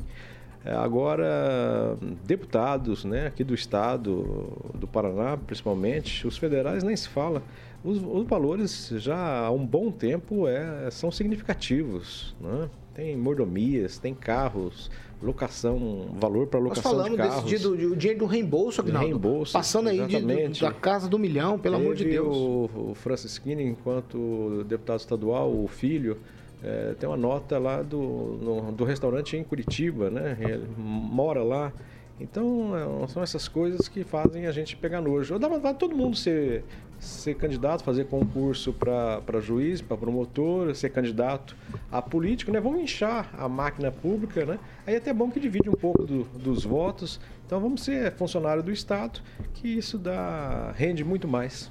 é, 0.64 0.72
agora 0.72 1.96
deputados, 2.24 3.04
né, 3.04 3.26
aqui 3.26 3.42
do 3.42 3.54
estado 3.54 4.52
do 4.74 4.86
Paraná, 4.86 5.36
principalmente, 5.36 6.26
os 6.26 6.38
federais 6.38 6.84
nem 6.84 6.96
se 6.96 7.08
fala. 7.08 7.42
Os, 7.83 7.99
os 7.99 8.26
valores 8.26 8.93
já 8.97 9.47
há 9.47 9.51
um 9.51 9.64
bom 9.66 9.91
tempo 9.91 10.47
é, 10.47 10.91
são 10.91 11.11
significativos, 11.11 12.35
né? 12.41 12.68
Tem 12.95 13.16
mordomias, 13.16 13.99
tem 13.99 14.12
carros, 14.14 14.91
locação, 15.22 16.09
valor 16.18 16.47
para 16.47 16.61
locação 16.61 16.93
Nós 16.93 17.01
falamos 17.01 17.11
de 17.12 17.16
carros. 17.16 17.45
desse 17.45 17.57
dia 17.57 17.59
do, 17.59 17.97
dinheiro 17.97 18.20
do 18.20 18.26
reembolso, 18.26 18.81
Agnaldo. 18.81 19.09
reembolso, 19.09 19.53
Passando 19.53 19.89
aí 19.89 20.07
de, 20.07 20.20
do, 20.20 20.61
da 20.61 20.72
casa 20.72 21.09
do 21.09 21.18
milhão, 21.18 21.59
pelo 21.59 21.76
Teve 21.76 21.87
amor 21.87 21.97
de 21.97 22.05
Deus. 22.05 22.37
O, 22.37 22.91
o 22.91 22.95
Francisquini, 22.95 23.64
enquanto 23.64 24.64
deputado 24.68 24.99
estadual, 24.99 25.51
o 25.51 25.66
filho, 25.68 26.18
é, 26.62 26.95
tem 26.99 27.09
uma 27.09 27.16
nota 27.16 27.59
lá 27.59 27.81
do, 27.81 27.99
no, 27.99 28.72
do 28.72 28.85
restaurante 28.85 29.37
em 29.37 29.45
Curitiba, 29.45 30.11
né? 30.11 30.37
Ele 30.39 30.66
mora 30.76 31.43
lá 31.43 31.72
Então, 32.20 32.76
é, 32.76 33.06
são 33.08 33.22
essas 33.22 33.48
coisas 33.48 33.88
que 33.88 34.04
fazem 34.04 34.46
a 34.46 34.52
gente 34.52 34.76
pegar 34.76 35.00
nojo. 35.00 35.34
Eu 35.34 35.38
dava 35.38 35.54
vontade 35.54 35.74
de 35.74 35.80
todo 35.80 35.96
mundo 35.96 36.16
ser, 36.16 36.62
ser 36.98 37.34
candidato, 37.34 37.82
fazer 37.82 38.04
concurso 38.06 38.74
para 38.74 39.40
juiz, 39.40 39.80
para 39.80 39.96
promotor, 39.96 40.74
ser 40.74 40.90
candidato 40.90 41.56
a 41.90 42.02
político, 42.02 42.52
né? 42.52 42.60
Vamos 42.60 42.80
inchar 42.80 43.34
a 43.38 43.48
máquina 43.48 43.90
pública, 43.90 44.44
né? 44.44 44.58
Aí 44.86 44.94
é 44.94 44.96
até 44.98 45.14
bom 45.14 45.30
que 45.30 45.40
divide 45.40 45.70
um 45.70 45.74
pouco 45.74 46.04
do, 46.04 46.24
dos 46.38 46.64
votos. 46.64 47.18
Então, 47.46 47.58
vamos 47.58 47.82
ser 47.82 48.12
funcionário 48.12 48.62
do 48.62 48.70
Estado, 48.70 49.20
que 49.54 49.66
isso 49.66 49.96
dá 49.96 50.72
rende 50.76 51.02
muito 51.02 51.26
mais. 51.26 51.70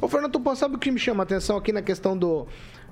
Ô, 0.00 0.08
Fernando 0.08 0.32
Tupan, 0.32 0.56
sabe 0.56 0.74
o 0.74 0.78
que 0.78 0.90
me 0.90 0.98
chama 0.98 1.22
a 1.22 1.24
atenção 1.24 1.56
aqui 1.56 1.72
na 1.72 1.82
questão 1.82 2.18
do, 2.18 2.48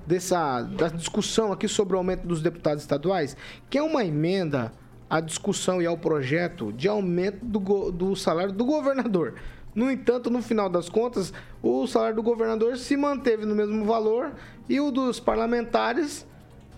dessa 0.07 0.63
da 0.63 0.89
discussão 0.89 1.53
aqui 1.53 1.67
sobre 1.67 1.95
o 1.95 1.99
aumento 1.99 2.27
dos 2.27 2.41
deputados 2.41 2.83
estaduais? 2.83 3.37
Que 3.69 3.79
é 3.79 3.83
uma 3.83 4.05
emenda 4.05 4.73
à 5.13 5.21
discussão 5.21 5.83
e 5.83 5.87
ao 5.87 5.99
projeto 5.99 6.73
de 6.73 6.89
aumento 6.89 7.45
do, 7.45 7.93
do 7.93 8.17
salário 8.17 8.51
do 8.51 8.65
governador. 8.65 9.35
No 9.75 9.91
entanto, 9.91 10.31
no 10.31 10.41
final 10.41 10.71
das 10.71 10.89
contas, 10.89 11.35
o 11.63 11.87
salário 11.87 12.17
do 12.17 12.23
governador 12.23 12.79
se 12.79 12.97
manteve 12.97 13.45
no 13.45 13.55
mesmo 13.55 13.85
valor 13.85 14.33
e 14.67 14.81
o 14.81 14.91
dos 14.91 15.21
parlamentares 15.21 16.27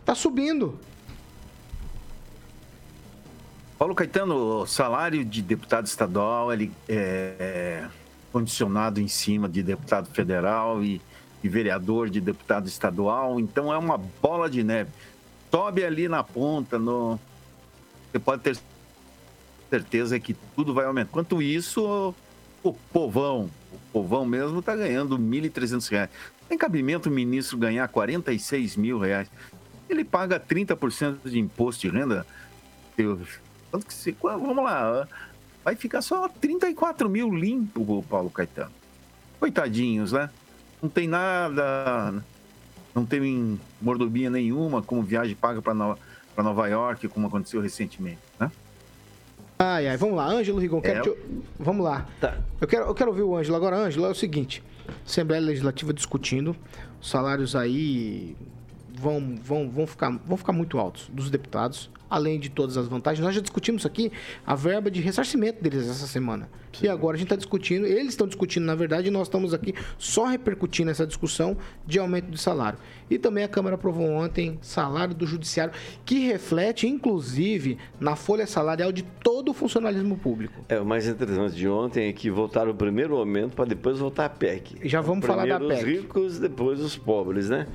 está 0.00 0.16
subindo. 0.16 0.76
Paulo 3.78 3.94
Caetano, 3.94 4.62
o 4.62 4.66
salário 4.66 5.24
de 5.24 5.40
deputado 5.40 5.86
estadual 5.86 6.52
ele 6.52 6.72
é 6.88 7.86
condicionado 8.32 9.00
em 9.00 9.06
cima 9.06 9.48
de 9.48 9.62
deputado 9.62 10.08
federal 10.08 10.82
e, 10.82 11.00
e 11.40 11.48
vereador 11.48 12.10
de 12.10 12.20
deputado 12.20 12.66
estadual, 12.66 13.38
então 13.38 13.72
é 13.72 13.78
uma 13.78 13.96
bola 13.96 14.50
de 14.50 14.64
neve. 14.64 14.90
Sobe 15.52 15.84
ali 15.84 16.08
na 16.08 16.24
ponta, 16.24 16.80
no, 16.80 17.16
você 18.14 18.18
pode 18.20 18.42
ter 18.42 18.56
certeza 19.68 20.20
que 20.20 20.34
tudo 20.54 20.72
vai 20.72 20.84
aumentar. 20.84 21.10
Enquanto 21.10 21.42
isso, 21.42 22.14
o 22.62 22.72
povão, 22.72 23.50
o 23.72 23.78
povão 23.92 24.24
mesmo 24.24 24.60
está 24.60 24.76
ganhando 24.76 25.16
R$ 25.16 25.22
1.300. 25.22 26.08
Tem 26.48 26.56
cabimento 26.56 27.08
o 27.08 27.12
ministro 27.12 27.58
ganhar 27.58 27.88
46 27.88 28.76
mil 28.76 29.00
reais. 29.00 29.28
Ele 29.88 30.04
paga 30.04 30.38
30% 30.38 31.16
de 31.24 31.40
imposto 31.40 31.82
de 31.82 31.88
renda. 31.88 32.24
Quanto 33.68 33.84
que 33.84 33.92
se, 33.92 34.16
vamos 34.22 34.64
lá, 34.64 35.08
vai 35.64 35.74
ficar 35.74 36.00
só 36.00 36.28
34 36.28 37.08
mil 37.08 37.34
limpo, 37.34 37.98
o 37.98 38.02
Paulo 38.04 38.30
Caetano. 38.30 38.70
Coitadinhos, 39.40 40.12
né? 40.12 40.30
Não 40.80 40.88
tem 40.88 41.08
nada, 41.08 42.22
não 42.94 43.04
tem 43.04 43.58
mordomia 43.82 44.30
nenhuma, 44.30 44.80
como 44.82 45.02
viagem 45.02 45.34
paga 45.34 45.60
para 45.60 45.74
Nova, 45.74 45.98
Nova 46.42 46.66
York, 46.68 47.08
como 47.08 47.26
aconteceu 47.26 47.60
recentemente, 47.60 48.18
né? 48.38 48.50
Ai, 49.58 49.86
ai, 49.88 49.96
vamos 49.96 50.16
lá, 50.16 50.26
Ângelo 50.26 50.58
Rigon, 50.58 50.80
quero 50.80 50.98
é... 50.98 51.02
te... 51.02 51.18
vamos 51.58 51.84
lá. 51.84 52.06
Tá. 52.20 52.36
Eu, 52.60 52.66
quero, 52.66 52.86
eu 52.86 52.94
quero 52.94 53.10
ouvir 53.10 53.22
o 53.22 53.36
Ângelo 53.36 53.56
agora. 53.56 53.76
Ângelo, 53.76 54.06
é 54.06 54.10
o 54.10 54.14
seguinte: 54.14 54.62
Assembleia 55.06 55.40
Legislativa 55.40 55.92
discutindo, 55.92 56.56
os 57.00 57.08
salários 57.08 57.54
aí 57.54 58.36
vão, 58.94 59.36
vão, 59.42 59.70
vão, 59.70 59.86
ficar, 59.86 60.10
vão 60.26 60.36
ficar 60.36 60.52
muito 60.52 60.78
altos 60.78 61.08
dos 61.12 61.30
deputados 61.30 61.90
além 62.14 62.38
de 62.38 62.48
todas 62.48 62.76
as 62.76 62.86
vantagens. 62.86 63.24
Nós 63.24 63.34
já 63.34 63.40
discutimos 63.40 63.84
aqui 63.84 64.12
a 64.46 64.54
verba 64.54 64.90
de 64.90 65.00
ressarcimento 65.00 65.62
deles 65.62 65.88
essa 65.88 66.06
semana. 66.06 66.48
Sim. 66.72 66.86
E 66.86 66.88
agora 66.88 67.16
a 67.16 67.18
gente 67.18 67.26
está 67.26 67.36
discutindo, 67.36 67.86
eles 67.86 68.08
estão 68.08 68.26
discutindo, 68.26 68.64
na 68.64 68.74
verdade, 68.74 69.08
e 69.08 69.10
nós 69.10 69.26
estamos 69.26 69.52
aqui 69.52 69.74
só 69.98 70.26
repercutindo 70.26 70.90
essa 70.90 71.06
discussão 71.06 71.56
de 71.86 71.98
aumento 71.98 72.30
de 72.30 72.38
salário. 72.38 72.78
E 73.10 73.18
também 73.18 73.44
a 73.44 73.48
Câmara 73.48 73.74
aprovou 73.74 74.08
ontem 74.08 74.58
salário 74.62 75.14
do 75.14 75.26
Judiciário, 75.26 75.72
que 76.04 76.26
reflete, 76.26 76.86
inclusive, 76.86 77.78
na 78.00 78.16
folha 78.16 78.46
salarial 78.46 78.92
de 78.92 79.02
todo 79.02 79.50
o 79.50 79.54
funcionalismo 79.54 80.16
público. 80.16 80.64
É, 80.68 80.80
o 80.80 80.86
mais 80.86 81.06
interessante 81.06 81.54
de 81.54 81.68
ontem 81.68 82.08
é 82.08 82.12
que 82.12 82.30
votaram 82.30 82.70
o 82.70 82.74
primeiro 82.74 83.16
aumento 83.16 83.54
para 83.54 83.66
depois 83.66 83.98
votar 83.98 84.26
a 84.26 84.30
PEC. 84.30 84.88
Já 84.88 85.00
vamos 85.00 85.26
falar 85.26 85.46
da 85.46 85.60
PEC. 85.60 85.72
os 85.72 85.82
ricos, 85.82 86.38
depois 86.38 86.80
os 86.80 86.96
pobres, 86.96 87.50
né? 87.50 87.66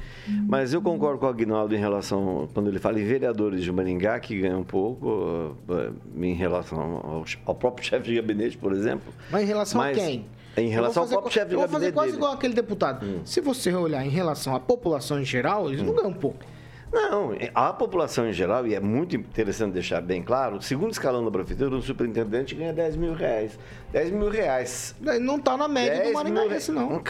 Mas 0.47 0.73
eu 0.73 0.81
concordo 0.81 1.19
com 1.19 1.25
o 1.25 1.29
Agnaldo 1.29 1.75
em 1.75 1.79
relação, 1.79 2.49
quando 2.53 2.69
ele 2.69 2.79
fala 2.79 2.99
em 2.99 3.05
vereadores 3.05 3.63
de 3.63 3.71
Maringá, 3.71 4.19
que 4.19 4.28
ganham 4.38 4.59
um 4.59 4.63
pouco, 4.63 5.55
eh, 5.69 5.91
em 6.17 6.34
relação 6.34 6.80
ao, 6.80 7.25
ao 7.45 7.55
próprio 7.55 7.86
chefe 7.88 8.09
de 8.09 8.15
gabinete, 8.15 8.57
por 8.57 8.73
exemplo. 8.73 9.13
Mas 9.32 9.43
em 9.43 9.45
relação 9.45 9.82
Mas, 9.82 9.97
a 9.97 10.01
quem? 10.01 10.25
Em 10.57 10.67
relação 10.67 11.03
ao 11.03 11.09
próprio 11.09 11.32
chefe 11.32 11.49
de 11.49 11.55
gabinete. 11.55 11.65
Eu 11.65 11.69
vou 11.69 11.80
fazer 11.80 11.91
quase 11.93 12.11
dele. 12.11 12.17
igual 12.17 12.34
aquele 12.34 12.53
deputado. 12.53 13.05
Hum. 13.05 13.21
Se 13.23 13.39
você 13.41 13.73
olhar 13.73 14.05
em 14.05 14.09
relação 14.09 14.55
à 14.55 14.59
população 14.59 15.19
em 15.19 15.25
geral, 15.25 15.67
eles 15.69 15.82
hum. 15.82 15.86
não 15.86 15.93
ganham 15.93 16.13
pouco. 16.13 16.43
Não, 16.91 17.32
a 17.53 17.71
população 17.71 18.27
em 18.27 18.34
geral, 18.34 18.65
e 18.65 18.73
é 18.73 18.80
muito 18.80 19.15
interessante 19.15 19.73
deixar 19.73 20.01
bem 20.01 20.23
claro, 20.23 20.57
o 20.57 20.61
segundo 20.61 20.91
escalão 20.91 21.23
da 21.23 21.30
prefeitura, 21.30 21.75
o 21.75 21.82
superintendente 21.82 22.55
ganha 22.55 22.73
10 22.73 22.95
mil 22.95 23.13
reais. 23.13 23.59
10 23.91 24.09
mil 24.11 24.30
reais. 24.30 24.95
Não 25.21 25.38
está 25.38 25.55
na 25.55 25.67
média 25.67 26.05
do 26.05 26.13
Maringaense, 26.13 26.71
não. 26.71 27.01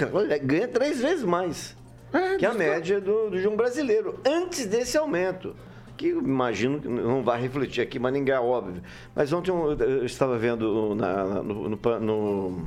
Ganha 0.43 0.67
três 0.67 0.99
vezes 0.99 1.23
mais. 1.23 1.77
É, 2.11 2.37
que 2.37 2.45
a 2.45 2.53
média 2.53 2.99
do, 2.99 3.29
do, 3.29 3.39
de 3.39 3.47
um 3.47 3.55
brasileiro, 3.55 4.19
antes 4.25 4.65
desse 4.65 4.97
aumento. 4.97 5.55
Que 5.99 6.07
imagino 6.07 6.79
que 6.79 6.87
não 6.87 7.21
vai 7.21 7.41
refletir 7.41 7.81
aqui, 7.81 7.99
mas 7.99 8.13
ninguém 8.13 8.33
é 8.33 8.39
óbvio. 8.39 8.81
Mas 9.13 9.33
ontem 9.33 9.51
eu, 9.51 9.73
eu 9.73 10.05
estava 10.05 10.37
vendo 10.37 10.95
na, 10.95 11.43
no, 11.43 11.67
no, 11.67 11.99
no 11.99 12.63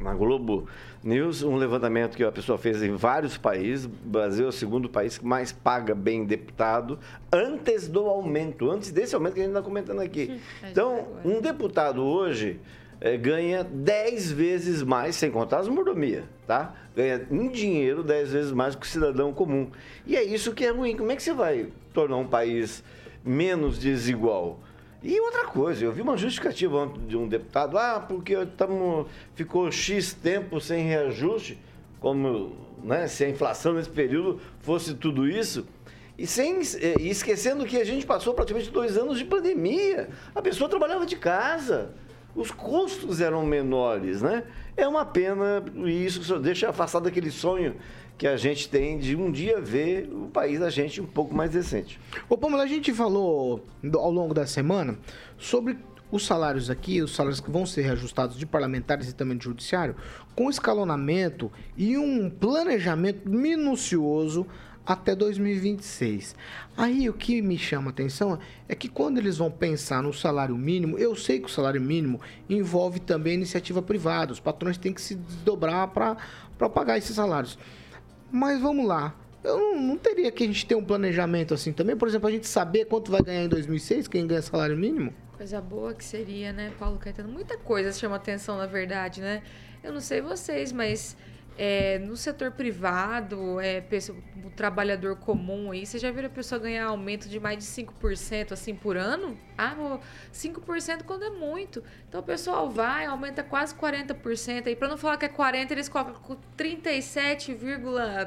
na 0.00 0.14
Globo 0.14 0.66
News 1.04 1.42
um 1.42 1.56
levantamento 1.56 2.16
que 2.16 2.24
a 2.24 2.32
pessoa 2.32 2.56
fez 2.56 2.82
em 2.82 2.94
vários 2.96 3.36
países. 3.36 3.84
O 3.84 3.90
Brasil 4.08 4.46
é 4.46 4.48
o 4.48 4.52
segundo 4.52 4.88
país 4.88 5.18
que 5.18 5.26
mais 5.26 5.52
paga 5.52 5.94
bem 5.94 6.24
deputado 6.24 6.98
antes 7.30 7.88
do 7.88 8.06
aumento, 8.06 8.70
antes 8.70 8.90
desse 8.90 9.14
aumento 9.14 9.34
que 9.34 9.40
a 9.40 9.42
gente 9.42 9.52
está 9.52 9.62
comentando 9.62 10.00
aqui. 10.00 10.40
Então, 10.70 11.08
um 11.26 11.42
deputado 11.42 12.02
hoje 12.02 12.58
é, 13.00 13.16
ganha 13.16 13.62
10 13.62 14.32
vezes 14.32 14.82
mais, 14.82 15.16
sem 15.16 15.30
contar 15.30 15.58
as 15.58 15.68
mordomias, 15.68 16.24
tá? 16.46 16.74
Ganha 16.94 17.26
em 17.30 17.48
dinheiro 17.48 18.02
10 18.02 18.32
vezes 18.32 18.52
mais 18.52 18.74
que 18.74 18.86
o 18.86 18.88
cidadão 18.88 19.32
comum. 19.32 19.70
E 20.06 20.16
é 20.16 20.22
isso 20.22 20.52
que 20.52 20.64
é 20.64 20.70
ruim. 20.70 20.96
Como 20.96 21.12
é 21.12 21.16
que 21.16 21.22
você 21.22 21.34
vai 21.34 21.68
tornar 21.92 22.16
um 22.16 22.26
país 22.26 22.82
menos 23.24 23.78
desigual? 23.78 24.60
E 25.02 25.20
outra 25.20 25.44
coisa, 25.44 25.84
eu 25.84 25.92
vi 25.92 26.00
uma 26.00 26.16
justificativa 26.16 26.90
de 27.06 27.16
um 27.16 27.28
deputado, 27.28 27.76
ah, 27.76 28.00
porque 28.00 28.34
tamo, 28.56 29.06
ficou 29.34 29.70
X 29.70 30.14
tempo 30.14 30.60
sem 30.60 30.84
reajuste, 30.84 31.58
como 32.00 32.56
né, 32.82 33.06
se 33.06 33.24
a 33.24 33.28
inflação 33.28 33.74
nesse 33.74 33.90
período 33.90 34.40
fosse 34.60 34.94
tudo 34.94 35.28
isso. 35.28 35.66
E, 36.18 36.26
sem, 36.26 36.60
e 36.98 37.10
esquecendo 37.10 37.66
que 37.66 37.76
a 37.76 37.84
gente 37.84 38.06
passou 38.06 38.32
praticamente 38.32 38.70
dois 38.70 38.96
anos 38.96 39.18
de 39.18 39.24
pandemia. 39.26 40.08
A 40.34 40.40
pessoa 40.40 40.68
trabalhava 40.68 41.04
de 41.04 41.14
casa. 41.14 41.94
Os 42.36 42.50
custos 42.50 43.20
eram 43.20 43.44
menores, 43.46 44.20
né? 44.20 44.44
É 44.76 44.86
uma 44.86 45.06
pena 45.06 45.64
e 45.74 46.04
isso 46.04 46.38
deixa 46.38 46.68
afastado 46.68 47.08
aquele 47.08 47.30
sonho 47.30 47.76
que 48.18 48.26
a 48.26 48.36
gente 48.36 48.68
tem 48.68 48.98
de 48.98 49.16
um 49.16 49.32
dia 49.32 49.58
ver 49.60 50.08
o 50.12 50.28
país 50.28 50.60
da 50.60 50.68
gente 50.68 51.00
um 51.00 51.06
pouco 51.06 51.34
mais 51.34 51.50
decente. 51.50 51.98
Ô, 52.28 52.36
Pamela, 52.36 52.64
a 52.64 52.66
gente 52.66 52.92
falou 52.92 53.64
ao 53.94 54.10
longo 54.10 54.34
da 54.34 54.46
semana 54.46 54.98
sobre 55.38 55.78
os 56.10 56.24
salários 56.24 56.70
aqui, 56.70 57.02
os 57.02 57.14
salários 57.14 57.40
que 57.40 57.50
vão 57.50 57.66
ser 57.66 57.82
reajustados 57.82 58.38
de 58.38 58.46
parlamentares 58.46 59.08
e 59.08 59.14
também 59.14 59.36
de 59.36 59.44
judiciário, 59.44 59.96
com 60.34 60.48
escalonamento 60.48 61.50
e 61.76 61.96
um 61.96 62.30
planejamento 62.30 63.28
minucioso 63.28 64.46
até 64.86 65.14
2026. 65.14 66.36
Aí 66.76 67.08
o 67.08 67.12
que 67.12 67.42
me 67.42 67.58
chama 67.58 67.90
atenção 67.90 68.38
é 68.68 68.74
que 68.74 68.88
quando 68.88 69.18
eles 69.18 69.38
vão 69.38 69.50
pensar 69.50 70.02
no 70.02 70.12
salário 70.12 70.56
mínimo, 70.56 70.96
eu 70.96 71.16
sei 71.16 71.40
que 71.40 71.46
o 71.46 71.50
salário 71.50 71.80
mínimo 71.80 72.20
envolve 72.48 73.00
também 73.00 73.34
iniciativa 73.34 73.82
privada, 73.82 74.32
os 74.32 74.40
patrões 74.40 74.78
têm 74.78 74.94
que 74.94 75.00
se 75.00 75.16
desdobrar 75.16 75.88
para 75.88 76.68
pagar 76.68 76.96
esses 76.96 77.16
salários. 77.16 77.58
Mas 78.30 78.60
vamos 78.60 78.86
lá. 78.86 79.14
Eu 79.42 79.58
não, 79.58 79.80
não, 79.80 79.96
teria 79.96 80.30
que 80.32 80.42
a 80.42 80.46
gente 80.46 80.66
ter 80.66 80.74
um 80.74 80.84
planejamento 80.84 81.54
assim 81.54 81.72
também? 81.72 81.96
Por 81.96 82.08
exemplo, 82.08 82.28
a 82.28 82.32
gente 82.32 82.46
saber 82.48 82.86
quanto 82.86 83.10
vai 83.10 83.22
ganhar 83.22 83.44
em 83.44 83.48
2006, 83.48 84.08
quem 84.08 84.26
ganha 84.26 84.42
salário 84.42 84.76
mínimo? 84.76 85.12
Coisa 85.36 85.60
boa 85.60 85.94
que 85.94 86.04
seria, 86.04 86.52
né, 86.52 86.72
Paulo 86.78 86.98
Caetano? 86.98 87.28
Muita 87.28 87.56
coisa 87.56 87.92
chama 87.92 88.16
atenção, 88.16 88.56
na 88.56 88.66
verdade, 88.66 89.20
né? 89.20 89.42
Eu 89.84 89.92
não 89.92 90.00
sei 90.00 90.20
vocês, 90.20 90.72
mas 90.72 91.16
é, 91.58 91.98
no 91.98 92.16
setor 92.16 92.50
privado, 92.50 93.58
é, 93.60 93.82
o 94.44 94.50
trabalhador 94.50 95.16
comum 95.16 95.70
aí, 95.70 95.86
você 95.86 95.98
já 95.98 96.10
viu 96.10 96.26
a 96.26 96.28
pessoa 96.28 96.60
ganhar 96.60 96.86
aumento 96.86 97.28
de 97.28 97.40
mais 97.40 97.58
de 97.58 97.64
5% 97.64 98.52
assim 98.52 98.74
por 98.74 98.96
ano? 98.96 99.38
Ah, 99.56 99.98
5% 100.32 101.02
quando 101.04 101.24
é 101.24 101.30
muito. 101.30 101.82
Então 102.08 102.20
o 102.20 102.24
pessoal 102.24 102.68
vai, 102.70 103.06
aumenta 103.06 103.42
quase 103.42 103.74
40%. 103.74 104.66
Aí 104.66 104.76
para 104.76 104.88
não 104.88 104.98
falar 104.98 105.16
que 105.16 105.24
é 105.24 105.28
40, 105.28 105.72
eles 105.72 105.88
colocam 105.88 106.36
37, 106.56 107.56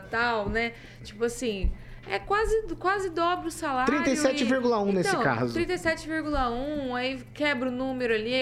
tal, 0.10 0.50
né? 0.50 0.74
Tipo 1.04 1.26
assim, 1.26 1.72
é 2.08 2.18
quase, 2.18 2.64
quase 2.80 3.10
dobra 3.12 3.48
o 3.48 3.52
salário. 3.52 3.94
37,1 4.04 4.92
nesse 4.92 5.10
então, 5.10 5.22
caso. 5.22 5.60
37,1, 5.60 6.96
aí 6.96 7.24
quebra 7.34 7.70
o 7.70 7.72
número 7.72 8.14
ali. 8.14 8.42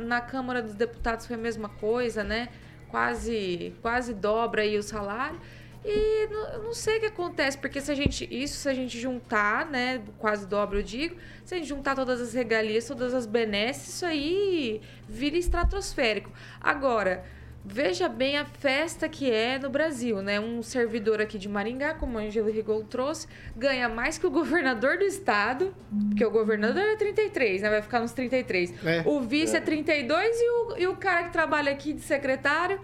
Na 0.00 0.20
Câmara 0.20 0.62
dos 0.62 0.74
Deputados 0.74 1.26
foi 1.26 1.34
a 1.34 1.38
mesma 1.38 1.68
coisa, 1.68 2.22
né? 2.22 2.48
Quase, 2.90 3.74
quase 3.80 4.14
dobra 4.14 4.62
aí 4.62 4.76
o 4.76 4.82
salário. 4.82 5.40
E 5.84 6.26
não, 6.26 6.64
não 6.64 6.74
sei 6.74 6.98
o 6.98 7.00
que 7.00 7.06
acontece, 7.06 7.56
porque 7.56 7.80
se 7.80 7.90
a 7.90 7.94
gente. 7.94 8.28
Isso 8.30 8.58
se 8.58 8.68
a 8.68 8.74
gente 8.74 8.98
juntar, 8.98 9.64
né? 9.64 10.02
Quase 10.18 10.46
dobro, 10.46 10.78
eu 10.78 10.82
digo. 10.82 11.16
Se 11.44 11.54
a 11.54 11.58
gente 11.58 11.68
juntar 11.68 11.94
todas 11.94 12.20
as 12.20 12.34
regalias, 12.34 12.86
todas 12.86 13.14
as 13.14 13.24
benesses, 13.24 13.94
isso 13.94 14.06
aí 14.06 14.80
vira 15.08 15.36
estratosférico. 15.36 16.30
Agora. 16.60 17.24
Veja 17.62 18.08
bem 18.08 18.38
a 18.38 18.44
festa 18.46 19.06
que 19.06 19.30
é 19.30 19.58
no 19.58 19.68
Brasil, 19.68 20.22
né? 20.22 20.40
Um 20.40 20.62
servidor 20.62 21.20
aqui 21.20 21.38
de 21.38 21.46
Maringá, 21.46 21.92
como 21.92 22.18
a 22.18 22.22
Angelo 22.22 22.50
Rigol 22.50 22.82
trouxe, 22.84 23.28
ganha 23.54 23.86
mais 23.88 24.16
que 24.16 24.26
o 24.26 24.30
governador 24.32 24.96
do 24.96 25.04
estado, 25.04 25.74
porque 26.08 26.24
o 26.24 26.30
governador 26.30 26.82
é 26.82 26.96
33, 26.96 27.60
né? 27.60 27.68
Vai 27.68 27.82
ficar 27.82 28.00
nos 28.00 28.12
33. 28.12 28.72
É. 28.84 29.02
O 29.04 29.20
vice 29.20 29.54
é, 29.54 29.58
É. 29.58 29.60
32 29.60 30.36
e 30.40 30.50
o, 30.50 30.76
e 30.78 30.86
o 30.86 30.96
cara 30.96 31.24
que 31.24 31.32
trabalha 31.32 31.70
aqui 31.70 31.92
de 31.92 32.00
secretário, 32.00 32.80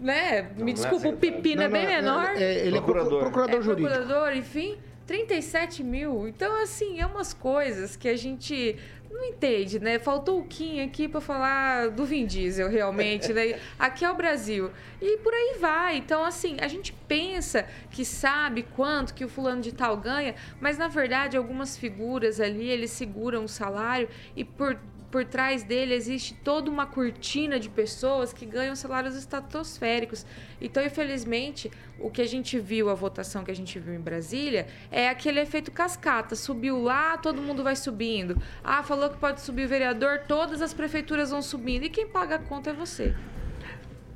né? 0.00 0.50
Me 0.56 0.72
desculpa, 0.72 1.08
o 1.08 1.16
pepino 1.16 1.62
é 1.62 1.66
Não, 1.68 1.72
bem 1.72 1.84
não, 1.84 1.92
é- 1.92 1.96
menor. 2.02 2.26
é- 2.36 2.66
ele 2.66 2.76
é 2.76 2.80
procurador. 2.80 3.20
procurador 3.22 3.60
É 3.60 3.62
jurídico. 3.62 3.94
procurador, 3.94 4.36
enfim. 4.36 4.76
37 5.06 5.82
mil. 5.84 6.26
Então, 6.28 6.62
assim, 6.62 7.00
é 7.00 7.06
umas 7.06 7.32
coisas 7.32 7.96
que 7.96 8.08
a 8.08 8.16
gente 8.16 8.76
não 9.10 9.24
entende, 9.24 9.80
né? 9.80 9.98
Faltou 9.98 10.40
o 10.40 10.44
Kim 10.44 10.80
aqui 10.80 11.08
pra 11.08 11.20
falar 11.20 11.90
do 11.90 12.04
Vin 12.04 12.26
Diesel, 12.26 12.68
realmente, 12.68 13.32
né? 13.32 13.58
Aqui 13.78 14.04
é 14.04 14.10
o 14.10 14.14
Brasil. 14.14 14.70
E 15.00 15.16
por 15.18 15.34
aí 15.34 15.56
vai. 15.58 15.96
Então, 15.96 16.24
assim, 16.24 16.56
a 16.60 16.68
gente 16.68 16.92
pensa 17.08 17.66
que 17.90 18.04
sabe 18.04 18.62
quanto 18.62 19.12
que 19.12 19.24
o 19.24 19.28
fulano 19.28 19.60
de 19.60 19.72
tal 19.72 19.96
ganha, 19.96 20.34
mas 20.60 20.78
na 20.78 20.86
verdade, 20.86 21.36
algumas 21.36 21.76
figuras 21.76 22.40
ali, 22.40 22.68
eles 22.68 22.92
seguram 22.92 23.44
o 23.44 23.48
salário 23.48 24.08
e 24.36 24.44
por 24.44 24.78
por 25.10 25.24
trás 25.24 25.62
dele 25.62 25.94
existe 25.94 26.34
toda 26.34 26.70
uma 26.70 26.86
cortina 26.86 27.58
de 27.58 27.68
pessoas 27.68 28.32
que 28.32 28.46
ganham 28.46 28.76
salários 28.76 29.16
estratosféricos. 29.16 30.24
Então, 30.60 30.84
infelizmente, 30.84 31.70
o 31.98 32.10
que 32.10 32.22
a 32.22 32.26
gente 32.26 32.58
viu, 32.58 32.88
a 32.88 32.94
votação 32.94 33.42
que 33.42 33.50
a 33.50 33.54
gente 33.54 33.78
viu 33.78 33.94
em 33.94 34.00
Brasília, 34.00 34.68
é 34.90 35.08
aquele 35.08 35.40
efeito 35.40 35.70
cascata. 35.72 36.36
Subiu 36.36 36.80
lá, 36.80 37.18
todo 37.18 37.42
mundo 37.42 37.62
vai 37.64 37.74
subindo. 37.74 38.40
Ah, 38.62 38.82
falou 38.82 39.10
que 39.10 39.18
pode 39.18 39.40
subir 39.40 39.66
o 39.66 39.68
vereador, 39.68 40.20
todas 40.28 40.62
as 40.62 40.72
prefeituras 40.72 41.30
vão 41.30 41.42
subindo. 41.42 41.84
E 41.84 41.90
quem 41.90 42.06
paga 42.06 42.36
a 42.36 42.38
conta 42.38 42.70
é 42.70 42.72
você. 42.72 43.14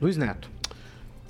Luiz 0.00 0.16
Neto. 0.16 0.54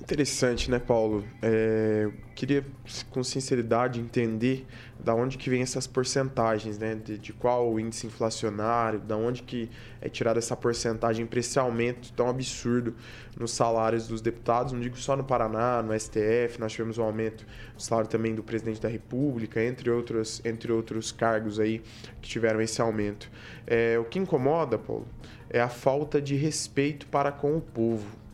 Interessante, 0.00 0.70
né, 0.70 0.78
Paulo? 0.78 1.24
É, 1.40 2.02
eu 2.04 2.14
queria, 2.34 2.62
com 3.08 3.24
sinceridade, 3.24 3.98
entender 3.98 4.66
da 5.04 5.14
onde 5.14 5.36
que 5.36 5.50
vem 5.50 5.60
essas 5.60 5.86
porcentagens, 5.86 6.78
né? 6.78 6.94
De, 6.94 7.18
de 7.18 7.32
qual 7.32 7.70
o 7.70 7.78
índice 7.78 8.06
inflacionário, 8.06 8.98
da 8.98 9.16
onde 9.16 9.42
que 9.42 9.70
é 10.00 10.08
tirada 10.08 10.38
essa 10.38 10.56
porcentagem 10.56 11.26
para 11.26 11.38
esse 11.38 11.58
aumento 11.58 12.10
tão 12.14 12.28
absurdo 12.28 12.94
nos 13.38 13.52
salários 13.52 14.08
dos 14.08 14.22
deputados. 14.22 14.72
Não 14.72 14.80
digo 14.80 14.96
só 14.96 15.14
no 15.14 15.22
Paraná, 15.22 15.82
no 15.82 15.92
STF, 15.98 16.58
nós 16.58 16.72
tivemos 16.72 16.96
um 16.96 17.02
aumento 17.02 17.44
do 17.76 17.82
salário 17.82 18.08
também 18.08 18.34
do 18.34 18.42
presidente 18.42 18.80
da 18.80 18.88
República, 18.88 19.62
entre 19.62 19.90
outros, 19.90 20.40
entre 20.42 20.72
outros 20.72 21.12
cargos 21.12 21.60
aí 21.60 21.82
que 22.22 22.28
tiveram 22.28 22.60
esse 22.62 22.80
aumento. 22.80 23.30
É, 23.66 23.98
o 23.98 24.04
que 24.04 24.18
incomoda, 24.18 24.78
Paulo, 24.78 25.06
é 25.50 25.60
a 25.60 25.68
falta 25.68 26.20
de 26.20 26.34
respeito 26.34 27.06
para 27.08 27.30
com 27.30 27.56
o 27.56 27.60
povo 27.60 28.24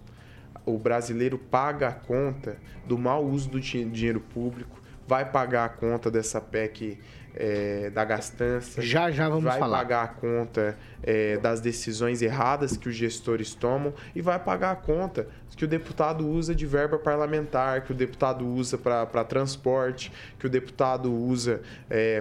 o 0.64 0.78
brasileiro 0.78 1.38
paga 1.38 1.88
a 1.88 1.92
conta 1.92 2.58
do 2.86 2.98
mau 2.98 3.24
uso 3.24 3.48
do 3.48 3.60
di- 3.60 3.84
dinheiro 3.86 4.20
público, 4.20 4.79
vai 5.10 5.24
pagar 5.24 5.64
a 5.64 5.68
conta 5.68 6.08
dessa 6.08 6.40
PEC 6.40 6.96
é, 7.34 7.90
da 7.90 8.04
gastança. 8.04 8.80
Já, 8.80 9.10
já 9.10 9.28
vamos 9.28 9.42
vai 9.42 9.58
falar. 9.58 9.78
pagar 9.78 10.04
a 10.04 10.06
conta 10.06 10.78
é, 11.02 11.36
das 11.38 11.60
decisões 11.60 12.22
erradas 12.22 12.76
que 12.76 12.88
os 12.88 12.94
gestores 12.94 13.52
tomam 13.52 13.92
e 14.14 14.22
vai 14.22 14.38
pagar 14.38 14.70
a 14.70 14.76
conta 14.76 15.26
que 15.56 15.64
o 15.64 15.68
deputado 15.68 16.28
usa 16.28 16.54
de 16.54 16.64
verba 16.64 16.96
parlamentar, 16.96 17.82
que 17.82 17.90
o 17.90 17.94
deputado 17.94 18.46
usa 18.46 18.78
para 18.78 19.24
transporte, 19.24 20.12
que 20.38 20.46
o 20.46 20.48
deputado 20.48 21.12
usa 21.12 21.60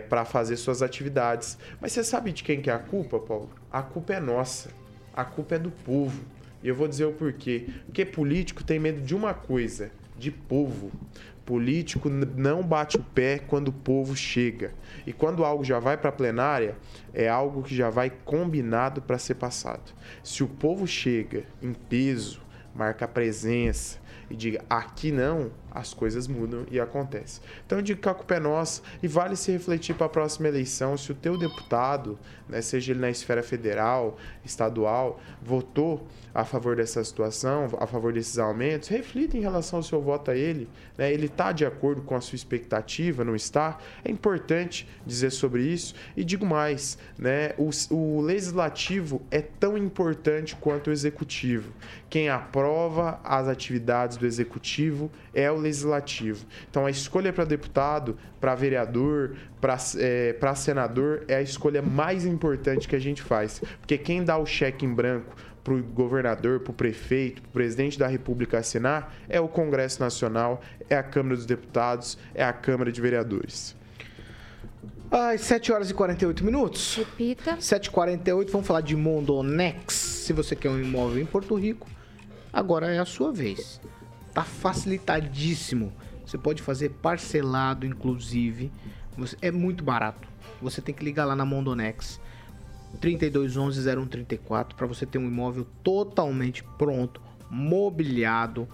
para 0.09 0.25
fazer 0.25 0.57
suas 0.57 0.81
atividades. 0.81 1.59
Mas 1.79 1.91
você 1.91 2.03
sabe 2.03 2.31
de 2.31 2.43
quem 2.43 2.59
que 2.59 2.71
é 2.71 2.73
a 2.73 2.79
culpa, 2.79 3.19
Paulo? 3.19 3.51
A 3.71 3.83
culpa 3.83 4.13
é 4.13 4.19
nossa. 4.19 4.71
A 5.13 5.23
culpa 5.23 5.55
é 5.55 5.59
do 5.59 5.71
povo. 5.71 6.21
E 6.61 6.67
eu 6.67 6.75
vou 6.75 6.87
dizer 6.87 7.05
o 7.05 7.13
porquê. 7.13 7.69
Porque 7.85 8.03
político 8.03 8.63
tem 8.63 8.79
medo 8.79 8.99
de 8.99 9.15
uma 9.15 9.33
coisa, 9.33 9.91
de 10.17 10.31
povo. 10.31 10.91
Político 11.49 12.09
não 12.09 12.61
bate 12.61 12.97
o 12.97 13.03
pé 13.03 13.39
quando 13.39 13.69
o 13.69 13.73
povo 13.73 14.15
chega. 14.15 14.71
E 15.07 15.11
quando 15.11 15.43
algo 15.43 15.63
já 15.63 15.79
vai 15.79 15.97
para 15.97 16.09
a 16.09 16.13
plenária, 16.13 16.75
é 17.11 17.27
algo 17.27 17.63
que 17.63 17.75
já 17.75 17.89
vai 17.89 18.11
combinado 18.11 19.01
para 19.01 19.17
ser 19.17 19.33
passado. 19.33 19.91
Se 20.23 20.43
o 20.43 20.47
povo 20.47 20.85
chega 20.85 21.45
em 21.59 21.73
peso, 21.73 22.39
marca 22.75 23.07
presença 23.07 23.97
e 24.29 24.35
diga 24.35 24.63
aqui 24.69 25.11
não, 25.11 25.49
as 25.71 25.93
coisas 25.93 26.27
mudam 26.27 26.65
e 26.71 26.79
acontece. 26.79 27.41
Então 27.65 27.81
digo 27.81 28.01
que 28.01 28.09
a 28.09 28.13
culpa 28.13 28.35
é 28.35 28.39
nossa 28.39 28.81
e 29.01 29.07
vale 29.07 29.35
se 29.35 29.51
refletir 29.51 29.95
para 29.95 30.05
a 30.05 30.09
próxima 30.09 30.47
eleição 30.47 30.97
se 30.97 31.11
o 31.11 31.15
teu 31.15 31.37
deputado, 31.37 32.17
né, 32.47 32.61
seja 32.61 32.91
ele 32.91 32.99
na 32.99 33.09
esfera 33.09 33.43
federal, 33.43 34.17
estadual, 34.43 35.19
votou 35.41 36.07
a 36.33 36.45
favor 36.45 36.75
dessa 36.75 37.03
situação, 37.03 37.67
a 37.79 37.87
favor 37.87 38.13
desses 38.13 38.37
aumentos, 38.37 38.89
reflita 38.89 39.37
em 39.37 39.41
relação 39.41 39.79
ao 39.79 39.83
seu 39.83 40.01
voto 40.01 40.31
a 40.31 40.35
ele. 40.35 40.69
Né? 40.97 41.11
Ele 41.11 41.25
está 41.25 41.51
de 41.51 41.65
acordo 41.65 42.01
com 42.01 42.15
a 42.15 42.21
sua 42.21 42.35
expectativa, 42.35 43.23
não 43.23 43.35
está? 43.35 43.79
É 44.03 44.11
importante 44.11 44.87
dizer 45.05 45.31
sobre 45.31 45.63
isso. 45.63 45.95
E 46.15 46.23
digo 46.23 46.45
mais, 46.45 46.97
né? 47.17 47.53
o, 47.57 47.69
o 47.93 48.21
legislativo 48.21 49.21
é 49.31 49.41
tão 49.41 49.77
importante 49.77 50.55
quanto 50.55 50.87
o 50.87 50.93
executivo. 50.93 51.73
Quem 52.09 52.29
aprova 52.29 53.19
as 53.23 53.47
atividades 53.47 54.17
do 54.17 54.25
executivo 54.25 55.11
é 55.33 55.51
o 55.51 55.55
legislativo. 55.55 55.68
Então 56.69 56.85
a 56.85 56.89
escolha 56.89 57.31
para 57.31 57.45
deputado, 57.45 58.17
para 58.39 58.55
vereador, 58.55 59.35
para 59.59 60.55
senador 60.55 61.23
é 61.27 61.35
a 61.35 61.41
escolha 61.41 61.81
mais 61.81 62.25
importante 62.25 62.87
que 62.87 62.95
a 62.95 62.99
gente 62.99 63.21
faz. 63.21 63.61
Porque 63.79 63.97
quem 63.97 64.23
dá 64.23 64.37
o 64.37 64.45
cheque 64.45 64.85
em 64.85 64.93
branco 64.93 65.35
para 65.63 65.73
o 65.73 65.83
governador, 65.83 66.61
para 66.61 66.71
o 66.71 66.73
prefeito, 66.73 67.41
para 67.41 67.49
o 67.49 67.51
presidente 67.51 67.99
da 67.99 68.07
República 68.07 68.57
assinar 68.57 69.13
é 69.27 69.39
o 69.39 69.47
Congresso 69.47 69.99
Nacional, 69.99 70.61
é 70.89 70.95
a 70.95 71.03
Câmara 71.03 71.35
dos 71.35 71.45
Deputados, 71.45 72.17
é 72.33 72.43
a 72.43 72.53
Câmara 72.53 72.91
de 72.91 73.01
Vereadores. 73.01 73.75
Às 75.11 75.41
7 75.41 75.71
horas 75.71 75.89
e 75.89 75.93
48 75.93 76.45
minutos. 76.45 76.95
Repita. 76.95 77.57
7h48, 77.57 78.51
vamos 78.51 78.67
falar 78.67 78.81
de 78.81 78.95
Mondonex. 78.95 79.93
Se 79.93 80.33
você 80.33 80.55
quer 80.55 80.69
um 80.69 80.79
imóvel 80.79 81.19
em 81.19 81.25
Porto 81.25 81.55
Rico, 81.55 81.87
agora 82.53 82.93
é 82.93 82.99
a 82.99 83.05
sua 83.05 83.31
vez. 83.33 83.81
Tá 84.33 84.43
facilitadíssimo. 84.43 85.93
Você 86.25 86.37
pode 86.37 86.61
fazer 86.61 86.89
parcelado, 86.89 87.85
inclusive. 87.85 88.71
É 89.41 89.51
muito 89.51 89.83
barato. 89.83 90.27
Você 90.61 90.81
tem 90.81 90.93
que 90.93 91.03
ligar 91.03 91.25
lá 91.25 91.35
na 91.35 91.45
Mondonex. 91.45 92.19
3211-0134 93.01 94.73
para 94.73 94.87
você 94.87 95.05
ter 95.05 95.17
um 95.17 95.27
imóvel 95.27 95.65
totalmente 95.83 96.63
pronto, 96.77 97.21
mobiliado. 97.49 98.67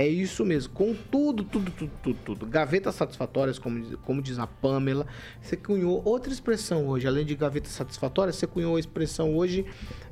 É 0.00 0.08
isso 0.08 0.46
mesmo, 0.46 0.72
com 0.72 0.94
tudo, 1.10 1.44
tudo, 1.44 1.70
tudo, 1.72 1.90
tudo, 2.02 2.18
tudo. 2.24 2.46
Gavetas 2.46 2.94
satisfatórias, 2.94 3.58
como, 3.58 3.80
diz- 3.80 3.98
como 4.06 4.22
diz 4.22 4.38
a 4.38 4.46
Pamela. 4.46 5.06
Você 5.42 5.58
cunhou 5.58 6.00
outra 6.06 6.32
expressão 6.32 6.86
hoje, 6.88 7.06
além 7.06 7.22
de 7.26 7.34
gavetas 7.34 7.72
satisfatórias, 7.72 8.36
você 8.36 8.46
cunhou 8.46 8.76
a 8.76 8.80
expressão 8.80 9.36
hoje 9.36 9.66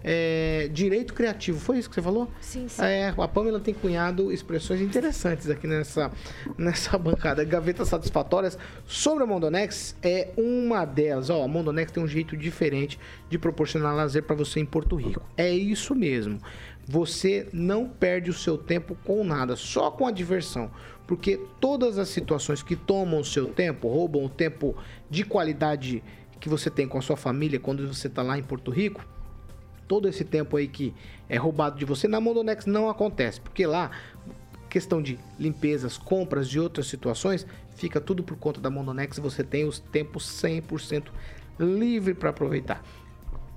é, 0.05 0.69
direito 0.71 1.15
criativo. 1.15 1.59
Foi 1.59 1.79
isso 1.79 1.89
que 1.89 1.95
você 1.95 2.03
falou? 2.03 2.31
Sim, 2.39 2.69
sim. 2.69 2.83
É, 2.83 3.15
a 3.17 3.27
Pamela 3.29 3.59
tem 3.61 3.73
cunhado 3.73 4.31
expressões 4.31 4.83
interessantes 4.83 5.49
aqui 5.49 5.67
nessa, 5.67 6.13
nessa 6.59 6.99
bancada. 6.99 7.43
Gavetas 7.43 7.89
satisfatórias 7.89 8.59
sobre 8.85 9.25
a 9.25 9.27
Mondonex 9.27 9.97
é 10.03 10.29
uma 10.37 10.85
delas. 10.85 11.31
Ó, 11.31 11.43
a 11.43 11.49
Mondonex 11.49 11.91
tem 11.91 12.03
um 12.03 12.09
jeito 12.09 12.37
diferente 12.37 12.99
de 13.31 13.39
proporcionar 13.39 13.97
lazer 13.97 14.23
para 14.23 14.37
você 14.37 14.61
em 14.61 14.67
Porto 14.67 14.97
Rico. 14.97 15.23
É 15.35 15.51
isso 15.51 15.95
mesmo. 15.95 16.39
Você 16.89 17.47
não 17.53 17.87
perde 17.87 18.31
o 18.31 18.35
seu 18.35 18.57
tempo 18.57 18.97
com 19.05 19.23
nada, 19.23 19.57
só 19.57 19.91
com 19.91 20.07
a 20.07 20.11
diversão. 20.11 20.71
Porque 21.07 21.39
todas 21.61 21.99
as 21.99 22.09
situações 22.09 22.63
que 22.63 22.75
tomam 22.75 23.21
o 23.21 23.25
seu 23.25 23.53
tempo, 23.53 23.89
roubam 23.89 24.25
o 24.25 24.29
tempo 24.29 24.75
de 25.11 25.23
qualidade 25.23 26.03
que 26.41 26.49
você 26.49 26.71
tem 26.71 26.89
com 26.89 26.97
a 26.97 27.03
sua 27.03 27.17
família 27.17 27.61
quando 27.61 27.87
você 27.87 28.07
está 28.07 28.23
lá 28.23 28.39
em 28.39 28.43
Porto 28.43 28.71
Rico, 28.71 29.05
todo 29.87 30.09
esse 30.09 30.25
tempo 30.25 30.57
aí 30.57 30.67
que 30.67 30.95
é 31.29 31.37
roubado 31.37 31.79
de 31.79 31.85
você, 31.85 32.09
na 32.09 32.21
Mondonex 32.21 32.65
não 32.65 32.89
acontece, 32.89 33.41
porque 33.41 33.67
lá, 33.67 33.91
questão 34.71 35.03
de 35.03 35.19
limpezas, 35.39 35.99
compras 35.99 36.49
de 36.49 36.59
outras 36.59 36.87
situações, 36.87 37.47
fica 37.75 38.01
tudo 38.01 38.23
por 38.23 38.37
conta 38.37 38.61
da 38.61 38.71
Mondonex 38.71 39.19
você 39.19 39.43
tem 39.45 39.65
os 39.67 39.79
tempos 39.79 40.25
100% 40.43 41.09
livre 41.59 42.15
para 42.15 42.31
aproveitar. 42.31 42.83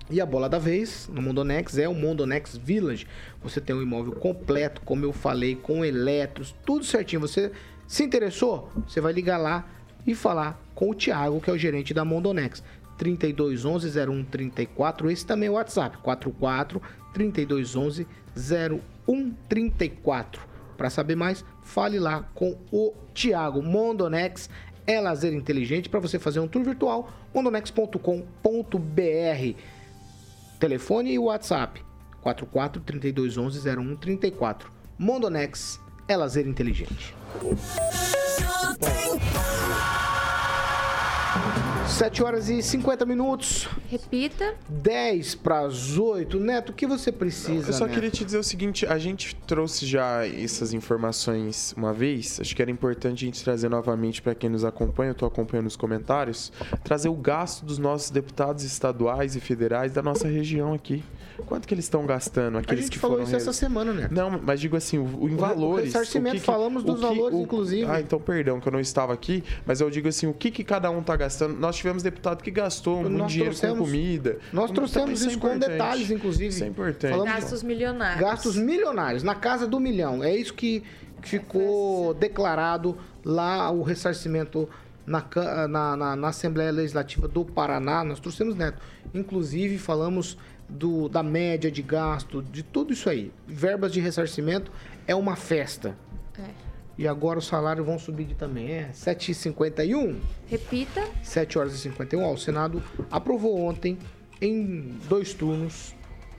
E 0.10 0.20
a 0.20 0.26
bola 0.26 0.50
da 0.50 0.60
vez 0.60 1.10
no 1.12 1.22
Mondonex 1.22 1.78
é 1.78 1.88
o 1.88 1.94
Mondonex 1.94 2.58
Village. 2.58 3.08
Você 3.42 3.62
tem 3.62 3.76
um 3.76 3.82
imóvel 3.82 4.14
completo, 4.14 4.82
como 4.82 5.06
eu 5.06 5.14
falei, 5.14 5.56
com 5.56 5.86
eletros, 5.86 6.54
tudo 6.66 6.84
certinho. 6.84 7.22
Você 7.22 7.52
se 7.88 8.04
interessou? 8.04 8.70
Você 8.88 9.00
vai 9.00 9.14
ligar 9.14 9.38
lá 9.38 9.66
e 10.06 10.14
falar 10.16 10.60
com 10.76 10.90
o 10.90 10.96
Thiago, 10.96 11.40
que 11.40 11.50
é 11.50 11.54
o 11.54 11.58
gerente 11.58 11.94
da 11.94 12.04
Mondonex. 12.04 12.62
3211 12.98 13.90
0134. 13.90 15.10
Esse 15.10 15.26
também 15.26 15.48
é 15.48 15.52
o 15.52 15.56
WhatsApp. 15.56 15.98
44 16.00 16.82
3211 17.14 18.06
0134. 18.36 20.42
Para 20.78 20.90
saber 20.90 21.16
mais, 21.16 21.46
fale 21.64 22.00
lá 22.00 22.24
com 22.34 22.58
o 22.72 22.94
Thiago 23.14 23.62
Mondonex. 23.62 24.50
É 24.86 25.00
lazer 25.00 25.34
inteligente 25.34 25.90
para 25.90 26.00
você 26.00 26.20
fazer 26.20 26.40
um 26.40 26.48
tour 26.48 26.64
virtual. 26.64 27.12
mondonex.com.br. 27.34 29.56
Telefone 30.62 31.12
e 31.12 31.18
WhatsApp 31.18 31.84
44 32.22 32.84
3211 32.84 33.68
0134. 33.68 34.72
Mondonex 34.96 35.82
é 36.08 36.16
lazer 36.16 36.46
inteligente. 36.46 37.16
7 41.92 42.24
horas 42.24 42.50
e 42.50 42.62
50 42.62 43.06
minutos. 43.06 43.68
Repita. 43.90 44.56
10 44.70 45.36
para 45.36 45.60
as 45.62 45.98
8. 45.98 46.40
Neto, 46.40 46.70
o 46.70 46.74
que 46.74 46.88
você 46.88 47.12
precisa? 47.12 47.70
Eu 47.70 47.74
só 47.74 47.86
Neto? 47.86 47.94
queria 47.94 48.10
te 48.10 48.24
dizer 48.26 48.38
o 48.38 48.44
seguinte: 48.44 48.86
a 48.86 48.98
gente 48.98 49.36
trouxe 49.48 49.86
já 49.86 50.26
essas 50.28 50.74
informações 50.74 51.74
uma 51.78 51.94
vez. 51.94 52.40
Acho 52.40 52.56
que 52.56 52.62
era 52.62 52.72
importante 52.72 53.24
a 53.24 53.28
gente 53.28 53.44
trazer 53.44 53.70
novamente 53.70 54.22
para 54.22 54.34
quem 54.34 54.50
nos 54.50 54.64
acompanha. 54.64 55.10
Eu 55.10 55.14
estou 55.14 55.28
acompanhando 55.28 55.68
os 55.68 55.76
comentários. 55.76 56.52
Trazer 56.84 57.10
o 57.10 57.16
gasto 57.16 57.66
dos 57.66 57.78
nossos 57.78 58.10
deputados 58.10 58.64
estaduais 58.64 59.36
e 59.36 59.40
federais 59.40 59.92
da 59.92 60.02
nossa 60.02 60.28
região 60.28 60.74
aqui. 60.74 61.04
Quanto 61.46 61.68
que 61.68 61.74
eles 61.74 61.86
estão 61.86 62.06
gastando? 62.06 62.58
A 62.58 62.62
Aqueles 62.62 62.86
gente 62.86 62.94
que 62.94 63.00
falou 63.00 63.18
foram 63.18 63.28
isso 63.28 63.36
essa 63.36 63.52
semana, 63.52 63.92
né? 63.92 64.08
Não, 64.12 64.40
mas 64.44 64.60
digo 64.62 64.76
assim, 64.78 65.00
o, 65.00 65.24
o 65.24 65.30
em 65.30 65.34
O 65.34 65.38
valores. 65.38 65.94
o 65.96 66.02
que 66.22 66.32
que- 66.32 66.40
falamos 66.40 66.84
dos 66.84 67.00
que- 67.00 67.02
valores, 67.06 67.36
o- 67.38 67.42
inclusive. 67.42 67.86
Ah, 67.90 68.00
então 68.00 68.20
perdão 68.20 68.60
que 68.60 68.68
eu 68.68 68.72
não 68.72 68.80
estava 68.80 69.12
aqui, 69.12 69.44
mas 69.66 69.82
eu 69.82 69.90
digo 69.90 70.08
assim, 70.08 70.28
o 70.28 70.34
que, 70.34 70.52
que 70.52 70.64
cada 70.64 70.92
um 70.92 71.02
tá 71.02 71.16
gastando? 71.16 71.58
Nós 71.58 71.80
tivemos 71.82 72.04
deputado 72.04 72.42
que 72.44 72.52
gastou 72.52 73.04
muito 73.04 73.26
dinheiro 73.28 73.52
trouxemos- 73.52 73.80
com 73.80 73.86
comida. 73.86 74.38
Nós 74.54 74.66
Então, 74.72 74.76
trouxemos 74.76 75.20
isso 75.20 75.26
é 75.26 75.32
isso 75.32 75.40
com 75.40 75.58
detalhes, 75.58 76.10
inclusive. 76.12 76.48
Isso 76.50 76.64
é 76.64 76.68
importante. 76.68 77.12
Falamos- 77.12 77.34
Gastos 77.34 77.64
milionários. 77.64 78.22
Gastos 78.22 78.56
milionários, 78.56 79.24
na 79.24 79.36
casa 79.36 79.68
do 79.68 79.80
milhão. 79.80 80.24
É 80.24 80.36
isso 80.36 80.54
que 80.54 80.84
ficou 81.22 82.14
declarado 82.14 82.98
lá 83.24 83.70
o 83.72 83.82
ressarcimento 83.84 84.68
na, 85.06 85.24
na, 85.68 85.96
na- 85.98 86.16
na 86.16 86.28
Assembleia 86.30 86.72
Legislativa 86.72 87.28
do 87.28 87.44
Paraná. 87.46 88.04
Nós 88.04 88.20
trouxemos, 88.20 88.56
Neto. 88.56 88.82
Inclusive, 89.14 89.78
falamos 89.78 90.38
do, 90.70 91.10
da 91.10 91.22
média 91.22 91.70
de 91.72 91.82
gasto, 91.82 92.42
de 92.42 92.64
tudo 92.64 92.94
isso 92.94 93.10
aí. 93.10 93.32
Verbas 93.48 93.92
de 93.92 94.00
ressarcimento 94.00 94.72
é 95.08 95.14
uma 95.16 95.36
festa. 95.36 95.98
É. 96.40 96.71
E 96.98 97.08
agora 97.08 97.40
os 97.40 97.48
salários 97.48 97.86
vão 97.86 97.98
subir 97.98 98.26
de 98.26 98.36
também. 98.36 98.72
É 98.72 98.90
7h51. 98.94 100.18
Repita. 100.48 101.04
7 101.24 101.58
horas 101.58 101.74
e 101.74 101.78
51. 101.78 102.24
Ó, 102.24 102.34
o 102.34 102.38
Senado 102.38 102.84
aprovou 103.10 103.60
ontem, 103.60 103.98
em 104.42 104.98
dois 105.08 105.34
turnos, 105.34 105.96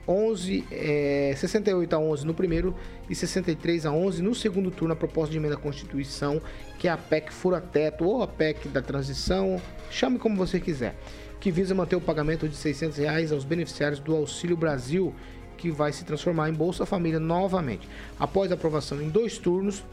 11, 0.07 0.65
é, 0.71 1.33
68 1.37 1.93
a 1.93 1.99
11 1.99 2.25
no 2.25 2.33
primeiro 2.33 2.75
e 3.09 3.15
63 3.15 3.85
a 3.85 3.91
11 3.91 4.21
no 4.21 4.35
segundo 4.35 4.69
turno, 4.69 4.93
a 4.93 4.97
proposta 4.97 5.31
de 5.31 5.37
emenda 5.37 5.55
à 5.55 5.57
Constituição, 5.57 6.41
que 6.77 6.87
é 6.87 6.91
a 6.91 6.97
PEC 6.97 7.31
Fura-Teto 7.31 8.05
ou 8.05 8.21
a 8.21 8.27
PEC 8.27 8.67
da 8.67 8.81
Transição, 8.81 9.61
chame 9.89 10.19
como 10.19 10.35
você 10.35 10.59
quiser, 10.59 10.95
que 11.39 11.51
visa 11.51 11.73
manter 11.73 11.95
o 11.95 12.01
pagamento 12.01 12.47
de 12.47 12.55
600 12.55 12.97
reais 12.97 13.31
aos 13.31 13.45
beneficiários 13.45 13.99
do 13.99 14.15
Auxílio 14.15 14.57
Brasil, 14.57 15.13
que 15.57 15.71
vai 15.71 15.93
se 15.93 16.03
transformar 16.03 16.49
em 16.49 16.53
Bolsa 16.53 16.85
Família 16.85 17.19
novamente. 17.19 17.87
Após 18.19 18.51
a 18.51 18.55
aprovação 18.55 19.01
em 19.01 19.09
dois 19.09 19.37
turnos, 19.37 19.83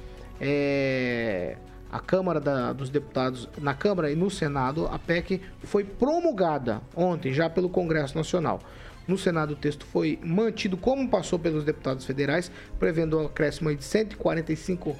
é, 0.40 1.56
a 1.92 1.98
Câmara 2.00 2.40
da- 2.40 2.72
dos 2.72 2.88
Deputados, 2.88 3.48
na 3.58 3.74
Câmara 3.74 4.10
e 4.10 4.16
no 4.16 4.30
Senado, 4.30 4.86
a 4.86 4.98
PEC 4.98 5.40
foi 5.64 5.84
promulgada 5.84 6.80
ontem 6.94 7.32
já 7.32 7.50
pelo 7.50 7.68
Congresso 7.68 8.16
Nacional. 8.16 8.60
No 9.08 9.18
Senado, 9.18 9.52
o 9.52 9.56
texto 9.56 9.84
foi 9.86 10.18
mantido 10.22 10.76
como 10.76 11.08
passou 11.08 11.38
pelos 11.38 11.64
deputados 11.64 12.04
federais, 12.04 12.50
prevendo 12.78 13.18
um 13.18 13.26
acréscimo 13.26 13.74
de 13.74 13.82
145 13.84 14.96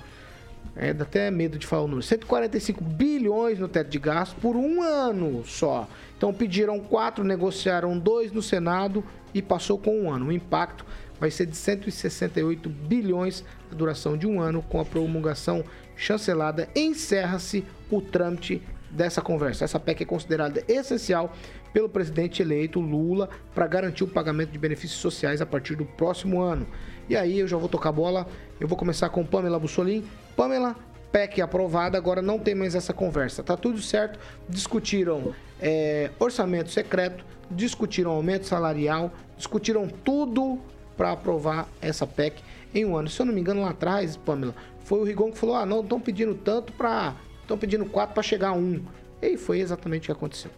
é, 0.77 0.93
dá 0.93 1.05
até 1.05 1.31
medo 1.31 1.59
de 1.59 1.67
falar 1.67 1.83
o 1.83 1.87
número. 1.87 2.03
145 2.03 2.83
bilhões 2.83 3.59
no 3.59 3.69
teto 3.69 3.91
de 3.91 3.99
gastos 3.99 4.39
por 4.41 4.57
um 4.57 4.83
ano 4.83 5.45
só. 5.45 5.89
Então 6.17 6.33
pediram 6.33 6.81
quatro, 6.81 7.25
negociaram 7.25 7.99
dois 7.99 8.33
no 8.33 8.43
Senado 8.43 9.05
e 9.35 9.43
passou 9.43 9.79
com 9.79 10.03
um 10.03 10.11
ano. 10.11 10.29
O 10.29 10.33
impacto 10.33 10.85
vai 11.19 11.31
ser 11.31 11.47
de 11.47 11.57
168 11.57 12.69
bilhões 12.69 13.45
a 13.71 13.75
duração 13.75 14.17
de 14.17 14.27
um 14.27 14.41
ano. 14.41 14.63
Com 14.63 14.81
a 14.81 14.85
promulgação 14.85 15.65
chancelada, 15.97 16.69
encerra-se 16.75 17.65
o 17.91 18.01
trâmite 18.01 18.63
dessa 18.91 19.21
conversa. 19.21 19.65
Essa 19.65 19.79
PEC 19.79 20.03
é 20.03 20.07
considerada 20.07 20.65
essencial 20.67 21.33
pelo 21.73 21.89
presidente 21.89 22.43
eleito 22.43 22.81
Lula 22.81 23.29
para 23.55 23.67
garantir 23.67 24.03
o 24.03 24.09
pagamento 24.09 24.51
de 24.51 24.59
benefícios 24.59 25.01
sociais 25.01 25.41
a 25.41 25.47
partir 25.47 25.77
do 25.77 25.85
próximo 25.85 26.41
ano. 26.41 26.67
E 27.11 27.17
aí 27.17 27.41
eu 27.41 27.49
já 27.49 27.57
vou 27.57 27.69
tocar 27.69 27.91
bola. 27.91 28.25
Eu 28.61 28.69
vou 28.69 28.79
começar 28.79 29.09
com 29.09 29.27
Pamela 29.27 29.59
Bussolim. 29.59 30.05
Pamela, 30.37 30.77
PEC 31.11 31.41
aprovada, 31.41 31.99
agora 31.99 32.23
não 32.23 32.39
tem 32.39 32.55
mais 32.55 32.77
essa 32.77 32.95
conversa. 32.95 33.43
Tá 33.43 33.57
tudo 33.57 33.83
certo. 33.83 34.17
Discutiram 34.49 35.35
é, 35.61 36.13
orçamento 36.21 36.71
secreto, 36.71 37.25
discutiram 37.51 38.13
aumento 38.13 38.47
salarial, 38.47 39.11
discutiram 39.37 39.89
tudo 39.89 40.61
para 40.97 41.11
aprovar 41.11 41.67
essa 41.83 42.07
PEC 42.07 42.45
em 42.73 42.85
um 42.85 42.97
ano. 42.97 43.09
Se 43.09 43.21
eu 43.21 43.27
não 43.27 43.35
me 43.35 43.41
engano, 43.41 43.63
lá 43.63 43.71
atrás, 43.71 44.17
Pamela, 44.17 44.55
foi 44.85 45.01
o 45.01 45.03
Rigon 45.03 45.33
que 45.33 45.39
falou: 45.39 45.57
ah, 45.57 45.67
não, 45.67 45.81
estão 45.81 46.01
pedindo 46.01 46.37
tanto 46.37 46.73
para. 46.75 47.17
Estão 47.43 47.59
pedindo 47.59 47.87
quatro 47.87 48.15
para 48.15 48.23
chegar 48.23 48.51
a 48.51 48.53
um. 48.53 48.85
E 49.21 49.37
foi 49.37 49.59
exatamente 49.59 50.05
o 50.05 50.07
que 50.07 50.13
aconteceu. 50.13 50.53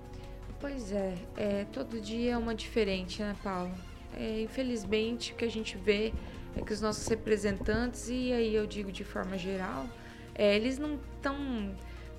Pois 0.60 0.92
é, 0.92 1.14
é, 1.34 1.66
todo 1.72 1.98
dia 1.98 2.32
é 2.32 2.36
uma 2.36 2.54
diferente, 2.54 3.22
né, 3.22 3.34
Paulo? 3.42 3.70
É, 4.14 4.42
infelizmente, 4.42 5.32
o 5.32 5.36
que 5.36 5.46
a 5.46 5.50
gente 5.50 5.78
vê 5.78 6.12
é 6.56 6.60
que 6.60 6.72
os 6.72 6.80
nossos 6.80 7.06
representantes, 7.06 8.08
e 8.08 8.32
aí 8.32 8.54
eu 8.54 8.66
digo 8.66 8.92
de 8.92 9.04
forma 9.04 9.38
geral, 9.38 9.86
é, 10.34 10.54
eles 10.54 10.78
não 10.78 10.98
estão 11.16 11.36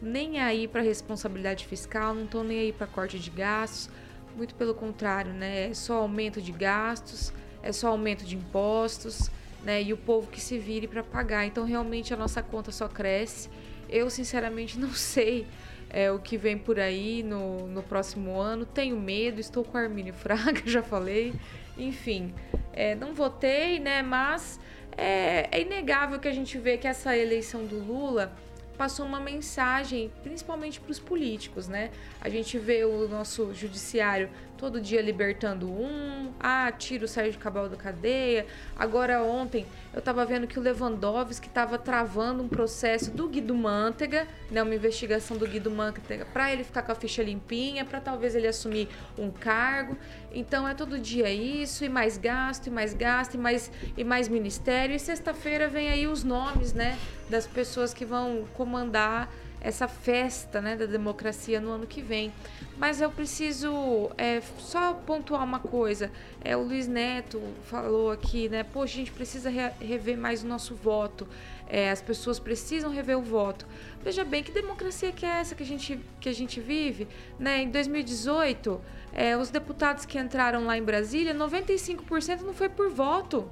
nem 0.01 0.39
aí 0.39 0.67
para 0.67 0.81
responsabilidade 0.81 1.65
fiscal, 1.65 2.13
não 2.13 2.25
estão 2.25 2.43
nem 2.43 2.59
aí 2.59 2.73
para 2.73 2.87
corte 2.87 3.17
de 3.17 3.29
gastos, 3.29 3.89
muito 4.35 4.55
pelo 4.55 4.73
contrário, 4.73 5.31
né? 5.31 5.69
É 5.69 5.73
só 5.73 5.97
aumento 5.97 6.41
de 6.41 6.51
gastos, 6.51 7.33
é 7.61 7.71
só 7.71 7.89
aumento 7.89 8.25
de 8.25 8.35
impostos, 8.35 9.29
né? 9.63 9.81
E 9.81 9.93
o 9.93 9.97
povo 9.97 10.27
que 10.27 10.41
se 10.41 10.57
vire 10.57 10.87
para 10.87 11.03
pagar. 11.03 11.45
Então, 11.45 11.65
realmente, 11.65 12.13
a 12.13 12.17
nossa 12.17 12.41
conta 12.41 12.71
só 12.71 12.87
cresce. 12.87 13.49
Eu, 13.89 14.09
sinceramente, 14.09 14.77
não 14.79 14.91
sei 14.91 15.47
é, 15.89 16.11
o 16.11 16.19
que 16.19 16.37
vem 16.37 16.57
por 16.57 16.79
aí 16.79 17.23
no, 17.23 17.67
no 17.67 17.81
próximo 17.81 18.39
ano. 18.39 18.65
Tenho 18.65 18.99
medo, 18.99 19.39
estou 19.39 19.63
com 19.63 19.77
o 19.77 19.81
Armínio 19.81 20.13
Fraga, 20.13 20.61
já 20.65 20.83
falei. 20.83 21.33
Enfim, 21.77 22.33
é, 22.71 22.95
não 22.95 23.13
votei, 23.13 23.79
né? 23.79 24.01
Mas 24.01 24.59
é, 24.97 25.47
é 25.51 25.61
inegável 25.61 26.19
que 26.19 26.27
a 26.27 26.31
gente 26.31 26.57
vê 26.57 26.77
que 26.77 26.87
essa 26.87 27.17
eleição 27.17 27.65
do 27.65 27.79
Lula 27.79 28.33
passou 28.77 29.05
uma 29.05 29.19
mensagem, 29.19 30.11
principalmente 30.23 30.79
para 30.79 30.91
os 30.91 30.99
políticos, 30.99 31.67
né? 31.67 31.91
A 32.19 32.29
gente 32.29 32.57
vê 32.57 32.83
o 32.83 33.07
nosso 33.07 33.53
judiciário 33.53 34.29
todo 34.57 34.79
dia 34.79 35.01
libertando 35.01 35.69
um, 35.69 36.31
ah, 36.39 36.71
tira 36.71 37.05
o 37.05 37.07
Sérgio 37.07 37.39
Cabral 37.39 37.67
da 37.69 37.75
cadeia. 37.75 38.45
Agora 38.75 39.21
ontem 39.23 39.65
eu 39.93 39.99
estava 39.99 40.25
vendo 40.25 40.47
que 40.47 40.57
o 40.57 40.61
Lewandowski 40.61 41.47
estava 41.47 41.77
travando 41.77 42.43
um 42.43 42.47
processo 42.47 43.11
do 43.11 43.27
Guido 43.27 43.53
Mantega, 43.53 44.27
né, 44.49 44.61
uma 44.61 44.75
investigação 44.75 45.37
do 45.37 45.47
Guido 45.47 45.69
Mantega 45.69 46.25
para 46.25 46.51
ele 46.51 46.63
ficar 46.63 46.81
com 46.83 46.91
a 46.91 46.95
ficha 46.95 47.23
limpinha, 47.23 47.85
para 47.85 47.99
talvez 47.99 48.35
ele 48.35 48.47
assumir 48.47 48.87
um 49.17 49.29
cargo. 49.29 49.97
Então 50.31 50.67
é 50.67 50.73
todo 50.73 50.97
dia 50.97 51.29
isso 51.29 51.83
e 51.83 51.89
mais 51.89 52.17
gasto 52.17 52.67
e 52.67 52.69
mais 52.69 52.93
gasto 52.93 53.35
e 53.35 53.37
mais 53.37 53.71
e 53.97 54.03
mais 54.03 54.27
ministério. 54.27 54.95
E 54.95 54.99
sexta-feira 54.99 55.67
vem 55.67 55.89
aí 55.89 56.07
os 56.07 56.23
nomes, 56.23 56.73
né, 56.73 56.97
das 57.29 57.47
pessoas 57.47 57.93
que 57.93 58.05
vão 58.05 58.45
comandar 58.53 59.29
essa 59.63 59.87
festa 59.87 60.61
né, 60.61 60.75
da 60.75 60.85
democracia 60.85 61.59
no 61.61 61.71
ano 61.71 61.87
que 61.87 62.01
vem. 62.01 62.33
Mas 62.77 62.99
eu 62.99 63.09
preciso 63.09 64.11
é, 64.17 64.41
só 64.59 64.93
pontuar 64.93 65.43
uma 65.43 65.59
coisa. 65.59 66.11
É, 66.43 66.55
o 66.57 66.63
Luiz 66.63 66.87
Neto 66.87 67.41
falou 67.63 68.11
aqui, 68.11 68.49
né? 68.49 68.63
Poxa, 68.63 68.93
a 68.93 68.97
gente 68.97 69.11
precisa 69.11 69.49
re 69.49 69.71
rever 69.79 70.17
mais 70.17 70.43
o 70.43 70.47
nosso 70.47 70.75
voto. 70.75 71.25
É, 71.67 71.89
as 71.89 72.01
pessoas 72.01 72.39
precisam 72.39 72.91
rever 72.91 73.17
o 73.17 73.21
voto. 73.21 73.65
Veja 74.03 74.25
bem, 74.25 74.43
que 74.43 74.51
democracia 74.51 75.13
que 75.13 75.25
é 75.25 75.29
essa 75.29 75.55
que 75.55 75.63
a 75.63 75.65
gente, 75.65 75.99
que 76.19 76.27
a 76.27 76.33
gente 76.33 76.59
vive? 76.59 77.07
Né? 77.39 77.63
Em 77.63 77.69
2018, 77.69 78.81
é, 79.13 79.37
os 79.37 79.49
deputados 79.49 80.05
que 80.05 80.19
entraram 80.19 80.65
lá 80.65 80.77
em 80.77 80.83
Brasília, 80.83 81.33
95% 81.33 82.41
não 82.41 82.53
foi 82.53 82.67
por 82.67 82.89
voto 82.89 83.49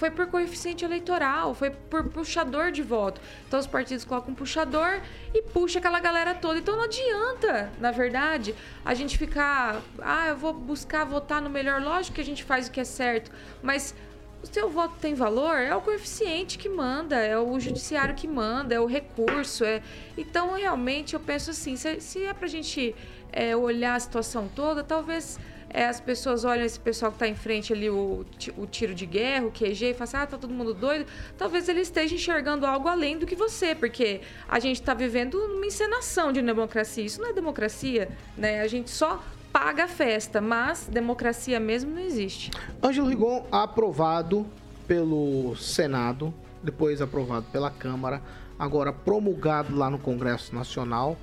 foi 0.00 0.10
por 0.10 0.26
coeficiente 0.28 0.82
eleitoral, 0.82 1.54
foi 1.54 1.68
por 1.68 2.08
puxador 2.08 2.72
de 2.72 2.82
voto. 2.82 3.20
Então 3.46 3.60
os 3.60 3.66
partidos 3.66 4.02
colocam 4.02 4.32
um 4.32 4.34
puxador 4.34 5.02
e 5.34 5.42
puxa 5.42 5.78
aquela 5.78 6.00
galera 6.00 6.32
toda. 6.34 6.58
Então 6.58 6.74
não 6.74 6.84
adianta, 6.84 7.70
na 7.78 7.90
verdade, 7.90 8.54
a 8.82 8.94
gente 8.94 9.18
ficar, 9.18 9.82
ah, 10.00 10.28
eu 10.28 10.36
vou 10.38 10.54
buscar 10.54 11.04
votar 11.04 11.42
no 11.42 11.50
melhor. 11.50 11.82
Lógico 11.82 12.14
que 12.14 12.20
a 12.22 12.24
gente 12.24 12.42
faz 12.42 12.66
o 12.66 12.70
que 12.70 12.80
é 12.80 12.84
certo, 12.84 13.30
mas 13.62 13.94
o 14.42 14.46
seu 14.46 14.70
voto 14.70 14.94
tem 15.02 15.12
valor, 15.12 15.58
é 15.58 15.76
o 15.76 15.82
coeficiente 15.82 16.56
que 16.56 16.70
manda, 16.70 17.16
é 17.16 17.38
o 17.38 17.60
judiciário 17.60 18.14
que 18.14 18.26
manda, 18.26 18.74
é 18.74 18.80
o 18.80 18.86
recurso. 18.86 19.64
É... 19.64 19.82
Então, 20.16 20.54
realmente, 20.54 21.12
eu 21.12 21.20
penso 21.20 21.50
assim, 21.50 21.76
se, 21.76 22.24
é 22.24 22.32
pra 22.32 22.48
gente 22.48 22.96
é, 23.30 23.54
olhar 23.54 23.96
a 23.96 24.00
situação 24.00 24.48
toda, 24.56 24.82
talvez 24.82 25.38
é, 25.72 25.86
as 25.86 26.00
pessoas 26.00 26.44
olham 26.44 26.64
esse 26.64 26.78
pessoal 26.78 27.12
que 27.12 27.16
está 27.16 27.28
em 27.28 27.34
frente 27.34 27.72
ali, 27.72 27.88
o, 27.88 28.26
o 28.58 28.66
tiro 28.66 28.92
de 28.92 29.06
guerra, 29.06 29.46
o 29.46 29.52
QG, 29.52 29.90
e 29.90 29.94
falam 29.94 30.04
assim, 30.04 30.16
ah, 30.16 30.26
tá 30.26 30.36
todo 30.36 30.52
mundo 30.52 30.74
doido. 30.74 31.06
Talvez 31.38 31.68
ele 31.68 31.80
esteja 31.80 32.14
enxergando 32.14 32.66
algo 32.66 32.88
além 32.88 33.16
do 33.16 33.24
que 33.24 33.36
você, 33.36 33.74
porque 33.74 34.20
a 34.48 34.58
gente 34.58 34.80
está 34.80 34.94
vivendo 34.94 35.36
uma 35.36 35.64
encenação 35.64 36.32
de 36.32 36.42
democracia. 36.42 37.04
Isso 37.04 37.20
não 37.20 37.28
é 37.30 37.32
democracia, 37.32 38.08
né? 38.36 38.60
A 38.60 38.66
gente 38.66 38.90
só 38.90 39.22
paga 39.52 39.84
a 39.84 39.88
festa, 39.88 40.40
mas 40.40 40.88
democracia 40.90 41.60
mesmo 41.60 41.94
não 41.94 42.02
existe. 42.02 42.50
Ângelo 42.82 43.08
Rigon 43.08 43.46
aprovado 43.50 44.44
pelo 44.88 45.54
Senado, 45.54 46.34
depois 46.62 47.00
aprovado 47.00 47.46
pela 47.52 47.70
Câmara, 47.70 48.20
agora 48.58 48.92
promulgado 48.92 49.76
lá 49.76 49.88
no 49.88 50.00
Congresso 50.00 50.52
Nacional. 50.52 51.16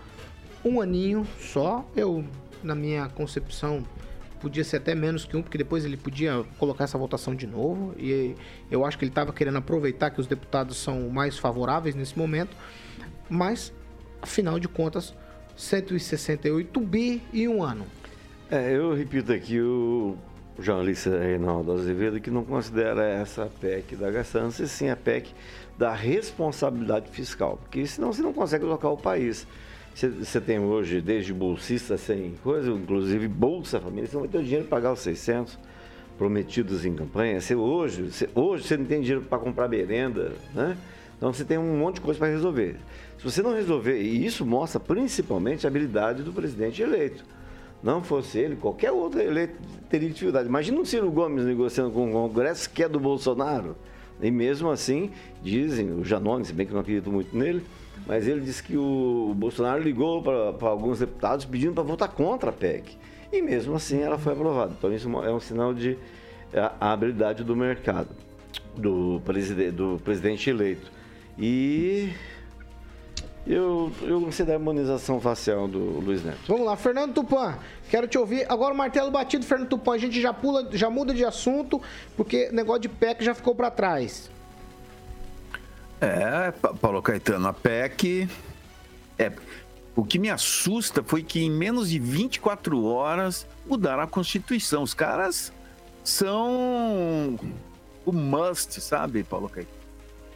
Um 0.63 0.79
aninho 0.79 1.27
só, 1.37 1.85
eu, 1.95 2.23
na 2.63 2.73
minha 2.73 3.09
concepção, 3.09 3.83
podia 4.39 4.63
ser 4.63 4.77
até 4.77 4.95
menos 4.95 5.25
que 5.25 5.35
um, 5.35 5.41
porque 5.41 5.57
depois 5.57 5.85
ele 5.85 5.97
podia 5.97 6.43
colocar 6.57 6.83
essa 6.83 6.97
votação 6.97 7.35
de 7.35 7.45
novo. 7.45 7.93
E 7.97 8.35
eu 8.69 8.85
acho 8.85 8.97
que 8.97 9.03
ele 9.03 9.11
estava 9.11 9.33
querendo 9.33 9.57
aproveitar 9.57 10.09
que 10.11 10.19
os 10.19 10.27
deputados 10.27 10.77
são 10.77 11.09
mais 11.09 11.37
favoráveis 11.37 11.95
nesse 11.95 12.17
momento. 12.17 12.55
Mas, 13.29 13.73
afinal 14.21 14.59
de 14.59 14.67
contas, 14.67 15.13
168 15.55 16.79
bi 16.81 17.21
e 17.33 17.47
um 17.47 17.63
ano. 17.63 17.85
É, 18.49 18.75
eu 18.75 18.93
repito 18.93 19.33
aqui 19.33 19.59
o 19.59 20.15
jornalista 20.59 21.09
Reinaldo 21.17 21.71
Azevedo 21.73 22.19
que 22.19 22.31
não 22.31 22.43
considera 22.43 23.05
essa 23.05 23.51
PEC 23.59 23.95
da 23.95 24.09
gastança, 24.09 24.63
e 24.63 24.67
sim 24.67 24.89
a 24.89 24.95
PEC 24.95 25.33
da 25.77 25.93
responsabilidade 25.93 27.09
fiscal, 27.11 27.57
porque 27.57 27.85
senão 27.85 28.11
você 28.11 28.21
não 28.21 28.33
consegue 28.33 28.63
colocar 28.63 28.89
o 28.89 28.97
país. 28.97 29.45
Você 29.97 30.39
tem 30.39 30.59
hoje, 30.59 31.01
desde 31.01 31.33
bolsista 31.33 31.97
sem 31.97 32.35
coisa, 32.43 32.69
inclusive 32.69 33.27
Bolsa 33.27 33.79
Família, 33.79 34.05
você 34.05 34.13
não 34.13 34.21
vai 34.21 34.29
ter 34.29 34.37
o 34.37 34.43
dinheiro 34.43 34.67
para 34.67 34.77
pagar 34.77 34.93
os 34.93 34.99
600 34.99 35.57
prometidos 36.19 36.85
em 36.85 36.93
campanha. 36.93 37.41
Você, 37.41 37.55
hoje, 37.55 38.03
você, 38.03 38.29
hoje 38.35 38.67
você 38.67 38.77
não 38.77 38.85
tem 38.85 39.01
dinheiro 39.01 39.23
para 39.23 39.39
comprar 39.39 39.67
merenda, 39.67 40.33
né? 40.53 40.77
Então 41.17 41.33
você 41.33 41.43
tem 41.43 41.57
um 41.57 41.79
monte 41.79 41.95
de 41.95 42.01
coisa 42.01 42.19
para 42.19 42.27
resolver. 42.27 42.75
Se 43.17 43.23
você 43.23 43.41
não 43.41 43.55
resolver, 43.55 43.99
e 43.99 44.23
isso 44.23 44.45
mostra 44.45 44.79
principalmente 44.79 45.65
a 45.65 45.69
habilidade 45.69 46.21
do 46.21 46.31
presidente 46.31 46.79
eleito. 46.79 47.25
Não 47.81 48.03
fosse 48.03 48.37
ele, 48.37 48.55
qualquer 48.55 48.91
outro 48.91 49.19
eleito 49.19 49.55
teria 49.89 50.09
dificuldade. 50.09 50.47
Imagina 50.47 50.79
o 50.79 50.85
Ciro 50.85 51.09
Gomes 51.09 51.43
negociando 51.43 51.89
com 51.89 52.07
o 52.07 52.11
Congresso 52.11 52.69
que 52.69 52.83
é 52.83 52.87
do 52.87 52.99
Bolsonaro. 52.99 53.75
E 54.21 54.29
mesmo 54.29 54.69
assim, 54.69 55.09
dizem, 55.41 55.91
o 55.91 56.05
Janone, 56.05 56.45
se 56.45 56.53
bem 56.53 56.67
que 56.67 56.71
eu 56.71 56.75
não 56.75 56.81
acredito 56.81 57.11
muito 57.11 57.35
nele, 57.35 57.63
mas 58.05 58.27
ele 58.27 58.41
disse 58.41 58.63
que 58.63 58.77
o 58.77 59.33
Bolsonaro 59.35 59.81
ligou 59.81 60.21
para 60.21 60.69
alguns 60.69 60.99
deputados 60.99 61.45
pedindo 61.45 61.73
para 61.73 61.83
votar 61.83 62.09
contra 62.09 62.49
a 62.49 62.53
PEC. 62.53 62.97
E 63.31 63.41
mesmo 63.41 63.75
assim 63.75 64.01
ela 64.01 64.17
foi 64.17 64.33
aprovada. 64.33 64.73
Então 64.77 64.93
isso 64.93 65.09
é 65.23 65.33
um 65.33 65.39
sinal 65.39 65.73
de 65.73 65.97
é, 66.53 66.59
a 66.79 66.93
habilidade 66.93 67.43
do 67.43 67.55
mercado, 67.55 68.09
do, 68.75 69.21
preside, 69.25 69.71
do 69.71 69.99
presidente 70.03 70.49
eleito. 70.49 70.91
E 71.37 72.13
eu, 73.45 73.91
eu 74.01 74.19
gostei 74.21 74.45
da 74.45 74.53
harmonização 74.53 75.19
facial 75.19 75.67
do 75.67 75.79
Luiz 75.99 76.23
Neto. 76.23 76.39
Vamos 76.47 76.65
lá, 76.65 76.75
Fernando 76.75 77.13
Tupan, 77.13 77.57
quero 77.89 78.07
te 78.07 78.17
ouvir. 78.17 78.45
Agora 78.49 78.73
o 78.73 78.77
martelo 78.77 79.11
batido, 79.11 79.45
Fernando 79.45 79.69
Tupan, 79.69 79.93
a 79.93 79.97
gente 79.97 80.19
já 80.21 80.33
pula, 80.33 80.67
já 80.71 80.89
muda 80.89 81.13
de 81.13 81.25
assunto, 81.25 81.81
porque 82.15 82.49
negócio 82.51 82.81
de 82.81 82.89
PEC 82.89 83.23
já 83.23 83.33
ficou 83.33 83.53
para 83.53 83.69
trás. 83.69 84.29
É, 85.99 86.51
Paulo 86.51 87.01
Caetano, 87.01 87.47
a 87.47 87.53
PEC. 87.53 88.29
É, 89.17 89.31
o 89.95 90.05
que 90.05 90.19
me 90.19 90.29
assusta 90.29 91.01
foi 91.03 91.23
que 91.23 91.43
em 91.43 91.49
menos 91.49 91.89
de 91.89 91.97
24 91.97 92.83
horas 92.85 93.47
mudaram 93.65 94.03
a 94.03 94.07
Constituição. 94.07 94.83
Os 94.83 94.93
caras 94.93 95.51
são 96.03 97.39
o 98.05 98.11
must, 98.11 98.79
sabe, 98.79 99.23
Paulo 99.23 99.49
Caetano? 99.49 99.77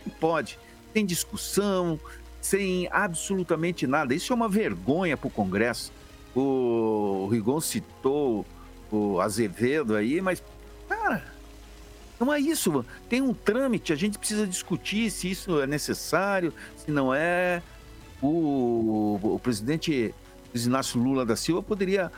Não 0.06 0.14
pode. 0.16 0.58
Tem 0.94 1.06
discussão, 1.06 2.00
sem 2.42 2.88
absolutamente 2.92 3.86
nada. 3.86 4.16
Isso 4.16 4.34
é 4.34 4.36
uma 4.36 4.50
vergonha 4.50 5.16
para 5.16 5.28
o 5.28 5.32
Congresso. 5.32 5.94
O 6.36 7.28
Rigon 7.32 7.62
citou 7.62 8.46
o 8.92 9.22
Azevedo 9.22 9.96
aí, 9.96 10.22
mas, 10.22 10.42
cara, 10.90 11.24
não 12.22 12.32
é 12.32 12.40
isso. 12.40 12.86
Tem 13.10 13.22
um 13.22 13.34
trâmite, 13.34 13.92
a 13.92 13.96
gente 13.96 14.20
precisa 14.20 14.46
discutir 14.46 15.10
se 15.10 15.32
isso 15.32 15.60
é 15.60 15.66
necessário, 15.66 16.54
se 16.78 16.92
não 16.92 17.14
é. 17.14 17.64
O, 18.22 19.20
o 19.24 19.40
presidente 19.42 20.14
Inácio 20.54 21.02
Lula 21.02 21.26
da 21.26 21.36
Silva 21.36 21.64
poderia 21.64 22.12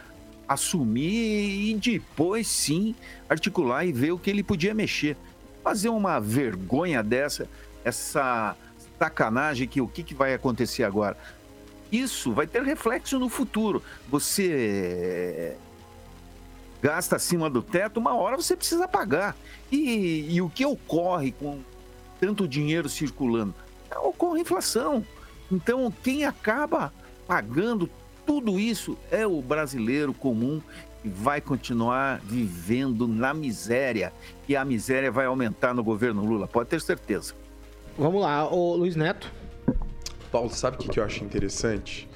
assumir 0.45 1.69
e 1.69 1.73
depois 1.75 2.47
sim 2.47 2.93
articular 3.29 3.85
e 3.85 3.93
ver 3.93 4.11
o 4.11 4.19
que 4.19 4.29
ele 4.29 4.43
podia 4.43 4.73
mexer. 4.73 5.15
Fazer 5.63 5.87
uma 5.87 6.19
vergonha 6.19 7.01
dessa, 7.01 7.47
essa 7.85 8.57
sacanagem 8.99 9.65
que 9.65 9.79
o 9.79 9.87
que, 9.87 10.03
que 10.03 10.13
vai 10.13 10.33
acontecer 10.33 10.83
agora? 10.83 11.17
Isso 11.89 12.33
vai 12.33 12.45
ter 12.45 12.61
reflexo 12.63 13.17
no 13.17 13.29
futuro. 13.29 13.81
Você 14.09 15.55
gasta 16.83 17.15
acima 17.15 17.49
do 17.49 17.61
teto, 17.61 17.97
uma 17.97 18.13
hora 18.13 18.35
você 18.35 18.57
precisa 18.57 18.89
pagar. 18.89 19.37
E, 19.71 20.27
e 20.35 20.41
o 20.41 20.49
que 20.49 20.65
ocorre 20.65 21.31
com 21.31 21.61
tanto 22.19 22.45
dinheiro 22.45 22.89
circulando? 22.89 23.55
Ocorre 24.03 24.41
inflação. 24.41 25.05
Então, 25.49 25.91
quem 26.03 26.25
acaba 26.25 26.91
pagando 27.25 27.89
tudo 28.25 28.59
isso 28.59 28.97
é 29.09 29.25
o 29.25 29.41
brasileiro 29.41 30.13
comum 30.13 30.61
que 31.01 31.07
vai 31.07 31.39
continuar 31.39 32.19
vivendo 32.19 33.07
na 33.07 33.33
miséria. 33.33 34.11
E 34.47 34.53
a 34.53 34.65
miséria 34.65 35.09
vai 35.09 35.25
aumentar 35.25 35.73
no 35.73 35.85
governo 35.85 36.25
Lula, 36.25 36.49
pode 36.49 36.67
ter 36.67 36.81
certeza. 36.81 37.33
Vamos 37.97 38.21
lá, 38.21 38.45
o 38.51 38.75
Luiz 38.75 38.97
Neto. 38.97 39.31
Paulo, 40.29 40.49
sabe 40.49 40.75
o 40.75 40.79
que, 40.79 40.89
que 40.89 40.99
eu 40.99 41.03
acho 41.05 41.23
interessante? 41.23 42.09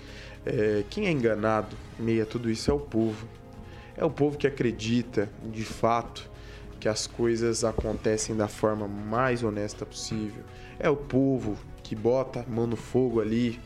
É, 0.45 0.84
quem 0.89 1.05
é 1.05 1.11
enganado 1.11 1.74
meia 1.97 2.26
tudo 2.26 2.49
isso 2.49 2.70
é 2.70 2.74
o 2.74 2.80
povo. 2.80 3.28
É 3.98 4.06
o 4.06 4.12
povo 4.12 4.38
que 4.38 4.45
acredita, 4.45 5.28
de 5.43 5.66
fato, 5.66 6.30
que 6.80 6.88
as 6.88 7.08
coisas 7.08 7.64
acontecem 7.64 8.36
da 8.36 8.48
forma 8.48 8.88
mais 8.88 9.43
honesta 9.43 9.86
possível. 9.86 10.43
É 10.80 10.88
o 10.88 10.95
povo 10.95 11.58
que 11.82 11.95
bota 11.95 12.45
mão 12.48 12.68
no 12.68 12.76
fogo 12.76 13.20
ali 13.20 13.60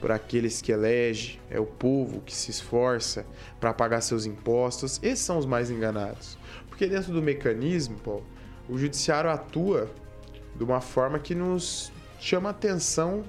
por 0.00 0.10
aqueles 0.10 0.60
que 0.60 0.72
elege, 0.72 1.40
é 1.48 1.60
o 1.60 1.66
povo 1.66 2.20
que 2.20 2.34
se 2.34 2.50
esforça 2.50 3.24
para 3.60 3.72
pagar 3.72 4.00
seus 4.00 4.26
impostos. 4.26 5.00
Esses 5.02 5.24
são 5.24 5.38
os 5.38 5.46
mais 5.46 5.70
enganados. 5.70 6.38
Porque 6.68 6.86
dentro 6.86 7.12
do 7.12 7.22
mecanismo, 7.22 7.96
o 8.68 8.78
judiciário 8.78 9.30
atua 9.30 9.90
de 10.56 10.64
uma 10.64 10.80
forma 10.80 11.18
que 11.18 11.34
nos 11.34 11.92
chama 12.20 12.50
atenção 12.50 13.24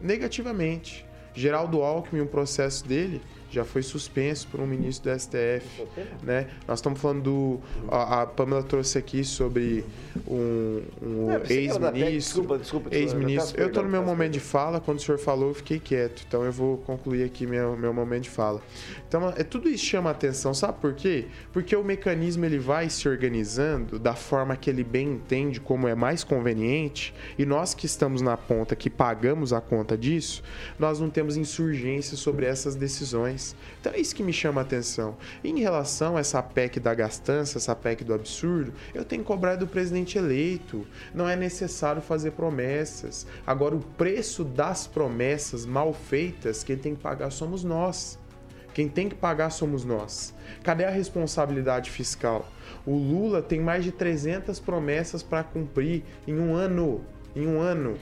negativamente. 0.00 1.06
Geraldo 1.34 1.82
Alckmin, 1.82 2.22
o 2.22 2.26
processo 2.26 2.86
dele 2.86 3.20
já 3.50 3.64
foi 3.64 3.82
suspenso 3.82 4.48
por 4.48 4.60
um 4.60 4.66
ministro 4.66 5.10
do 5.10 5.18
STF, 5.18 5.86
né? 6.22 6.48
Nós 6.66 6.78
estamos 6.78 7.00
falando 7.00 7.22
do 7.22 7.60
a, 7.88 8.22
a 8.22 8.26
Pamela 8.26 8.62
trouxe 8.62 8.98
aqui 8.98 9.24
sobre 9.24 9.84
um, 10.26 10.82
um 11.02 11.30
é, 11.30 11.52
ex-ministro, 11.52 12.42
desculpa, 12.42 12.58
desculpa, 12.58 12.94
ex-ministro. 12.94 13.60
Eu 13.60 13.68
estou 13.68 13.82
no 13.82 13.88
meu 13.88 14.02
momento 14.02 14.32
de 14.32 14.40
fala, 14.40 14.80
quando 14.80 14.98
o 14.98 15.02
senhor 15.02 15.18
falou, 15.18 15.48
eu 15.48 15.54
fiquei 15.54 15.78
quieto. 15.78 16.24
Então 16.26 16.44
eu 16.44 16.52
vou 16.52 16.78
concluir 16.78 17.24
aqui 17.24 17.46
meu 17.46 17.76
meu 17.76 17.92
momento 17.92 18.24
de 18.24 18.30
fala. 18.30 18.60
Então, 19.08 19.32
é 19.36 19.44
tudo 19.44 19.68
isso 19.68 19.84
chama 19.84 20.10
atenção, 20.10 20.52
sabe 20.52 20.78
por 20.80 20.94
quê? 20.94 21.26
Porque 21.52 21.74
o 21.76 21.84
mecanismo 21.84 22.44
ele 22.44 22.58
vai 22.58 22.90
se 22.90 23.08
organizando 23.08 23.98
da 23.98 24.14
forma 24.14 24.56
que 24.56 24.68
ele 24.68 24.82
bem 24.82 25.12
entende 25.12 25.60
como 25.60 25.86
é 25.86 25.94
mais 25.94 26.24
conveniente, 26.24 27.14
e 27.38 27.46
nós 27.46 27.74
que 27.74 27.86
estamos 27.86 28.20
na 28.20 28.36
ponta 28.36 28.74
que 28.74 28.90
pagamos 28.90 29.52
a 29.52 29.60
conta 29.60 29.96
disso, 29.96 30.42
nós 30.78 30.98
não 31.00 31.08
temos 31.08 31.36
insurgência 31.36 32.16
sobre 32.16 32.46
essas 32.46 32.74
decisões. 32.74 33.35
Então 33.80 33.92
é 33.92 33.98
isso 33.98 34.14
que 34.14 34.22
me 34.22 34.32
chama 34.32 34.60
a 34.60 34.64
atenção. 34.64 35.16
Em 35.44 35.60
relação 35.60 36.16
a 36.16 36.20
essa 36.20 36.42
PEC 36.42 36.80
da 36.80 36.94
gastança, 36.94 37.58
essa 37.58 37.74
PEC 37.74 38.04
do 38.04 38.14
absurdo, 38.14 38.72
eu 38.94 39.04
tenho 39.04 39.22
que 39.22 39.28
cobrar 39.28 39.56
do 39.56 39.66
presidente 39.66 40.18
eleito. 40.18 40.86
Não 41.14 41.28
é 41.28 41.36
necessário 41.36 42.02
fazer 42.02 42.32
promessas. 42.32 43.26
Agora, 43.46 43.74
o 43.74 43.80
preço 43.80 44.44
das 44.44 44.86
promessas 44.86 45.66
mal 45.66 45.92
feitas, 45.92 46.64
quem 46.64 46.76
tem 46.76 46.94
que 46.94 47.02
pagar 47.02 47.30
somos 47.30 47.62
nós. 47.62 48.18
Quem 48.76 48.88
tem 48.88 49.08
que 49.08 49.14
pagar 49.14 49.48
somos 49.48 49.86
nós. 49.86 50.34
Cadê 50.62 50.84
a 50.84 50.90
responsabilidade 50.90 51.90
fiscal? 51.90 52.46
O 52.84 52.94
Lula 52.94 53.40
tem 53.40 53.58
mais 53.58 53.82
de 53.82 53.90
300 53.90 54.60
promessas 54.60 55.22
para 55.22 55.42
cumprir 55.42 56.02
em 56.26 56.38
um 56.38 56.54
ano. 56.54 57.02
Em 57.34 57.46
um 57.46 57.58
ano. 57.58 57.96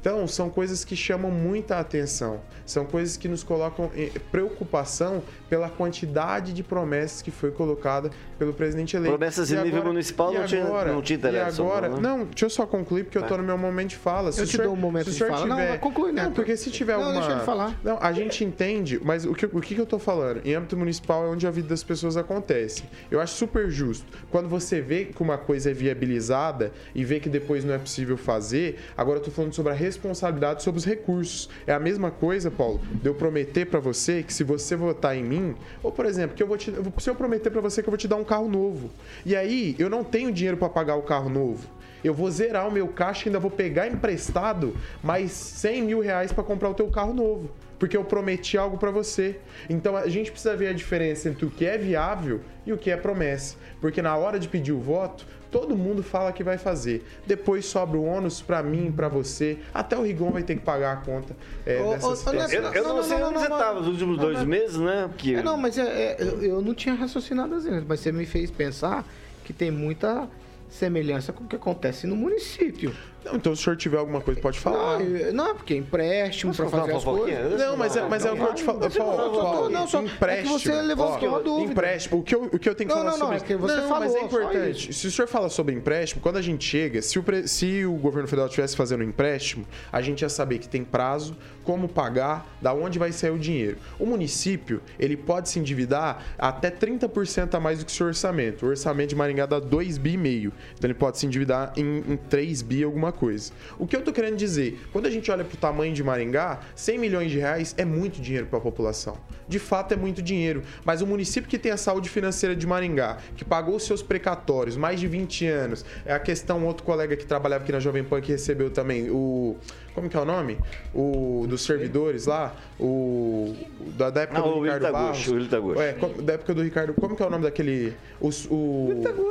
Então, 0.00 0.26
são 0.26 0.48
coisas 0.48 0.82
que 0.82 0.96
chamam 0.96 1.30
muita 1.30 1.78
atenção. 1.78 2.40
São 2.64 2.86
coisas 2.86 3.18
que 3.18 3.28
nos 3.28 3.44
colocam 3.44 3.90
em 3.94 4.08
preocupação 4.30 5.22
pela 5.50 5.68
quantidade 5.68 6.52
de 6.52 6.62
promessas 6.62 7.20
que 7.20 7.30
foi 7.32 7.50
colocada 7.50 8.08
pelo 8.38 8.54
presidente 8.54 8.96
eleito. 8.96 9.16
Promessas 9.16 9.50
E 9.50 9.56
em 9.56 9.62
nível 9.64 9.84
municipal 9.84 10.32
não 10.32 10.46
tinha- 10.46 10.64
agora- 10.64 10.92
não 10.92 11.02
tinha 11.02 11.16
E 11.16 11.18
interesse, 11.18 11.60
agora, 11.60 11.88
não, 11.88 11.96
né? 11.96 12.08
não, 12.08 12.24
deixa 12.24 12.46
eu 12.46 12.50
só 12.50 12.64
concluir, 12.64 13.02
porque 13.04 13.18
eu 13.18 13.24
tô 13.24 13.36
no 13.36 13.42
meu 13.42 13.58
momento 13.58 13.88
de 13.90 13.96
fala. 13.96 14.30
Se 14.30 14.38
Eu 14.40 14.44
o 14.44 14.46
te 14.46 14.52
senhor- 14.52 14.64
dou 14.64 14.72
um 14.74 14.76
momento 14.76 15.04
se 15.04 15.10
o 15.10 15.12
de 15.12 15.18
senhor 15.18 15.30
fala. 15.32 15.46
Não, 15.46 15.56
tiver- 15.56 15.68
vai 15.70 15.78
concluir, 15.78 16.12
Não, 16.12 16.22
Neto. 16.22 16.34
porque 16.34 16.56
se 16.56 16.70
tiver 16.70 16.96
Não, 16.96 17.02
uma... 17.02 17.12
deixa 17.12 17.32
ele 17.32 17.40
falar. 17.40 17.74
Não, 17.82 17.98
a 18.00 18.12
gente 18.12 18.44
entende, 18.44 19.00
mas 19.02 19.26
o 19.26 19.34
que, 19.34 19.44
o 19.46 19.60
que 19.60 19.74
que 19.74 19.80
eu 19.80 19.86
tô 19.86 19.98
falando? 19.98 20.40
Em 20.46 20.54
âmbito 20.54 20.76
municipal 20.76 21.24
é 21.26 21.28
onde 21.28 21.46
a 21.46 21.50
vida 21.50 21.66
das 21.68 21.82
pessoas 21.82 22.16
acontece. 22.16 22.84
Eu 23.10 23.20
acho 23.20 23.34
super 23.34 23.68
justo. 23.68 24.06
Quando 24.30 24.48
você 24.48 24.80
vê 24.80 25.06
que 25.06 25.20
uma 25.20 25.36
coisa 25.36 25.70
é 25.72 25.74
viabilizada 25.74 26.70
e 26.94 27.04
vê 27.04 27.18
que 27.18 27.28
depois 27.28 27.64
não 27.64 27.74
é 27.74 27.78
possível 27.78 28.16
fazer, 28.16 28.78
agora 28.96 29.18
eu 29.18 29.22
tô 29.22 29.30
falando 29.32 29.52
sobre 29.52 29.72
a 29.72 29.74
responsabilidade 29.74 30.62
sobre 30.62 30.78
os 30.78 30.84
recursos. 30.84 31.48
É 31.66 31.72
a 31.72 31.80
mesma 31.80 32.10
coisa, 32.10 32.50
Paulo, 32.50 32.80
de 33.02 33.08
eu 33.08 33.14
prometer 33.14 33.66
pra 33.66 33.80
você 33.80 34.22
que 34.22 34.32
se 34.32 34.44
você 34.44 34.76
votar 34.76 35.16
em 35.16 35.24
mim, 35.24 35.39
ou 35.82 35.90
por 35.92 36.06
exemplo, 36.06 36.36
que 36.36 36.42
eu 36.42 36.46
vou 36.46 36.56
te, 36.56 36.72
se 36.98 37.10
eu 37.10 37.14
prometer 37.14 37.50
pra 37.50 37.60
você 37.60 37.82
que 37.82 37.88
eu 37.88 37.92
vou 37.92 37.98
te 37.98 38.08
dar 38.08 38.16
um 38.16 38.24
carro 38.24 38.48
novo. 38.48 38.90
E 39.24 39.34
aí, 39.36 39.74
eu 39.78 39.88
não 39.90 40.04
tenho 40.04 40.32
dinheiro 40.32 40.56
pra 40.56 40.68
pagar 40.68 40.96
o 40.96 41.02
carro 41.02 41.28
novo. 41.28 41.66
Eu 42.02 42.14
vou 42.14 42.30
zerar 42.30 42.66
o 42.66 42.72
meu 42.72 42.88
caixa 42.88 43.24
e 43.24 43.28
ainda 43.28 43.38
vou 43.38 43.50
pegar 43.50 43.86
emprestado 43.88 44.76
mais 45.02 45.30
100 45.32 45.82
mil 45.82 46.00
reais 46.00 46.32
pra 46.32 46.42
comprar 46.44 46.68
o 46.68 46.74
teu 46.74 46.88
carro 46.88 47.12
novo. 47.14 47.50
Porque 47.78 47.96
eu 47.96 48.04
prometi 48.04 48.58
algo 48.58 48.76
pra 48.76 48.90
você. 48.90 49.38
Então 49.68 49.96
a 49.96 50.06
gente 50.08 50.30
precisa 50.30 50.54
ver 50.54 50.68
a 50.68 50.72
diferença 50.72 51.28
entre 51.28 51.46
o 51.46 51.50
que 51.50 51.64
é 51.64 51.78
viável 51.78 52.40
e 52.66 52.72
o 52.72 52.76
que 52.76 52.90
é 52.90 52.96
promessa. 52.96 53.56
Porque 53.80 54.02
na 54.02 54.14
hora 54.16 54.38
de 54.38 54.48
pedir 54.48 54.72
o 54.72 54.78
voto, 54.78 55.26
todo 55.50 55.74
mundo 55.74 56.02
fala 56.02 56.30
que 56.30 56.44
vai 56.44 56.58
fazer. 56.58 57.02
Depois 57.26 57.64
sobra 57.64 57.96
o 57.98 58.04
ônus 58.04 58.42
pra 58.42 58.62
mim, 58.62 58.92
pra 58.94 59.08
você. 59.08 59.58
Até 59.72 59.96
o 59.96 60.02
Rigon 60.02 60.30
vai 60.30 60.42
ter 60.42 60.56
que 60.56 60.60
pagar 60.62 60.92
a 60.92 60.96
conta 60.96 61.34
é, 61.64 61.80
Ô, 61.80 61.92
dessa 61.92 62.30
ô, 62.30 62.34
Eu, 62.34 62.62
eu 62.62 62.82
não, 62.84 62.96
Não, 62.96 63.02
sei 63.02 63.18
não, 63.18 63.28
onde 63.28 63.34
não, 63.34 63.40
você 63.42 63.48
não, 63.48 63.56
estava 63.56 63.74
não. 63.74 63.80
nos 63.80 63.88
últimos 63.88 64.16
Não, 64.18 64.24
dois 64.24 64.38
não. 64.40 64.46
meses, 64.46 64.76
né? 64.76 65.08
Porque 65.08 65.34
É, 65.34 65.42
não, 65.42 65.56
mas 65.56 65.78
é, 65.78 65.82
é, 65.82 66.16
eu, 66.20 66.42
eu 66.42 66.60
não 66.62 66.74
tinha 66.74 66.94
raciocinado 66.94 67.54
assim, 67.54 67.82
mas 67.86 68.00
você 68.00 68.12
me 68.12 68.26
fez 68.26 68.50
pensar 68.50 69.06
que 69.42 69.54
tem 69.54 69.70
muita 69.70 70.28
semelhança 70.70 71.32
com 71.32 71.44
o 71.44 71.48
que 71.48 71.56
acontece 71.56 72.06
no 72.06 72.16
município. 72.16 72.94
Não, 73.24 73.34
então 73.36 73.54
se 73.54 73.60
o 73.60 73.64
senhor 73.64 73.76
tiver 73.76 73.98
alguma 73.98 74.20
coisa, 74.20 74.40
pode 74.40 74.58
falar. 74.58 74.98
Não, 74.98 75.32
não, 75.32 75.54
porque 75.54 75.74
empréstimo 75.74 76.54
para 76.54 76.68
fazer 76.68 76.92
as 76.92 77.04
coisas. 77.04 77.58
Não, 77.60 77.76
mas 77.76 77.96
é, 77.96 78.08
mas 78.08 78.24
é 78.24 78.32
o 78.32 78.36
que 78.36 78.42
eu 78.42 78.54
te 78.54 78.62
falo. 78.64 78.84
Eu 78.84 78.90
falo, 78.90 79.10
eu 79.12 79.34
falo, 79.34 79.68
Não, 79.70 79.86
só- 79.88 80.00
é 80.00 80.04
que 80.04 80.08
empréstimo. 80.14 80.58
você 80.58 80.82
levantou 80.82 81.28
uma 81.28 81.40
dúvida. 81.40 81.72
Empréstimo. 81.72 82.18
O 82.20 82.22
que 82.22 82.34
eu, 82.34 82.44
o 82.44 82.58
que 82.58 82.68
eu 82.68 82.74
tenho 82.74 82.88
que 82.88 82.94
Não, 82.96 83.02
falar 83.02 83.10
não, 83.12 83.18
sobre 83.18 83.30
não, 83.30 83.36
isso. 83.36 83.44
é 83.44 83.48
que 83.48 83.56
você 83.56 83.76
não, 83.76 83.88
falou, 83.88 84.04
mas 84.04 84.14
é 84.14 84.20
importante. 84.24 84.92
Se 84.92 85.06
o 85.06 85.10
senhor 85.10 85.28
fala 85.28 85.48
sobre 85.48 85.74
empréstimo, 85.74 86.20
quando 86.22 86.36
a 86.36 86.42
gente 86.42 86.64
chega, 86.64 87.02
se 87.02 87.18
o, 87.18 87.22
pre- 87.22 87.46
se 87.46 87.84
o 87.84 87.92
governo 87.94 88.26
federal 88.28 88.46
estivesse 88.46 88.76
fazendo 88.76 89.00
um 89.02 89.08
empréstimo, 89.08 89.66
a 89.92 90.00
gente 90.00 90.22
ia 90.22 90.28
saber 90.28 90.58
que 90.58 90.68
tem 90.68 90.82
prazo, 90.84 91.36
como 91.64 91.88
pagar, 91.88 92.46
da 92.60 92.72
onde 92.72 92.98
vai 92.98 93.12
sair 93.12 93.30
o 93.30 93.38
dinheiro. 93.38 93.76
O 93.98 94.06
município, 94.06 94.80
ele 94.98 95.16
pode 95.16 95.48
se 95.48 95.58
endividar 95.58 96.24
até 96.38 96.70
30% 96.70 97.54
a 97.54 97.60
mais 97.60 97.78
do 97.78 97.84
que 97.84 97.92
o 97.92 97.94
seu 97.94 98.06
orçamento. 98.06 98.64
O 98.64 98.68
orçamento 98.70 99.10
de 99.10 99.14
Maringá 99.16 99.46
dá 99.46 99.60
2 99.60 99.98
bi 99.98 100.14
e 100.14 100.16
meio. 100.16 100.52
Então 100.76 100.88
ele 100.88 100.94
pode 100.98 101.18
se 101.18 101.26
endividar 101.26 101.72
em, 101.76 101.98
em 102.08 102.16
3 102.16 102.62
bi 102.62 102.82
alguma 102.82 103.09
coisa. 103.12 103.52
O 103.78 103.86
que 103.86 103.96
eu 103.96 104.02
tô 104.02 104.12
querendo 104.12 104.36
dizer, 104.36 104.80
quando 104.92 105.06
a 105.06 105.10
gente 105.10 105.30
olha 105.30 105.44
pro 105.44 105.56
tamanho 105.56 105.92
de 105.92 106.02
Maringá, 106.02 106.60
100 106.74 106.98
milhões 106.98 107.30
de 107.30 107.38
reais 107.38 107.74
é 107.76 107.84
muito 107.84 108.20
dinheiro 108.20 108.46
para 108.46 108.58
a 108.58 108.62
população. 108.62 109.16
De 109.48 109.58
fato 109.58 109.92
é 109.92 109.96
muito 109.96 110.22
dinheiro, 110.22 110.62
mas 110.84 111.02
o 111.02 111.06
município 111.06 111.50
que 111.50 111.58
tem 111.58 111.72
a 111.72 111.76
saúde 111.76 112.08
financeira 112.08 112.54
de 112.54 112.66
Maringá, 112.66 113.18
que 113.36 113.44
pagou 113.44 113.76
os 113.76 113.84
seus 113.84 114.02
precatórios 114.02 114.76
mais 114.76 115.00
de 115.00 115.08
20 115.08 115.46
anos, 115.46 115.84
é 116.04 116.12
a 116.12 116.20
questão 116.20 116.64
outro 116.64 116.84
colega 116.84 117.16
que 117.16 117.26
trabalhava 117.26 117.64
aqui 117.64 117.72
na 117.72 117.80
Jovem 117.80 118.04
Pan 118.04 118.20
que 118.20 118.32
recebeu 118.32 118.70
também 118.70 119.10
o 119.10 119.56
como 119.94 120.08
que 120.08 120.16
é 120.16 120.20
o 120.20 120.24
nome? 120.24 120.58
O 120.94 121.46
dos 121.48 121.62
servidores 121.64 122.26
lá, 122.26 122.54
o 122.78 123.54
da, 123.96 124.10
da 124.10 124.22
época 124.22 124.38
Ah, 124.38 124.42
do 124.42 124.60
Ricardo 124.62 124.92
Barros. 124.92 125.28
O 125.28 125.34
Wilton 125.34 125.48
Taguchi. 125.50 125.80
É, 125.80 126.22
da 126.22 126.32
época 126.34 126.54
do 126.54 126.62
Ricardo, 126.62 126.94
como 126.94 127.16
que 127.16 127.22
é 127.22 127.26
o 127.26 127.30
nome 127.30 127.44
daquele 127.44 127.94
os- 128.20 128.46
o 128.50 128.88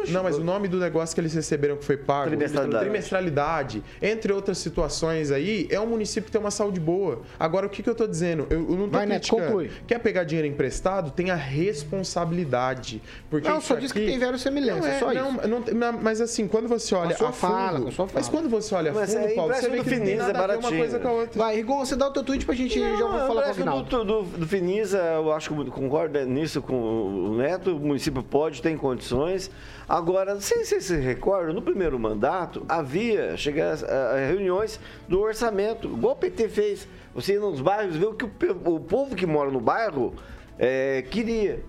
Não, 0.10 0.24
mas 0.24 0.38
o 0.38 0.44
nome 0.44 0.68
do 0.68 0.78
negócio 0.78 1.14
que 1.16 1.22
eles 1.22 1.34
receberam 1.34 1.78
que 1.78 1.86
foi 1.86 1.98
pago, 1.98 2.28
Trimestralidade. 2.30 2.84
trimestralidade, 2.84 3.84
entre 4.02 4.34
outras 4.34 4.58
situações 4.58 5.32
aí, 5.32 5.68
é 5.70 5.80
um 5.80 5.88
município 5.88 6.26
que 6.26 6.32
tem 6.32 6.42
uma 6.42 6.52
saúde 6.52 6.80
boa. 6.80 7.22
Agora, 7.40 7.66
o 7.66 7.70
que, 7.70 7.82
que 7.84 7.90
eu 7.90 7.96
tô 7.96 8.08
dizendo? 8.08 8.46
Eu, 8.50 8.60
eu 8.60 8.76
não 8.78 8.90
tô 8.90 8.98
Vai, 8.98 9.06
Neto, 9.06 9.20
criticando. 9.28 9.46
conclui. 9.48 9.72
Quer 9.88 10.00
pegar 10.00 10.24
dinheiro 10.24 10.48
emprestado? 10.48 11.12
Tem 11.12 11.30
a 11.32 11.36
responsabilidade. 11.36 13.02
Porque 13.30 13.48
Não, 13.48 13.62
só 13.62 13.76
disse 13.76 13.94
que 13.94 14.06
tem 14.06 14.18
verossimilhança, 14.20 14.88
não 14.88 14.88
é, 14.94 15.00
só 15.00 15.14
não, 15.14 15.32
isso. 15.38 15.48
não 15.48 15.60
não, 15.60 16.00
mas 16.02 16.22
assim, 16.22 16.48
quando 16.48 16.68
você 16.68 16.96
olha 16.96 17.16
sua 17.16 17.30
a 17.30 17.32
fundo, 17.32 17.92
fala, 17.92 18.10
mas 18.14 18.28
quando 18.30 18.50
você 18.50 18.74
olha 18.76 18.92
a 18.92 18.94
Mas 18.94 19.14
fundo, 19.14 19.26
é 19.26 19.36
Paulo, 19.36 19.54
você 19.54 19.70
vê 19.70 19.78
do 19.78 19.84
que 19.84 19.90
não 19.92 19.98
tem 19.98 20.00
Finisa, 20.08 20.24
nada 20.34 20.38
ver 20.54 20.60
uma 20.60 20.62
baratinho. 20.62 20.82
coisa 20.82 21.00
com 21.00 21.08
a 21.08 21.12
outra. 21.12 21.40
Vai, 21.40 21.56
Rigon, 21.56 21.86
você 21.86 21.96
dá 21.96 22.08
o 22.08 22.12
teu 22.12 22.24
tweet 22.24 22.46
pra 22.46 22.56
gente 22.56 22.80
já 22.80 22.98
vou 22.98 23.20
falar 23.20 23.28
com 23.28 23.48
o 23.48 23.52
Agnaldo. 23.52 23.90
do, 23.90 24.04
do, 24.04 24.24
do 24.40 24.48
Finisa, 24.48 24.98
eu 24.98 25.32
acho 25.34 25.50
que 25.50 25.72
concordo 25.72 26.20
nisso 26.26 26.62
com 26.62 26.76
o 26.76 27.36
Neto, 27.38 27.76
o 27.76 27.80
município 27.80 28.24
pode, 28.24 28.62
tem 28.62 28.78
condições. 28.78 29.50
Agora, 29.88 30.34
não 30.34 30.42
sei 30.42 30.66
se 30.66 30.80
você 30.80 30.82
se 30.82 30.98
recorda, 30.98 31.52
no 31.52 31.62
primeiro 31.62 31.98
mandato 32.00 32.66
havia 32.70 33.36
chegar 33.38 33.78
a, 33.84 34.16
a 34.16 34.28
reuniões 34.28 34.80
do 35.08 35.20
orçamento, 35.20 35.88
igual 35.88 36.14
o 36.14 36.18
PT 36.18 36.50
fez. 36.50 36.88
Você 37.16 37.34
ia 37.34 37.40
nos 37.40 37.60
bairros 37.60 37.96
ver 37.96 38.06
o 38.06 38.14
que 38.14 38.26
o, 38.26 38.76
o 38.76 38.80
povo 38.80 39.16
que 39.16 39.26
mora 39.26 39.50
no 39.50 39.60
bairro 39.60 40.14
eh, 40.58 41.04
queria. 41.10 41.64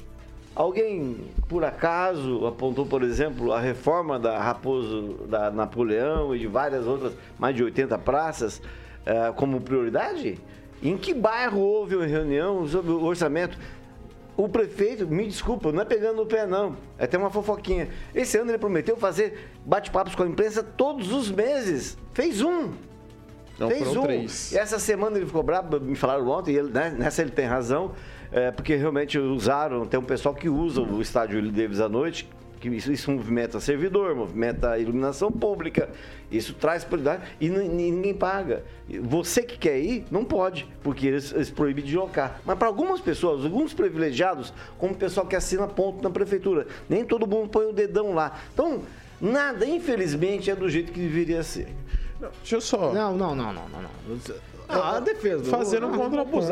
Alguém, 0.54 1.16
por 1.48 1.64
acaso, 1.64 2.46
apontou, 2.46 2.84
por 2.84 3.02
exemplo, 3.02 3.52
a 3.52 3.60
reforma 3.60 4.18
da 4.18 4.38
Raposo 4.38 5.26
da 5.28 5.50
Napoleão 5.50 6.34
e 6.34 6.40
de 6.40 6.46
várias 6.48 6.86
outras, 6.86 7.12
mais 7.38 7.54
de 7.54 7.62
80 7.62 7.96
praças, 7.98 8.60
eh, 9.06 9.32
como 9.36 9.60
prioridade? 9.60 10.38
Em 10.82 10.96
que 10.96 11.14
bairro 11.14 11.60
houve 11.60 11.94
uma 11.94 12.06
reunião 12.06 12.66
sobre 12.66 12.90
o 12.90 13.04
orçamento? 13.04 13.56
O 14.36 14.48
prefeito, 14.48 15.06
me 15.06 15.26
desculpa, 15.26 15.70
não 15.70 15.82
é 15.82 15.84
pegando 15.84 16.16
no 16.16 16.26
pé, 16.26 16.46
não. 16.46 16.76
É 16.98 17.04
até 17.04 17.16
uma 17.16 17.30
fofoquinha. 17.30 17.88
Esse 18.14 18.38
ano 18.38 18.50
ele 18.50 18.58
prometeu 18.58 18.96
fazer 18.96 19.50
bate-papos 19.64 20.14
com 20.14 20.22
a 20.22 20.26
imprensa 20.26 20.62
todos 20.62 21.12
os 21.12 21.30
meses. 21.30 21.96
Fez 22.12 22.40
um. 22.42 22.70
Não, 23.58 23.68
Fez 23.68 23.94
um. 23.94 24.02
três. 24.02 24.52
E 24.52 24.58
essa 24.58 24.78
semana 24.78 25.18
ele 25.18 25.26
ficou 25.26 25.42
bravo, 25.42 25.78
me 25.78 25.94
falaram 25.94 26.26
ontem, 26.28 26.52
e 26.52 26.56
ele, 26.56 26.70
né, 26.70 26.94
nessa 26.98 27.20
ele 27.20 27.30
tem 27.30 27.44
razão, 27.44 27.92
é, 28.32 28.50
porque 28.50 28.74
realmente 28.76 29.18
usaram, 29.18 29.86
tem 29.86 29.98
um 29.98 30.04
pessoal 30.04 30.34
que 30.34 30.48
usa 30.48 30.80
o 30.80 31.02
estádio 31.02 31.36
Willie 31.36 31.52
Davis 31.52 31.80
à 31.80 31.88
noite, 31.88 32.28
que 32.60 32.68
isso, 32.68 32.92
isso 32.92 33.10
movimenta 33.10 33.58
servidor, 33.58 34.14
movimenta 34.14 34.78
iluminação 34.78 35.32
pública, 35.32 35.88
isso 36.30 36.52
traz 36.54 36.84
prioridade 36.84 37.22
e 37.40 37.48
ninguém 37.48 38.14
paga. 38.14 38.62
Você 39.02 39.42
que 39.42 39.56
quer 39.58 39.78
ir, 39.80 40.04
não 40.10 40.24
pode, 40.24 40.68
porque 40.82 41.06
eles, 41.06 41.32
eles 41.32 41.50
proíbem 41.50 41.82
de 41.82 41.96
locar. 41.96 42.40
Mas 42.44 42.58
para 42.58 42.68
algumas 42.68 43.00
pessoas, 43.00 43.44
alguns 43.44 43.72
privilegiados, 43.72 44.52
como 44.78 44.92
o 44.92 44.96
pessoal 44.96 45.26
que 45.26 45.34
assina 45.34 45.66
ponto 45.66 46.02
na 46.02 46.10
prefeitura, 46.10 46.66
nem 46.88 47.04
todo 47.04 47.26
mundo 47.26 47.48
põe 47.48 47.66
o 47.66 47.72
dedão 47.72 48.12
lá. 48.12 48.38
Então, 48.52 48.82
nada, 49.20 49.64
infelizmente, 49.64 50.50
é 50.50 50.54
do 50.54 50.68
jeito 50.68 50.92
que 50.92 51.00
deveria 51.00 51.42
ser. 51.42 51.68
Deixa 52.40 52.56
eu 52.56 52.60
só. 52.60 52.92
Não, 52.92 53.16
não, 53.16 53.34
não, 53.34 53.52
não, 53.52 53.68
não. 53.68 53.82
não. 53.82 54.49
Ah, 54.72 54.96
a 54.96 55.00
defesa. 55.00 55.44
Fazendo 55.44 55.86
um 55.86 55.96
contraponto. 55.96 56.46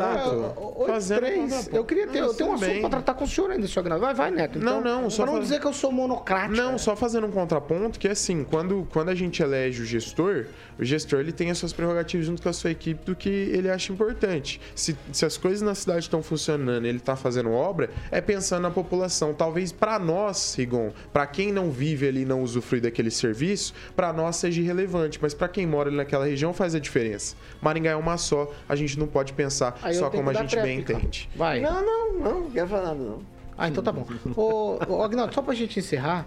Fazendo 0.85 1.19
três. 1.19 1.69
Eu 1.71 1.83
queria 1.83 2.07
ter, 2.07 2.19
eu 2.19 2.33
tenho 2.33 2.51
um 2.51 2.53
assunto 2.53 2.79
pra 2.81 2.89
tratar 2.89 3.13
com 3.13 3.23
o 3.23 3.27
senhor 3.27 3.51
ainda, 3.51 3.67
senhor. 3.67 3.99
Vai, 3.99 4.13
vai, 4.13 4.31
Neto. 4.31 4.59
Então, 4.59 4.81
Não, 4.81 5.01
não, 5.01 5.09
só 5.09 5.23
Pra 5.23 5.33
não 5.33 5.39
dizer 5.39 5.59
que 5.59 5.67
eu 5.67 5.73
sou 5.73 5.91
monocrático. 5.91 6.55
Não, 6.55 6.77
só 6.77 6.95
fazendo 6.95 7.27
um 7.27 7.31
contraponto, 7.31 7.99
que 7.99 8.07
assim, 8.07 8.43
quando, 8.43 8.87
quando 8.91 9.09
a 9.09 9.15
gente 9.15 9.41
elege 9.41 9.81
o 9.81 9.85
gestor, 9.85 10.45
o 10.77 10.83
gestor 10.83 11.19
ele 11.19 11.31
tem 11.31 11.49
as 11.51 11.57
suas 11.57 11.73
prerrogativas 11.73 12.25
junto 12.25 12.41
com 12.41 12.49
a 12.49 12.53
sua 12.53 12.71
equipe 12.71 13.05
do 13.05 13.15
que 13.15 13.29
ele 13.29 13.69
acha 13.69 13.91
importante. 13.91 14.59
Se, 14.75 14.97
se 15.11 15.25
as 15.25 15.37
coisas 15.37 15.61
na 15.61 15.75
cidade 15.75 15.99
estão 15.99 16.21
funcionando 16.21 16.69
ele 16.85 16.97
está 16.97 17.15
fazendo 17.15 17.51
obra, 17.51 17.89
é 18.11 18.21
pensando 18.21 18.63
na 18.63 18.71
população. 18.71 19.33
Talvez 19.33 19.71
para 19.71 19.99
nós, 19.99 20.55
Rigon, 20.55 20.91
para 21.11 21.25
quem 21.25 21.51
não 21.51 21.71
vive 21.71 22.07
ali 22.07 22.21
e 22.21 22.25
não 22.25 22.41
usufrui 22.41 22.81
daquele 22.81 23.11
serviço, 23.11 23.73
para 23.95 24.11
nós 24.13 24.35
seja 24.37 24.61
irrelevante, 24.61 25.19
mas 25.21 25.33
para 25.33 25.47
quem 25.47 25.65
mora 25.65 25.89
ali 25.89 25.97
naquela 25.97 26.25
região 26.25 26.53
faz 26.53 26.75
a 26.75 26.79
diferença. 26.79 27.35
Maringá 27.61 27.91
é 27.91 27.95
uma 27.95 28.08
só, 28.17 28.51
a 28.67 28.75
gente 28.75 28.97
não 28.97 29.07
pode 29.07 29.33
pensar 29.33 29.77
Aí 29.81 29.93
só 29.93 30.09
como 30.09 30.29
a 30.29 30.33
gente 30.33 30.55
bem 30.55 30.79
entende. 30.79 31.29
Vai. 31.35 31.59
Não, 31.59 31.85
não, 31.85 32.13
não, 32.13 32.41
não 32.41 32.51
quero 32.51 32.67
falar 32.67 32.83
nada, 32.89 32.99
não. 32.99 33.21
Ah, 33.57 33.67
então 33.67 33.83
tá 33.83 33.91
bom. 33.91 34.05
Ô, 34.35 34.79
ô 34.87 35.03
Agnaldo, 35.03 35.33
só 35.33 35.41
pra 35.41 35.53
gente 35.53 35.79
encerrar, 35.79 36.25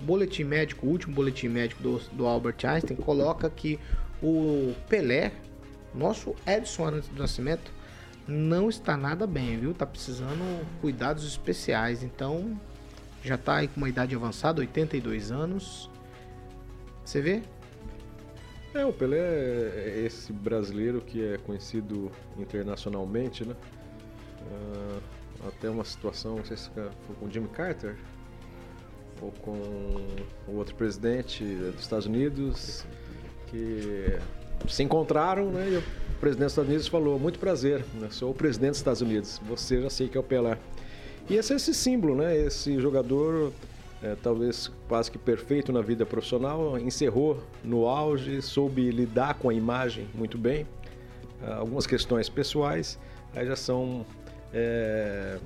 boletim 0.00 0.44
médico, 0.44 0.86
o 0.86 0.90
último 0.90 1.14
boletim 1.14 1.48
médico 1.48 1.82
do, 1.82 1.98
do 2.12 2.26
Albert 2.26 2.56
Einstein, 2.64 2.96
coloca 2.96 3.48
que 3.48 3.78
o 4.22 4.74
Pelé, 4.88 5.32
nosso 5.94 6.34
Edson 6.46 6.86
Arantes 6.86 7.08
do 7.08 7.18
Nascimento, 7.18 7.72
não 8.26 8.68
está 8.68 8.96
nada 8.96 9.26
bem, 9.26 9.58
viu? 9.58 9.74
Tá 9.74 9.86
precisando 9.86 10.66
cuidados 10.80 11.26
especiais. 11.26 12.02
Então, 12.02 12.58
já 13.22 13.36
tá 13.36 13.56
aí 13.56 13.68
com 13.68 13.78
uma 13.78 13.88
idade 13.88 14.14
avançada, 14.14 14.60
82 14.60 15.30
anos. 15.30 15.90
Você 17.04 17.20
vê? 17.20 17.42
É, 18.74 18.84
o 18.84 18.92
Pelé 18.92 19.18
é 19.18 20.02
esse 20.04 20.32
brasileiro 20.32 21.00
que 21.00 21.24
é 21.24 21.38
conhecido 21.38 22.10
internacionalmente, 22.36 23.44
né? 23.44 23.54
Ah, 24.50 24.98
até 25.46 25.70
uma 25.70 25.84
situação, 25.84 26.36
não 26.36 26.44
sei 26.44 26.56
se 26.56 26.68
foi 26.70 27.14
com 27.20 27.26
o 27.26 27.30
Jimmy 27.30 27.48
Carter 27.48 27.94
ou 29.22 29.30
com 29.30 29.52
o 30.48 30.56
outro 30.56 30.74
presidente 30.74 31.44
dos 31.44 31.82
Estados 31.82 32.06
Unidos, 32.06 32.84
que 33.46 34.18
se 34.68 34.82
encontraram, 34.82 35.52
né? 35.52 35.68
E 35.70 35.76
o 35.76 35.82
presidente 36.18 36.46
dos 36.46 36.52
Estados 36.52 36.68
Unidos 36.68 36.88
falou: 36.88 37.16
muito 37.18 37.38
prazer, 37.38 37.84
né? 37.94 38.08
sou 38.10 38.32
o 38.32 38.34
presidente 38.34 38.70
dos 38.70 38.78
Estados 38.78 39.02
Unidos. 39.02 39.40
Você 39.44 39.82
já 39.82 39.90
sei 39.90 40.08
que 40.08 40.16
é 40.16 40.20
o 40.20 40.24
Pelé. 40.24 40.58
E 41.30 41.36
esse 41.36 41.52
é 41.52 41.56
esse 41.56 41.72
símbolo, 41.72 42.16
né? 42.16 42.36
Esse 42.36 42.80
jogador 42.80 43.52
é, 44.04 44.14
talvez 44.22 44.70
quase 44.86 45.10
que 45.10 45.16
perfeito 45.16 45.72
na 45.72 45.80
vida 45.80 46.04
profissional, 46.04 46.78
encerrou 46.78 47.42
no 47.64 47.86
auge, 47.86 48.42
soube 48.42 48.90
lidar 48.90 49.34
com 49.34 49.48
a 49.48 49.54
imagem 49.54 50.06
muito 50.14 50.36
bem. 50.36 50.66
Ah, 51.42 51.56
algumas 51.56 51.86
questões 51.86 52.28
pessoais 52.28 52.98
aí 53.34 53.46
já 53.46 53.56
são 53.56 54.04
é, 54.52 55.38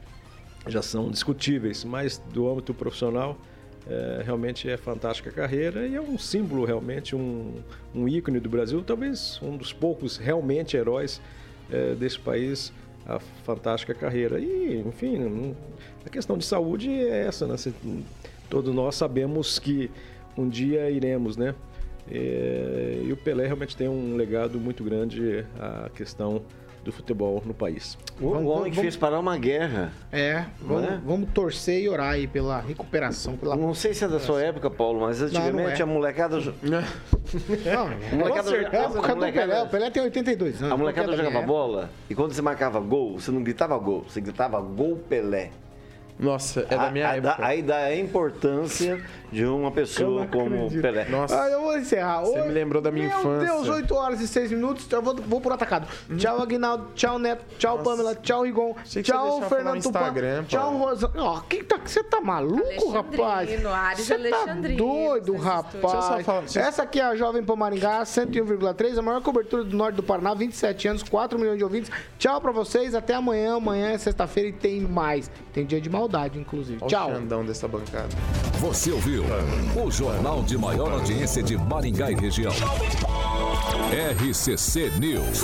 já 0.67 0.83
são 0.83 1.09
discutíveis, 1.09 1.85
mas 1.85 2.19
do 2.19 2.51
âmbito 2.51 2.75
profissional 2.75 3.39
é, 3.87 4.23
realmente 4.25 4.69
é 4.69 4.77
fantástica 4.77 5.31
a 5.31 5.33
carreira 5.33 5.87
e 5.87 5.95
é 5.95 6.01
um 6.01 6.19
símbolo 6.19 6.65
realmente, 6.65 7.15
um, 7.15 7.55
um 7.95 8.09
ícone 8.09 8.41
do 8.41 8.49
Brasil, 8.49 8.83
talvez 8.83 9.41
um 9.41 9.57
dos 9.57 9.73
poucos 9.73 10.17
realmente 10.17 10.77
heróis 10.77 11.21
é, 11.71 11.95
desse 11.95 12.19
país, 12.19 12.73
a 13.07 13.19
fantástica 13.19 13.95
carreira. 13.95 14.39
E, 14.39 14.83
enfim, 14.87 15.55
a 16.05 16.11
questão 16.11 16.37
de 16.37 16.45
saúde 16.45 16.91
é 16.91 17.25
essa, 17.27 17.47
né? 17.47 17.55
Todos 18.49 18.75
nós 18.75 18.95
sabemos 18.95 19.59
que 19.59 19.91
um 20.37 20.49
dia 20.49 20.91
iremos, 20.91 21.37
né? 21.37 21.55
É, 22.11 23.03
e 23.05 23.13
o 23.13 23.17
Pelé 23.17 23.45
realmente 23.47 23.77
tem 23.77 23.89
um 23.89 24.17
legado 24.17 24.59
muito 24.59 24.83
grande 24.83 25.45
à 25.59 25.91
questão 25.95 26.43
do 26.83 26.93
futebol 26.93 27.43
no 27.45 27.53
país. 27.53 27.99
O 28.19 28.31
vamos, 28.31 28.51
homem 28.51 28.71
que 28.71 28.77
vamos, 28.77 28.81
fez 28.81 28.97
parar 28.97 29.19
uma 29.19 29.37
guerra. 29.37 29.93
É, 30.11 30.45
vamos, 30.61 30.85
é? 30.85 31.01
vamos, 31.05 31.29
torcer 31.35 31.83
e 31.83 31.89
orar 31.89 32.13
aí 32.13 32.27
pela 32.27 32.61
recuperação. 32.61 33.37
Pela... 33.37 33.57
Não 33.57 33.75
sei 33.75 33.93
se 33.93 34.05
é 34.05 34.09
da 34.09 34.19
sua 34.19 34.43
época, 34.43 34.71
Paulo, 34.71 35.01
mas 35.01 35.21
antigamente 35.21 35.55
não, 35.55 35.65
não 35.65 35.71
é. 35.71 35.83
a 35.83 35.87
molecada. 35.87 36.39
Não, 36.63 36.79
a 38.13 38.17
molecada 38.17 38.57
é, 38.57 38.85
a 38.85 38.89
molecada... 38.89 39.33
Pelé, 39.33 39.63
o 39.63 39.69
Pelé 39.69 39.91
tem 39.91 40.03
82 40.03 40.63
anos. 40.63 40.73
A 40.73 40.77
molecada 40.77 41.15
jogava 41.15 41.39
é. 41.41 41.47
bola 41.47 41.91
e 42.09 42.15
quando 42.15 42.33
você 42.33 42.41
marcava 42.41 42.81
gol, 42.81 43.19
você 43.19 43.31
não 43.31 43.43
gritava 43.43 43.77
gol, 43.77 44.05
você 44.09 44.21
gritava 44.21 44.59
gol 44.61 44.97
Pelé. 44.97 45.51
Nossa, 46.19 46.67
é 46.69 46.77
da 46.77 46.91
minha 46.91 47.11
a, 47.11 47.17
época. 47.17 47.37
Aí 47.39 47.63
dá 47.63 47.77
a 47.77 47.97
importância 47.97 49.01
de 49.31 49.45
uma 49.45 49.71
pessoa 49.71 50.27
como 50.27 50.71
Pelé. 50.81 51.07
Nossa. 51.09 51.41
Ah, 51.41 51.49
eu 51.49 51.63
vou 51.63 51.79
encerrar. 51.79 52.23
Você 52.23 52.43
me 52.43 52.53
lembrou 52.53 52.81
da 52.83 52.91
minha 52.91 53.09
Meu 53.09 53.19
infância. 53.19 53.47
Meu 53.47 53.63
Deus, 53.63 53.69
8 53.69 53.95
horas 53.95 54.21
e 54.21 54.29
6 54.29 54.51
minutos. 54.53 54.91
Eu 54.91 55.03
vou, 55.03 55.15
vou 55.17 55.41
por 55.41 55.53
atacado. 55.53 55.87
Hum. 56.11 56.17
Tchau, 56.17 56.41
Aguinaldo. 56.41 56.89
Tchau, 56.95 57.19
Neto. 57.19 57.45
Tchau, 57.59 57.79
Nossa. 57.79 57.91
Pamela. 57.91 58.15
Tchau, 58.17 58.43
Rigon. 58.43 58.75
Tchau, 59.03 59.43
Fernando 59.43 59.83
Tupã. 59.83 60.13
Tchau, 60.47 60.77
Rosa. 60.77 61.11
Ó, 61.17 61.41
que 61.41 61.63
tá, 61.63 61.79
você 61.85 62.03
tá 62.03 62.21
maluco, 62.21 62.91
rapaz? 62.91 63.51
Você 63.97 64.19
tá 64.31 64.55
doido, 64.77 65.37
rapaz. 65.37 66.25
Falar, 66.25 66.45
Essa 66.45 66.83
aqui 66.83 67.01
é 67.01 67.05
a 67.05 67.15
Jovem 67.15 67.43
Pan 67.43 67.57
Maringá, 67.57 68.03
101,3. 68.03 68.99
A 68.99 69.03
maior 69.03 69.23
cobertura 69.23 69.63
do 69.63 69.77
norte 69.77 69.97
do 69.97 70.03
Paraná, 70.03 70.35
27 70.35 70.89
anos, 70.89 71.03
4 71.03 71.39
milhões 71.39 71.59
de 71.59 71.65
ouvintes. 71.65 71.91
Tchau 72.19 72.41
pra 72.41 72.51
vocês. 72.51 72.95
Até 72.95 73.15
amanhã. 73.15 73.57
Amanhã 73.57 73.91
é 73.91 73.99
sexta-feira 73.99 74.49
e 74.49 74.53
tem 74.53 74.81
mais. 74.81 75.31
Tem 75.53 75.67
dia 75.67 75.81
de 75.81 75.91
maldade, 76.09 76.39
inclusive. 76.39 76.79
Olha 76.81 76.89
Tchau. 76.89 77.11
O 77.11 77.15
Xandão 77.15 77.45
dessa 77.45 77.69
bancada. 77.69 78.09
Você 78.59 78.91
ouviu 78.91 79.25
o 79.85 79.91
jornal 79.91 80.43
de 80.43 80.57
maior 80.57 80.91
audiência 80.91 81.43
de 81.43 81.57
Maringá 81.57 82.11
e 82.11 82.15
região. 82.15 82.53
RCC 83.93 84.91
News. 84.99 85.43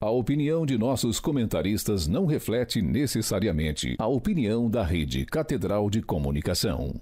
A 0.00 0.10
opinião 0.10 0.64
de 0.64 0.78
nossos 0.78 1.18
comentaristas 1.18 2.06
não 2.06 2.26
reflete 2.26 2.80
necessariamente 2.80 3.96
a 3.98 4.06
opinião 4.06 4.70
da 4.70 4.84
Rede 4.84 5.24
Catedral 5.24 5.90
de 5.90 6.02
Comunicação. 6.02 7.00